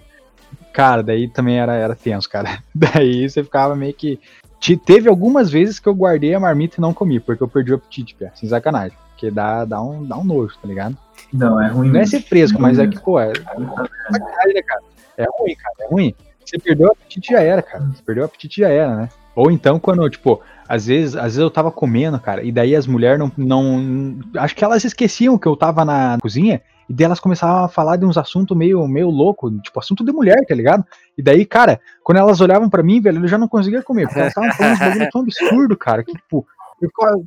Cara, 0.73 1.03
daí 1.03 1.27
também 1.27 1.59
era, 1.59 1.75
era 1.75 1.95
tenso, 1.95 2.27
cara. 2.27 2.63
Daí 2.73 3.29
você 3.29 3.43
ficava 3.43 3.75
meio 3.75 3.93
que. 3.93 4.19
Te- 4.59 4.77
Teve 4.77 5.09
algumas 5.09 5.49
vezes 5.49 5.79
que 5.79 5.87
eu 5.87 5.95
guardei 5.95 6.33
a 6.33 6.39
marmita 6.39 6.75
e 6.77 6.81
não 6.81 6.93
comi, 6.93 7.19
porque 7.19 7.41
eu 7.43 7.47
perdi 7.47 7.71
o 7.71 7.75
apetite, 7.75 8.15
cara. 8.15 8.31
Sem 8.35 8.49
sacanagem. 8.49 8.97
Porque 9.11 9.31
dá, 9.31 9.65
dá, 9.65 9.81
um, 9.81 10.05
dá 10.05 10.17
um 10.17 10.23
nojo, 10.23 10.55
tá 10.61 10.67
ligado? 10.67 10.97
Não, 11.33 11.61
é 11.61 11.67
ruim. 11.67 11.89
Não 11.91 11.99
é 11.99 12.05
ser 12.05 12.21
fresco, 12.21 12.61
mas 12.61 12.79
é 12.79 12.87
que, 12.87 12.99
pô, 12.99 13.19
é, 13.19 13.27
mesmo. 13.27 13.75
sacanagem, 14.11 14.53
né, 14.53 14.61
cara? 14.61 14.81
É 15.17 15.25
ruim, 15.37 15.55
cara, 15.55 15.75
é 15.81 15.87
ruim. 15.87 16.15
Você 16.45 16.57
perdeu 16.57 16.87
o 16.87 16.91
apetite 16.91 17.31
já 17.33 17.41
era, 17.41 17.61
cara. 17.61 17.83
Você 17.85 18.01
perdeu 18.03 18.23
o 18.23 18.25
apetite 18.25 18.61
já 18.61 18.69
era, 18.69 18.95
né? 18.95 19.09
Ou 19.35 19.51
então, 19.51 19.79
quando, 19.79 20.09
tipo, 20.09 20.41
às 20.67 20.87
vezes, 20.87 21.15
às 21.15 21.23
vezes 21.23 21.37
eu 21.39 21.51
tava 21.51 21.71
comendo, 21.71 22.19
cara, 22.19 22.43
e 22.43 22.51
daí 22.51 22.75
as 22.75 22.87
mulheres 22.87 23.19
não, 23.19 23.31
não. 23.37 24.19
Acho 24.37 24.55
que 24.55 24.63
elas 24.63 24.83
esqueciam 24.83 25.37
que 25.37 25.47
eu 25.47 25.55
tava 25.55 25.85
na 25.85 26.17
cozinha, 26.21 26.61
e 26.89 26.93
daí 26.93 27.05
elas 27.05 27.19
começavam 27.19 27.63
a 27.65 27.69
falar 27.69 27.97
de 27.97 28.05
uns 28.05 28.17
assuntos 28.17 28.57
meio, 28.57 28.87
meio 28.87 29.09
louco, 29.11 29.51
tipo, 29.61 29.79
assunto 29.79 30.03
de 30.03 30.11
mulher, 30.11 30.43
tá 30.47 30.55
ligado? 30.55 30.83
E 31.15 31.21
daí, 31.21 31.45
cara, 31.45 31.79
quando 32.03 32.17
elas 32.17 32.41
olhavam 32.41 32.67
pra 32.67 32.81
mim, 32.81 32.99
velho, 32.99 33.23
eu 33.23 33.27
já 33.27 33.37
não 33.37 33.47
conseguia 33.47 33.83
comer, 33.83 34.07
porque 34.07 34.19
elas 34.19 34.31
estavam 34.31 34.51
falando 34.53 34.73
uns 34.73 34.79
bagulho 34.79 35.09
tão 35.11 35.21
absurdo, 35.21 35.77
cara, 35.77 36.03
que, 36.03 36.13
tipo, 36.13 36.47
eu 36.81 36.89
ficava. 36.89 37.21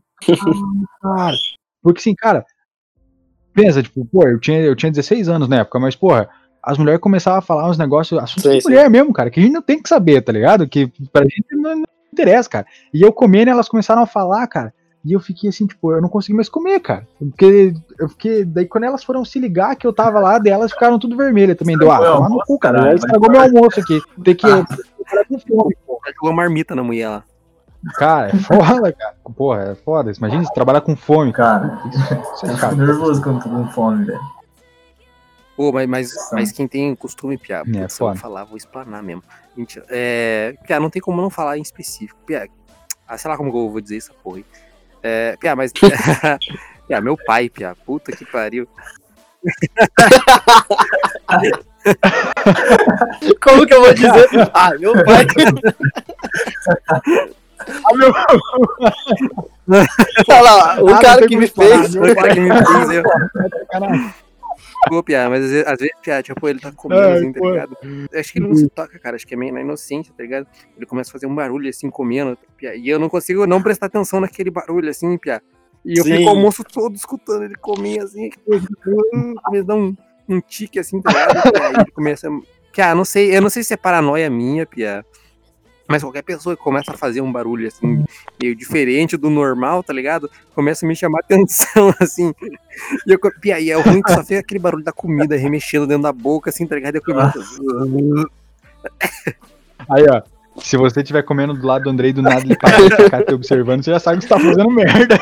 "Ah, 1.05 1.17
cara. 1.17 1.37
Porque 1.81 2.01
assim, 2.01 2.15
cara, 2.15 2.45
pensa, 3.55 3.83
tipo, 3.83 4.05
pô, 4.05 4.27
eu 4.27 4.41
tinha, 4.41 4.59
eu 4.61 4.75
tinha 4.75 4.91
16 4.91 5.29
anos 5.29 5.49
na 5.49 5.61
época, 5.61 5.79
mas, 5.79 5.95
porra, 5.95 6.29
as 6.63 6.77
mulheres 6.77 7.01
começavam 7.01 7.39
a 7.39 7.43
falar 7.43 7.69
uns 7.71 7.79
negócios, 7.79 8.21
assuntos 8.21 8.43
Sim, 8.43 8.57
de 8.57 8.63
sim. 8.63 8.69
mulher 8.69 8.91
mesmo, 8.91 9.13
cara, 9.13 9.31
que 9.31 9.39
a 9.39 9.43
gente 9.43 9.53
não 9.53 9.63
tem 9.63 9.81
que 9.81 9.89
saber, 9.89 10.23
tá 10.23 10.33
ligado? 10.33 10.67
Que 10.69 10.93
pra 11.13 11.23
gente 11.23 11.47
não, 11.53 11.77
não 11.77 11.85
interessa, 12.13 12.49
cara. 12.49 12.67
E 12.93 13.01
eu 13.01 13.13
comendo, 13.13 13.51
elas 13.51 13.69
começaram 13.69 14.03
a 14.03 14.07
falar, 14.07 14.47
cara, 14.49 14.73
e 15.05 15.13
eu 15.13 15.21
fiquei 15.21 15.51
assim, 15.51 15.67
tipo, 15.67 15.93
eu 15.93 16.01
não 16.01 16.09
consegui 16.09 16.35
mais 16.35 16.49
comer, 16.49 16.79
cara. 16.81 17.07
Porque 17.19 17.75
eu 17.99 18.09
fiquei. 18.09 18.45
Daí 18.45 18.67
quando 18.67 18.85
elas 18.85 19.03
foram 19.03 19.25
se 19.25 19.39
ligar 19.41 19.75
que 19.75 19.87
eu 19.87 19.93
tava 19.93 20.21
lá, 20.21 20.39
daí 20.39 20.53
elas 20.53 20.73
ficaram 20.73 20.99
tudo 20.99 21.17
vermelhas 21.17 21.57
também. 21.57 21.77
Deu, 21.77 21.91
ah, 21.91 21.99
toma 21.99 22.29
no 22.29 22.45
cu, 22.45 22.59
cara. 22.59 22.75
caralho, 22.75 22.93
Aí 22.93 22.97
estragou 22.97 23.31
meu 23.31 23.41
almoço 23.41 23.81
aqui. 23.81 24.01
Tem 24.23 24.35
que. 24.35 24.47
Ah. 24.47 24.65
Cara, 25.05 25.25
com 25.25 25.39
fome, 25.39 25.77
pô. 25.85 26.01
jogou 26.15 26.33
marmita 26.33 26.75
na 26.75 26.85
mulher 26.85 27.09
lá. 27.09 27.25
Cara, 27.97 28.29
é 28.29 28.37
foda, 28.37 28.93
cara. 28.93 29.17
Porra, 29.37 29.63
é 29.63 29.75
foda. 29.75 30.13
Imagina 30.17 30.45
você 30.45 30.55
trabalhar 30.55 30.81
com 30.83 30.95
fome, 30.95 31.33
cara. 31.33 31.83
Isso 32.35 32.47
é 32.47 32.51
eu 32.51 32.57
fico 32.57 32.75
nervoso 32.77 33.23
quando 33.23 33.43
tô 33.43 33.49
com 33.49 33.67
fome, 33.73 34.05
velho. 34.05 34.21
Pô, 35.57 35.73
mas, 35.73 35.89
mas, 35.89 36.13
mas 36.33 36.53
quem 36.53 36.67
tem 36.67 36.95
costume, 36.95 37.37
Pia, 37.37 37.57
É, 37.57 37.63
putz, 37.63 38.01
eu 38.01 38.15
falar, 38.15 38.45
vou 38.45 38.57
explanar 38.57 39.03
mesmo. 39.03 39.23
Gente, 39.57 39.83
é, 39.91 40.55
Pia, 40.65 40.81
não 40.81 40.89
tem 40.89 41.03
como 41.03 41.21
não 41.21 41.29
falar 41.29 41.59
em 41.59 41.63
específico. 41.63 42.19
Pia, 42.25 42.49
ah, 43.07 43.19
sei 43.19 43.31
lá 43.31 43.37
como 43.37 43.51
eu 43.51 43.69
vou 43.69 43.81
dizer 43.81 43.97
essa 43.97 44.15
porra 44.15 44.39
aí. 44.39 44.45
É, 45.03 45.37
mas. 45.57 45.73
Pia, 46.87 47.01
meu 47.01 47.17
pai, 47.17 47.49
Pia, 47.49 47.77
puta 47.87 48.13
que 48.13 48.25
pariu. 48.25 48.69
Como 53.41 53.67
que 53.67 53.75
eu 53.75 53.81
vou 53.83 53.95
dizer? 53.95 54.29
Ah, 54.55 54.71
meu 54.79 54.93
pai. 55.05 55.27
Olha 60.29 60.51
lá, 60.53 60.83
o 60.83 60.89
Ah, 60.91 60.99
cara 61.01 61.27
que 61.27 61.37
me 61.37 61.47
fez. 61.47 61.95
meu 61.95 62.03
Meu 62.05 62.15
pai 62.15 62.35
que 62.35 62.41
me 62.41 62.51
fez, 62.51 62.91
eu. 62.91 63.03
Pia, 65.05 65.31
mas 65.31 65.45
às 65.45 65.51
vezes, 65.51 65.67
às 65.67 65.79
vezes, 65.79 65.95
Pia, 66.03 66.23
tipo, 66.23 66.49
ele 66.49 66.61
tá 66.61 66.73
comendo 66.73 67.03
Ai, 67.03 67.13
assim, 67.15 67.33
tá 67.33 67.41
pô. 67.41 67.51
ligado? 67.51 67.77
Acho 68.15 68.33
que 68.33 68.39
ele 68.39 68.49
não 68.49 68.55
se 68.55 68.69
toca, 68.69 68.99
cara. 68.99 69.17
Acho 69.17 69.27
que 69.27 69.35
é 69.35 69.37
meio 69.37 69.53
na 69.55 69.61
inocência, 69.61 70.13
tá 70.17 70.23
ligado? 70.23 70.47
Ele 70.77 70.87
começa 70.87 71.11
a 71.11 71.13
fazer 71.13 71.27
um 71.27 71.35
barulho 71.35 71.69
assim, 71.69 71.89
comendo, 71.91 72.37
Pia, 72.57 72.75
e 72.75 72.89
eu 72.89 72.99
não 72.99 73.09
consigo 73.09 73.47
não 73.47 73.63
prestar 73.63 73.87
atenção 73.87 74.21
naquele 74.21 74.51
barulho 74.51 74.89
assim, 74.91 75.17
Pia. 75.19 75.43
E 75.85 75.99
eu 75.99 76.05
Sim. 76.05 76.17
fico 76.17 76.27
o 76.27 76.31
almoço 76.31 76.65
todo 76.65 76.95
escutando 76.95 77.45
ele 77.45 77.57
comer 77.57 78.01
assim, 78.03 78.31
começa 78.85 79.63
a 79.63 79.63
dar 79.63 79.75
um, 79.75 79.97
um 80.29 80.41
tique 80.41 80.79
assim, 80.79 81.01
tá 81.01 81.11
ligado? 81.11 81.53
Pia? 81.53 81.67
Aí 81.69 81.75
ele 81.75 81.91
começa. 81.93 82.29
Pia, 82.73 82.95
não 82.95 83.05
sei, 83.05 83.37
eu 83.37 83.43
não 83.43 83.51
sei 83.51 83.63
se 83.63 83.75
é 83.75 83.77
paranoia 83.77 84.31
minha, 84.31 84.67
Pia. 84.67 85.05
Mas 85.87 86.03
qualquer 86.03 86.23
pessoa 86.23 86.57
que 86.57 86.63
começa 86.63 86.93
a 86.93 86.97
fazer 86.97 87.21
um 87.21 87.31
barulho 87.31 87.67
assim, 87.67 88.05
meio 88.41 88.55
diferente 88.55 89.17
do 89.17 89.29
normal, 89.29 89.83
tá 89.83 89.93
ligado? 89.93 90.31
Começa 90.55 90.87
a 90.87 90.89
me 90.89 90.97
chamar 90.97 91.21
atenção, 91.25 91.95
assim. 92.01 92.33
E 93.07 93.13
eu, 93.13 93.19
e 93.61 93.71
é 93.71 93.75
ruim 93.75 94.03
que 94.03 94.13
só 94.13 94.23
fica 94.23 94.41
aquele 94.41 94.61
barulho 94.61 94.85
da 94.85 94.93
comida 94.93 95.37
remexendo 95.37 95.87
dentro 95.87 96.05
da 96.05 96.13
boca, 96.13 96.51
assim, 96.51 96.67
tá 96.67 96.77
ligado? 96.77 96.97
Eu 96.97 97.03
começo. 97.03 97.63
Aí, 99.89 100.07
ó. 100.09 100.23
Se 100.59 100.77
você 100.77 101.01
estiver 101.01 101.23
comendo 101.23 101.55
do 101.55 101.67
lado 101.67 101.85
do 101.85 101.91
Andrei 101.91 102.13
do 102.13 102.21
nada 102.21 102.41
ele 102.41 102.55
parar 102.57 102.79
e 102.79 102.91
ficar 102.91 103.25
te 103.25 103.33
observando, 103.33 103.83
você 103.83 103.91
já 103.91 103.99
sabe 103.99 104.19
que 104.19 104.25
você 104.25 104.29
tá 104.29 104.39
fazendo 104.39 104.71
merda. 104.71 105.19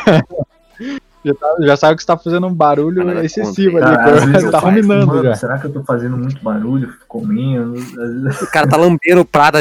Já, 1.22 1.34
tá- 1.34 1.56
já 1.60 1.76
sabe 1.76 1.96
que 1.96 2.02
você 2.02 2.06
tá 2.06 2.16
fazendo 2.16 2.46
um 2.46 2.54
barulho 2.54 3.06
Ah, 3.18 3.24
excessivo 3.24 3.72
contra, 3.72 3.88
ali, 3.88 3.96
Cara, 3.96 4.20
Você 4.40 4.46
eu 4.46 4.50
tá 4.50 4.58
ruminando 4.58 5.06
mano, 5.06 5.22
já. 5.24 5.34
Será 5.34 5.58
que 5.58 5.66
eu 5.66 5.72
tô 5.72 5.84
fazendo 5.84 6.16
muito 6.16 6.42
barulho, 6.42 6.94
comendo? 7.06 7.72
Vezes- 7.74 8.42
O 8.42 8.50
cara 8.50 8.66
tá 8.68 8.76
lambendo 8.78 9.20
o 9.20 9.24
prato. 9.26 9.58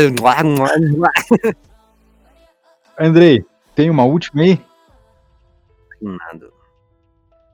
Andrei, 2.97 3.45
tem 3.75 3.89
uma 3.89 4.03
última 4.05 4.41
aí? 4.41 4.61
Nada. 6.01 6.49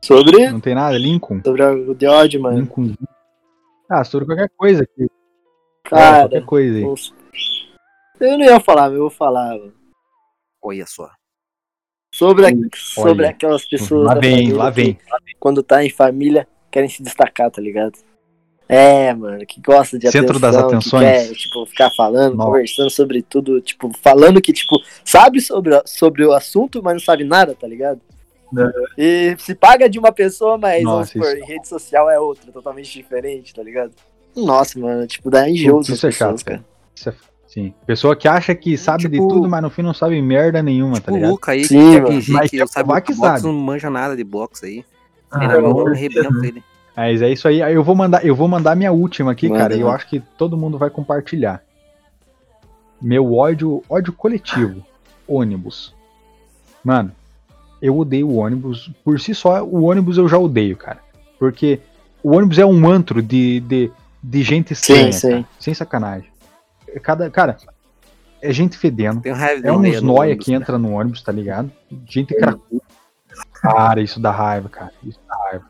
Sobre, 0.03 0.51
Não 0.51 0.59
tem 0.59 0.75
nada? 0.75 0.97
Lincoln? 0.97 1.41
sobre 1.43 1.63
o 1.63 1.95
The 1.95 2.09
Odd, 2.09 2.37
mano. 2.37 2.59
Lincoln. 2.59 2.93
Ah, 3.89 4.03
sobre 4.03 4.27
qualquer 4.27 4.49
coisa 4.55 4.83
aqui. 4.83 5.03
É, 5.05 5.89
Cara, 5.89 6.19
qualquer 6.21 6.45
coisa 6.45 6.77
aí. 6.77 6.83
eu 8.19 8.37
não 8.37 8.45
ia 8.45 8.59
falar, 8.59 8.83
mas 8.83 8.93
eu 8.93 9.01
vou 9.01 9.09
falar. 9.09 9.49
mano. 9.57 9.73
Olha 10.61 10.85
só. 10.85 11.09
Sobre, 12.17 12.45
a- 12.47 12.51
sobre 12.73 13.25
aquelas 13.27 13.65
pessoas. 13.65 14.05
Lá 14.07 14.13
vem, 14.15 14.31
família 14.37 14.57
lá 14.57 14.71
que, 14.71 14.81
vem. 14.81 14.97
Quando 15.39 15.61
tá 15.63 15.83
em 15.83 15.89
família, 15.89 16.47
querem 16.71 16.89
se 16.89 17.03
destacar, 17.03 17.51
tá 17.51 17.61
ligado? 17.61 17.93
É, 18.67 19.13
mano, 19.13 19.45
que 19.45 19.61
gosta 19.61 19.99
de 19.99 20.09
Centro 20.09 20.39
das 20.39 20.55
atenção, 20.55 20.97
atenções. 20.99 21.21
que 21.21 21.27
quer, 21.29 21.35
tipo, 21.35 21.65
ficar 21.67 21.91
falando, 21.95 22.35
Nossa. 22.35 22.47
conversando 22.49 22.89
sobre 22.89 23.21
tudo, 23.21 23.61
tipo, 23.61 23.91
falando 24.01 24.41
que, 24.41 24.51
tipo, 24.51 24.75
sabe 25.03 25.39
sobre, 25.39 25.79
sobre 25.85 26.25
o 26.25 26.31
assunto, 26.33 26.81
mas 26.81 26.93
não 26.93 26.99
sabe 27.01 27.23
nada, 27.23 27.53
tá 27.53 27.67
ligado? 27.67 28.01
É. 28.57 28.71
E 28.97 29.35
se 29.37 29.53
paga 29.53 29.87
de 29.89 29.99
uma 29.99 30.11
pessoa, 30.11 30.57
mas 30.57 30.81
Nossa, 30.83 31.11
supor, 31.11 31.37
em 31.37 31.45
rede 31.45 31.67
social 31.67 32.09
é 32.09 32.19
outra, 32.19 32.51
totalmente 32.51 32.91
diferente, 32.91 33.53
tá 33.53 33.61
ligado? 33.61 33.91
Nossa, 34.35 34.79
mano, 34.79 35.05
tipo, 35.05 35.29
dá 35.29 35.47
enjoo 35.49 35.81
isso 35.81 35.91
é 35.91 35.95
pessoas, 35.95 36.15
chato, 36.15 36.45
cara. 36.45 36.65
Isso 36.95 37.09
é- 37.09 37.13
Sim. 37.55 37.73
Pessoa 37.87 38.17
que 38.17 38.27
acha 38.27 38.53
que 38.53 38.77
sabe 38.77 39.03
de 39.03 39.11
Tipo- 39.11 39.29
tudo, 39.29 39.47
mas 39.47 39.61
no 39.61 39.69
fim 39.69 39.81
não 39.81 39.93
sabe 39.93 40.21
merda 40.21 40.61
nenhuma, 40.61 40.99
tá 40.99 41.09
O 41.09 41.15
ligado? 41.15 41.31
Luca 41.31 41.53
aí, 41.53 41.63
Sim, 41.63 41.77
que 41.79 42.01
mano. 42.01 42.07
fingir 42.07 42.33
Mas 42.33 42.51
que 42.51 42.57
quer 42.57 42.67
sabe 42.67 42.93
que 42.95 43.01
que 43.01 43.13
boxe, 43.13 43.21
sabe. 43.41 43.43
não 43.43 43.53
manja 43.53 43.89
nada 43.89 44.13
de 44.13 44.25
boxe 44.25 44.65
aí. 44.65 44.85
Ah, 45.31 45.47
mão 45.61 45.79
eu- 45.79 45.87
arrebenta 45.87 46.45
ele. 46.45 46.61
Mas 46.97 47.21
é 47.21 47.29
isso 47.31 47.47
aí. 47.47 47.61
Eu 47.61 47.81
vou 47.81 47.95
mandar, 47.95 48.25
eu 48.25 48.35
vou 48.35 48.49
mandar 48.49 48.75
minha 48.75 48.91
última 48.91 49.31
aqui, 49.31 49.47
Manda, 49.47 49.61
cara, 49.61 49.73
e 49.75 49.79
eu 49.79 49.89
acho 49.89 50.05
que 50.09 50.19
todo 50.37 50.57
mundo 50.57 50.77
vai 50.77 50.89
compartilhar. 50.89 51.63
Meu 53.01 53.33
ódio, 53.33 53.81
ódio 53.89 54.11
coletivo. 54.11 54.85
Ônibus. 55.25 55.93
Mano, 56.83 57.11
eu 57.81 57.97
odeio 57.97 58.27
o 58.29 58.35
ônibus. 58.35 58.91
Por 59.03 59.17
si 59.19 59.33
só, 59.33 59.63
o 59.63 59.83
ônibus 59.83 60.17
eu 60.17 60.27
já 60.27 60.37
odeio, 60.37 60.75
cara. 60.75 60.99
Porque 61.39 61.79
o 62.21 62.35
ônibus 62.35 62.59
é 62.59 62.65
um 62.65 62.85
antro 62.89 63.21
de, 63.21 63.61
de, 63.61 63.91
de 64.21 64.43
gente 64.43 64.73
estranha, 64.73 65.11
sim. 65.13 65.29
cara. 65.29 65.45
Sem 65.59 65.73
sacanagem. 65.73 66.29
Cada, 67.01 67.29
cara, 67.29 67.57
é 68.41 68.53
gente 68.53 68.77
fedendo. 68.77 69.21
Tem 69.21 69.33
de 69.33 69.67
É 69.67 69.71
uns 69.71 70.01
no 70.01 70.13
noia 70.13 70.29
ônibus, 70.29 70.45
que 70.45 70.51
né? 70.51 70.57
entra 70.57 70.77
no 70.77 70.93
ônibus, 70.93 71.21
tá 71.21 71.31
ligado? 71.31 71.71
Gente 72.07 72.33
cracuda. 72.35 72.83
Cara, 73.53 74.01
isso 74.01 74.19
dá 74.19 74.31
raiva, 74.31 74.69
cara. 74.69 74.91
Isso 75.03 75.19
dá 75.27 75.35
raiva. 75.35 75.65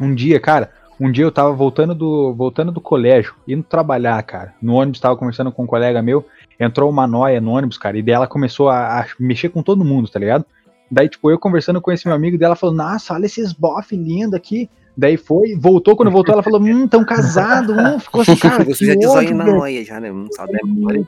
Um 0.00 0.14
dia, 0.14 0.40
cara, 0.40 0.70
um 0.98 1.10
dia 1.10 1.24
eu 1.24 1.32
tava 1.32 1.52
voltando 1.52 1.94
do, 1.94 2.34
voltando 2.34 2.72
do 2.72 2.80
colégio, 2.80 3.34
indo 3.46 3.62
trabalhar, 3.62 4.22
cara. 4.22 4.54
No 4.60 4.74
ônibus 4.74 5.00
tava 5.00 5.16
conversando 5.16 5.52
com 5.52 5.64
um 5.64 5.66
colega 5.66 6.02
meu, 6.02 6.26
entrou 6.58 6.90
uma 6.90 7.06
noia 7.06 7.40
no 7.40 7.52
ônibus, 7.52 7.78
cara, 7.78 7.96
e 7.96 8.02
daí 8.02 8.14
ela 8.14 8.26
começou 8.26 8.68
a, 8.68 9.00
a 9.00 9.06
mexer 9.18 9.48
com 9.48 9.62
todo 9.62 9.84
mundo, 9.84 10.08
tá 10.08 10.18
ligado? 10.18 10.44
Daí, 10.90 11.08
tipo, 11.08 11.30
eu 11.30 11.38
conversando 11.38 11.80
com 11.80 11.90
esse 11.90 12.06
meu 12.06 12.14
amigo 12.14 12.36
dela, 12.36 12.54
falou, 12.54 12.74
nossa, 12.74 13.14
olha 13.14 13.26
esses 13.26 13.52
bofe 13.52 13.96
lindo 13.96 14.36
aqui. 14.36 14.68
Daí 14.96 15.16
foi, 15.16 15.54
voltou, 15.56 15.96
quando 15.96 16.10
voltou, 16.10 16.34
ela 16.34 16.42
falou, 16.42 16.60
hum, 16.60 16.86
tão 16.86 17.04
casado, 17.04 17.72
hum, 17.72 17.98
ficou 17.98 18.20
assim, 18.20 18.36
cara, 18.36 18.64
Você 18.64 18.86
já 18.86 18.94
diz 18.94 19.10
aí 19.14 19.32
na 19.32 19.44
noia 19.44 19.84
já, 19.84 19.98
né? 19.98 20.10
Se 20.30 20.40
ela 20.40 20.50
der 20.52 20.64
mole, 20.64 21.06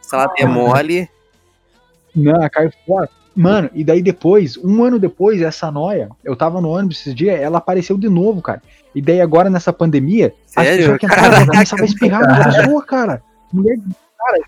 Não, 2.15 2.49
caiu 2.51 2.71
fora. 2.87 3.09
Mano, 3.37 3.69
e 3.75 3.83
daí 3.83 4.01
depois, 4.01 4.57
um 4.57 4.85
ano 4.85 4.99
depois, 4.99 5.43
essa 5.43 5.71
noia, 5.71 6.09
eu 6.23 6.37
tava 6.37 6.61
no 6.61 6.71
ônibus 6.71 7.01
esses 7.01 7.15
dias, 7.15 7.41
ela 7.41 7.59
apareceu 7.59 7.99
de 7.99 8.09
novo, 8.09 8.41
cara. 8.41 8.63
E 8.95 9.03
daí 9.03 9.21
agora 9.21 9.51
nessa 9.51 9.73
pandemia, 9.73 10.33
as 10.55 10.65
Sério? 10.65 10.79
pessoas 10.79 10.99
que 10.99 11.07
entravam 11.07 11.47
começavam 11.47 11.85
a 11.85 11.89
espirrar 11.89 12.21
na 12.23 12.45
pessoa, 12.45 12.83
cara. 12.85 13.23
Mulher, 13.53 13.77
cara, 14.17 14.39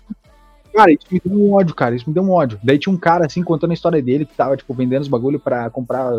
cara, 0.73 0.91
isso 0.91 1.05
me 1.11 1.21
deu 1.23 1.37
um 1.37 1.53
ódio, 1.53 1.75
cara. 1.75 1.95
Isso 1.95 2.05
me 2.07 2.13
deu 2.13 2.23
um 2.23 2.31
ódio. 2.31 2.57
Daí 2.63 2.79
tinha 2.79 2.93
um 2.93 2.97
cara 2.97 3.25
assim 3.25 3.43
contando 3.43 3.71
a 3.71 3.73
história 3.73 4.01
dele 4.01 4.25
que 4.25 4.33
tava, 4.33 4.55
tipo, 4.55 4.73
vendendo 4.73 5.01
os 5.01 5.09
bagulho 5.09 5.39
pra 5.39 5.69
comprar. 5.69 6.09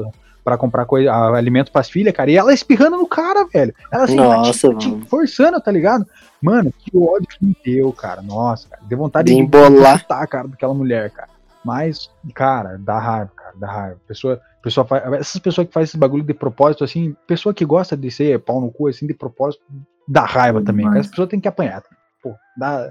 Pra 0.48 0.56
comprar 0.56 0.86
coisa, 0.86 1.12
alimento 1.34 1.70
pras 1.70 1.90
filhas, 1.90 2.14
cara, 2.14 2.30
e 2.30 2.36
ela 2.36 2.54
espirrando 2.54 2.96
no 2.96 3.06
cara, 3.06 3.44
velho. 3.52 3.74
Ela 3.92 4.04
assim, 4.04 4.16
Nossa, 4.16 4.70
te- 4.70 4.78
te 4.78 4.88
mano. 4.88 5.04
forçando, 5.06 5.60
tá 5.60 5.70
ligado? 5.70 6.06
Mano, 6.40 6.72
que 6.78 6.96
ódio 6.96 7.28
que 7.28 7.44
me 7.44 7.54
deu, 7.62 7.92
cara. 7.92 8.22
Nossa, 8.22 8.66
cara. 8.66 8.80
Deu 8.86 8.96
vontade 8.96 9.30
De 9.30 9.38
embolar. 9.38 9.98
chutar 9.98 10.22
a 10.22 10.26
cara 10.26 10.48
daquela 10.48 10.72
mulher, 10.72 11.10
cara. 11.10 11.28
Mas, 11.62 12.10
cara, 12.34 12.78
dá 12.78 12.98
raiva, 12.98 13.30
cara, 13.36 13.52
dá 13.56 13.66
raiva. 13.70 14.00
Pessoa, 14.08 14.40
pessoa 14.62 14.86
faz, 14.86 15.04
essas 15.20 15.38
pessoas 15.38 15.66
que 15.66 15.72
fazem 15.74 15.84
esse 15.84 15.98
bagulho 15.98 16.24
de 16.24 16.32
propósito, 16.32 16.82
assim, 16.82 17.14
pessoa 17.26 17.52
que 17.52 17.64
gosta 17.66 17.94
de 17.94 18.10
ser 18.10 18.38
pau 18.40 18.58
no 18.58 18.70
cu, 18.70 18.88
assim, 18.88 19.06
de 19.06 19.12
propósito, 19.12 19.62
dá 20.08 20.24
raiva 20.24 20.60
também. 20.62 20.86
demais. 20.86 20.92
Cara. 20.94 21.00
As 21.02 21.06
pessoas 21.08 21.28
têm 21.28 21.40
que 21.40 21.48
apanhar. 21.48 21.82
Pô, 22.22 22.34
dá 22.56 22.90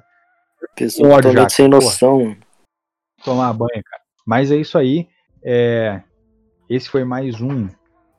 Pessoa 0.76 1.16
Ódio 1.16 1.32
já, 1.32 1.50
sem 1.50 1.70
porra. 1.70 1.82
noção. 1.84 2.36
tomar 3.24 3.52
banho, 3.54 3.82
cara. 3.84 4.04
Mas 4.26 4.52
é 4.52 4.58
isso 4.58 4.78
aí. 4.78 5.08
É, 5.44 6.02
esse 6.70 6.90
foi 6.90 7.04
mais 7.04 7.40
um 7.42 7.68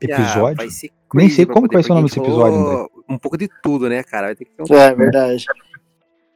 episódio. 0.01 0.47
Ah, 0.53 0.55
vai 0.55 0.71
ser 0.71 0.91
Nem 1.15 1.29
sei 1.29 1.47
como 1.47 1.67
vai 1.73 1.83
ser 1.83 1.93
o 1.93 1.95
nome 1.97 2.09
desse 2.09 2.21
episódio, 2.21 2.59
falou 2.59 2.91
Um 3.09 3.19
pouco 3.19 3.37
de 3.37 3.49
tudo, 3.63 3.89
né, 3.89 4.03
cara? 4.03 4.29
Vai 4.29 4.37
ter 4.37 4.45
que 4.45 4.53
ter 4.53 4.63
um. 4.63 4.77
É 4.77 4.95
verdade. 4.95 5.45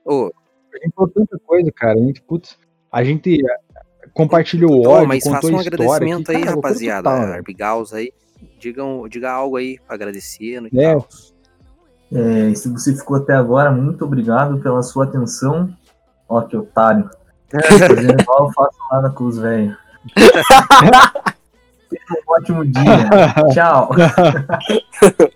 Ô, 0.04 0.30
A 0.74 0.78
gente 0.84 0.94
falou 0.94 1.10
tanta 1.10 1.38
coisa, 1.38 1.70
cara. 1.72 1.94
A 1.98 2.02
gente, 2.02 2.22
putz, 2.22 2.58
a 2.90 3.04
gente 3.04 3.38
eh, 3.44 4.08
compartilhou 4.14 4.70
o 4.72 4.88
ódio, 4.88 5.08
mas 5.08 5.22
faça 5.24 5.36
contou 5.40 5.50
um 5.52 5.58
a 5.58 5.62
história. 5.62 5.84
agradecimento 5.84 6.26
que, 6.26 6.36
aí, 6.36 6.42
cara, 6.42 6.54
rapaziada. 6.56 7.10
Arbigaus 7.10 7.92
aí. 7.92 8.12
Digam, 8.58 9.06
diga 9.08 9.30
algo 9.30 9.56
aí 9.56 9.78
pra 9.86 9.94
agradecendo 9.94 10.68
e 10.72 10.78
É. 10.80 10.92
tal. 10.92 11.06
É, 12.14 12.54
se 12.54 12.68
você 12.68 12.94
ficou 12.94 13.16
até 13.16 13.32
agora, 13.34 13.70
muito 13.70 14.04
obrigado 14.04 14.58
pela 14.60 14.82
sua 14.82 15.04
atenção. 15.04 15.74
Ó, 16.28 16.42
que 16.42 16.56
otário. 16.56 17.08
Fazendo 17.52 18.20
igual 18.20 18.46
eu 18.48 18.52
faço 18.52 18.78
lá 18.90 19.02
na 19.02 19.10
Cruz, 19.10 19.38
velho. 19.38 19.76
Tenha 21.93 22.22
um 22.26 22.32
ótimo 22.32 22.64
dia. 22.64 22.82
Tchau. 23.55 23.90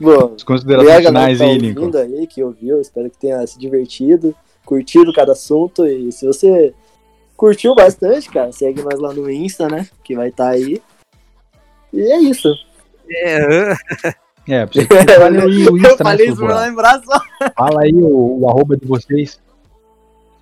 Bom, 0.00 0.32
As 0.34 0.42
e 0.42 0.44
considerações 0.44 1.06
finais 1.06 1.38
tá 1.38 1.44
aí, 1.44 1.58
Lincoln. 1.58 1.80
ouvindo 1.86 1.98
aí, 1.98 2.26
que 2.26 2.42
ouviu, 2.42 2.80
espero 2.80 3.10
que 3.10 3.18
tenha 3.18 3.46
se 3.46 3.58
divertido, 3.58 4.34
curtido 4.64 5.12
cada 5.12 5.32
assunto. 5.32 5.86
E 5.86 6.10
se 6.10 6.26
você 6.26 6.72
curtiu 7.36 7.74
bastante, 7.74 8.30
cara, 8.30 8.50
segue 8.52 8.82
nós 8.82 8.98
lá 8.98 9.12
no 9.12 9.30
Insta, 9.30 9.68
né? 9.68 9.86
Que 10.02 10.14
vai 10.16 10.28
estar 10.28 10.48
aí. 10.48 10.80
E 11.92 12.00
é 12.00 12.18
isso. 12.20 12.48
É, 13.10 13.72
É, 14.48 14.62
aí 15.22 15.36
o 15.36 15.68
Eu 15.68 15.76
Insta, 15.76 15.90
né, 15.90 15.96
falei 15.98 16.28
isso 16.28 16.36
pra 16.36 16.60
lembrar 16.60 17.00
só. 17.04 17.20
Fala 17.56 17.82
aí 17.82 17.92
o, 17.92 18.40
o 18.40 18.48
arroba 18.48 18.76
de 18.76 18.86
vocês. 18.86 19.38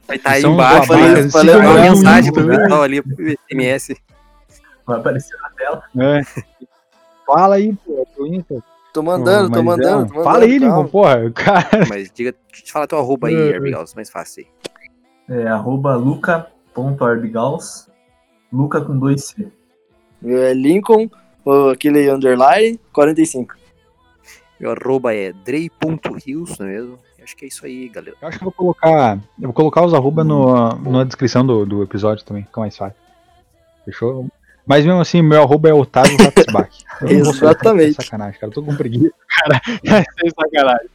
vai 0.06 0.16
estar 0.18 0.30
aí 0.32 0.42
embaixo. 0.44 0.88
babacas, 0.88 1.24
Aí, 1.24 1.30
falei 1.30 1.54
lá 1.56 1.60
uma 1.62 1.74
no 1.74 1.80
mensagem 1.80 2.30
Insta, 2.30 2.32
pro 2.40 2.44
né? 2.48 2.58
pessoal 2.58 2.82
ali, 2.82 3.02
pro 3.02 3.24
SMS. 3.50 3.94
Vai 4.88 4.98
aparecer 4.98 5.36
na 5.42 5.50
tela. 5.50 5.82
É. 5.98 6.22
Fala 7.26 7.56
aí, 7.56 7.76
pô, 7.84 8.06
teu 8.16 8.26
Insta. 8.26 8.64
Tô 8.90 9.02
mandando, 9.02 9.50
tô 9.52 9.62
Mas, 9.62 9.76
mandando, 9.76 10.04
é, 10.04 10.08
tô 10.08 10.14
mandando. 10.14 10.24
Fala 10.24 10.44
aí. 10.44 10.58
Lincoln, 10.58 10.88
porra. 10.88 11.30
Cara, 11.30 11.86
Mas 11.90 12.10
diga, 12.10 12.34
fala 12.66 12.88
teu 12.88 12.98
arroba 12.98 13.28
aí, 13.28 13.34
É. 13.34 13.54
Arbigaus, 13.54 13.94
mais 13.94 14.08
fácil 14.08 14.46
aí. 15.28 15.36
É 15.36 15.46
arroba 15.46 15.94
luca.arbigaus. 15.94 17.90
Luca 18.50 18.80
com 18.80 18.98
dois 18.98 19.26
C. 19.26 19.52
É 20.24 20.54
Lincoln, 20.54 21.10
aquele 21.70 22.10
underline, 22.10 22.80
45. 22.94 23.56
Meu 24.58 24.70
arroba 24.72 25.14
é 25.14 25.34
drey.rios, 25.34 26.58
não 26.58 26.66
é 26.66 26.70
mesmo? 26.70 26.98
Acho 27.22 27.36
que 27.36 27.44
é 27.44 27.48
isso 27.48 27.66
aí, 27.66 27.90
galera. 27.90 28.16
eu 28.22 28.26
acho 28.28 28.38
que 28.38 28.44
eu 28.44 28.46
vou 28.46 28.52
colocar. 28.52 29.18
Eu 29.38 29.48
vou 29.48 29.52
colocar 29.52 29.84
os 29.84 29.92
arroba 29.92 30.24
no, 30.24 30.78
na 30.78 31.04
descrição 31.04 31.44
do, 31.46 31.66
do 31.66 31.82
episódio 31.82 32.24
também, 32.24 32.42
fica 32.44 32.58
mais 32.58 32.74
fácil. 32.74 32.96
Fechou? 33.84 34.26
Mas 34.68 34.84
mesmo 34.84 35.00
assim, 35.00 35.22
meu 35.22 35.42
arroba 35.42 35.68
é 35.70 35.72
Otávio 35.72 36.16
Ratzbach. 36.18 36.68
Exatamente. 37.08 37.98
é 37.98 38.02
Sacanagem, 38.04 38.38
cara. 38.38 38.50
Eu 38.50 38.54
tô 38.54 38.62
com 38.62 38.76
preguiça, 38.76 39.10
cara. 39.26 39.60
É 39.84 40.30
sacanagem. 40.30 40.88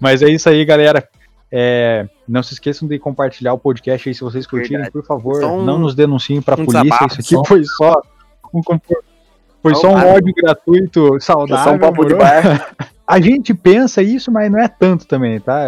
Mas 0.00 0.20
é 0.22 0.28
isso 0.28 0.48
aí, 0.48 0.64
galera. 0.64 1.08
É, 1.54 2.08
não 2.26 2.42
se 2.42 2.54
esqueçam 2.54 2.88
de 2.88 2.98
compartilhar 2.98 3.52
o 3.52 3.58
podcast 3.58 4.08
aí 4.08 4.14
se 4.14 4.22
vocês 4.22 4.46
curtirem, 4.46 4.78
Verdade. 4.78 4.92
por 4.92 5.04
favor. 5.06 5.44
Um- 5.44 5.62
não 5.64 5.78
nos 5.78 5.94
denunciem 5.94 6.40
pra 6.42 6.54
um 6.54 6.64
polícia. 6.64 6.82
desabafo, 6.82 7.20
Isso 7.20 7.36
aqui 7.36 7.48
foi 7.48 7.62
só 7.64 8.00
um 8.54 8.62
foi 9.62 9.74
Só 9.76 9.90
um 9.90 10.14
ódio 10.16 10.34
gratuito, 10.34 11.14
É 11.16 11.20
saudável. 11.20 11.64
só 11.64 11.76
um 11.76 11.78
papo 11.78 12.04
de 12.04 12.14
bar. 12.14 12.74
A 13.06 13.20
gente 13.20 13.52
pensa 13.52 14.02
isso, 14.02 14.30
mas 14.30 14.50
não 14.50 14.58
é 14.58 14.68
tanto 14.68 15.06
também, 15.06 15.40
tá? 15.40 15.66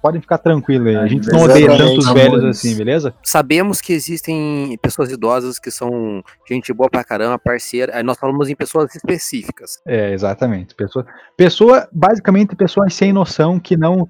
Podem 0.00 0.20
ficar 0.20 0.38
tranquilos 0.38 0.86
aí. 0.88 0.96
A 0.96 1.06
gente 1.06 1.28
não 1.30 1.42
odeia 1.42 1.76
tantos 1.76 2.12
velhos 2.12 2.34
amores. 2.34 2.44
assim, 2.44 2.76
beleza? 2.76 3.14
Sabemos 3.22 3.80
que 3.80 3.92
existem 3.92 4.78
pessoas 4.80 5.10
idosas 5.10 5.58
que 5.58 5.70
são 5.70 6.22
gente 6.48 6.72
boa 6.72 6.88
pra 6.88 7.04
caramba, 7.04 7.38
parceira. 7.38 7.96
Aí 7.96 8.02
Nós 8.02 8.16
falamos 8.18 8.48
em 8.48 8.54
pessoas 8.54 8.94
específicas. 8.94 9.80
É, 9.86 10.12
exatamente. 10.12 10.74
Pessoa, 10.74 11.04
pessoa 11.36 11.88
basicamente 11.92 12.54
pessoas 12.54 12.94
sem 12.94 13.12
noção 13.12 13.58
que 13.58 13.76
não 13.76 14.08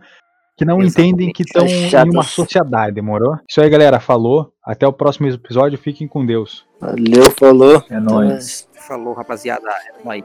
que 0.56 0.64
não 0.64 0.82
Exatamente. 0.82 1.12
entendem 1.12 1.32
que 1.32 1.44
estão 1.44 1.64
em 1.66 2.10
uma 2.10 2.24
sociedade, 2.24 3.00
morou? 3.00 3.36
Isso 3.48 3.60
aí, 3.60 3.70
galera. 3.70 4.00
Falou. 4.00 4.52
Até 4.64 4.86
o 4.88 4.92
próximo 4.92 5.28
episódio. 5.28 5.78
Fiquem 5.78 6.08
com 6.08 6.26
Deus. 6.26 6.66
Valeu, 6.80 7.30
falou. 7.30 7.82
É 7.88 8.00
nóis. 8.00 8.68
Falou, 8.74 9.14
rapaziada. 9.14 9.68
É 9.68 10.04
nóis. 10.04 10.24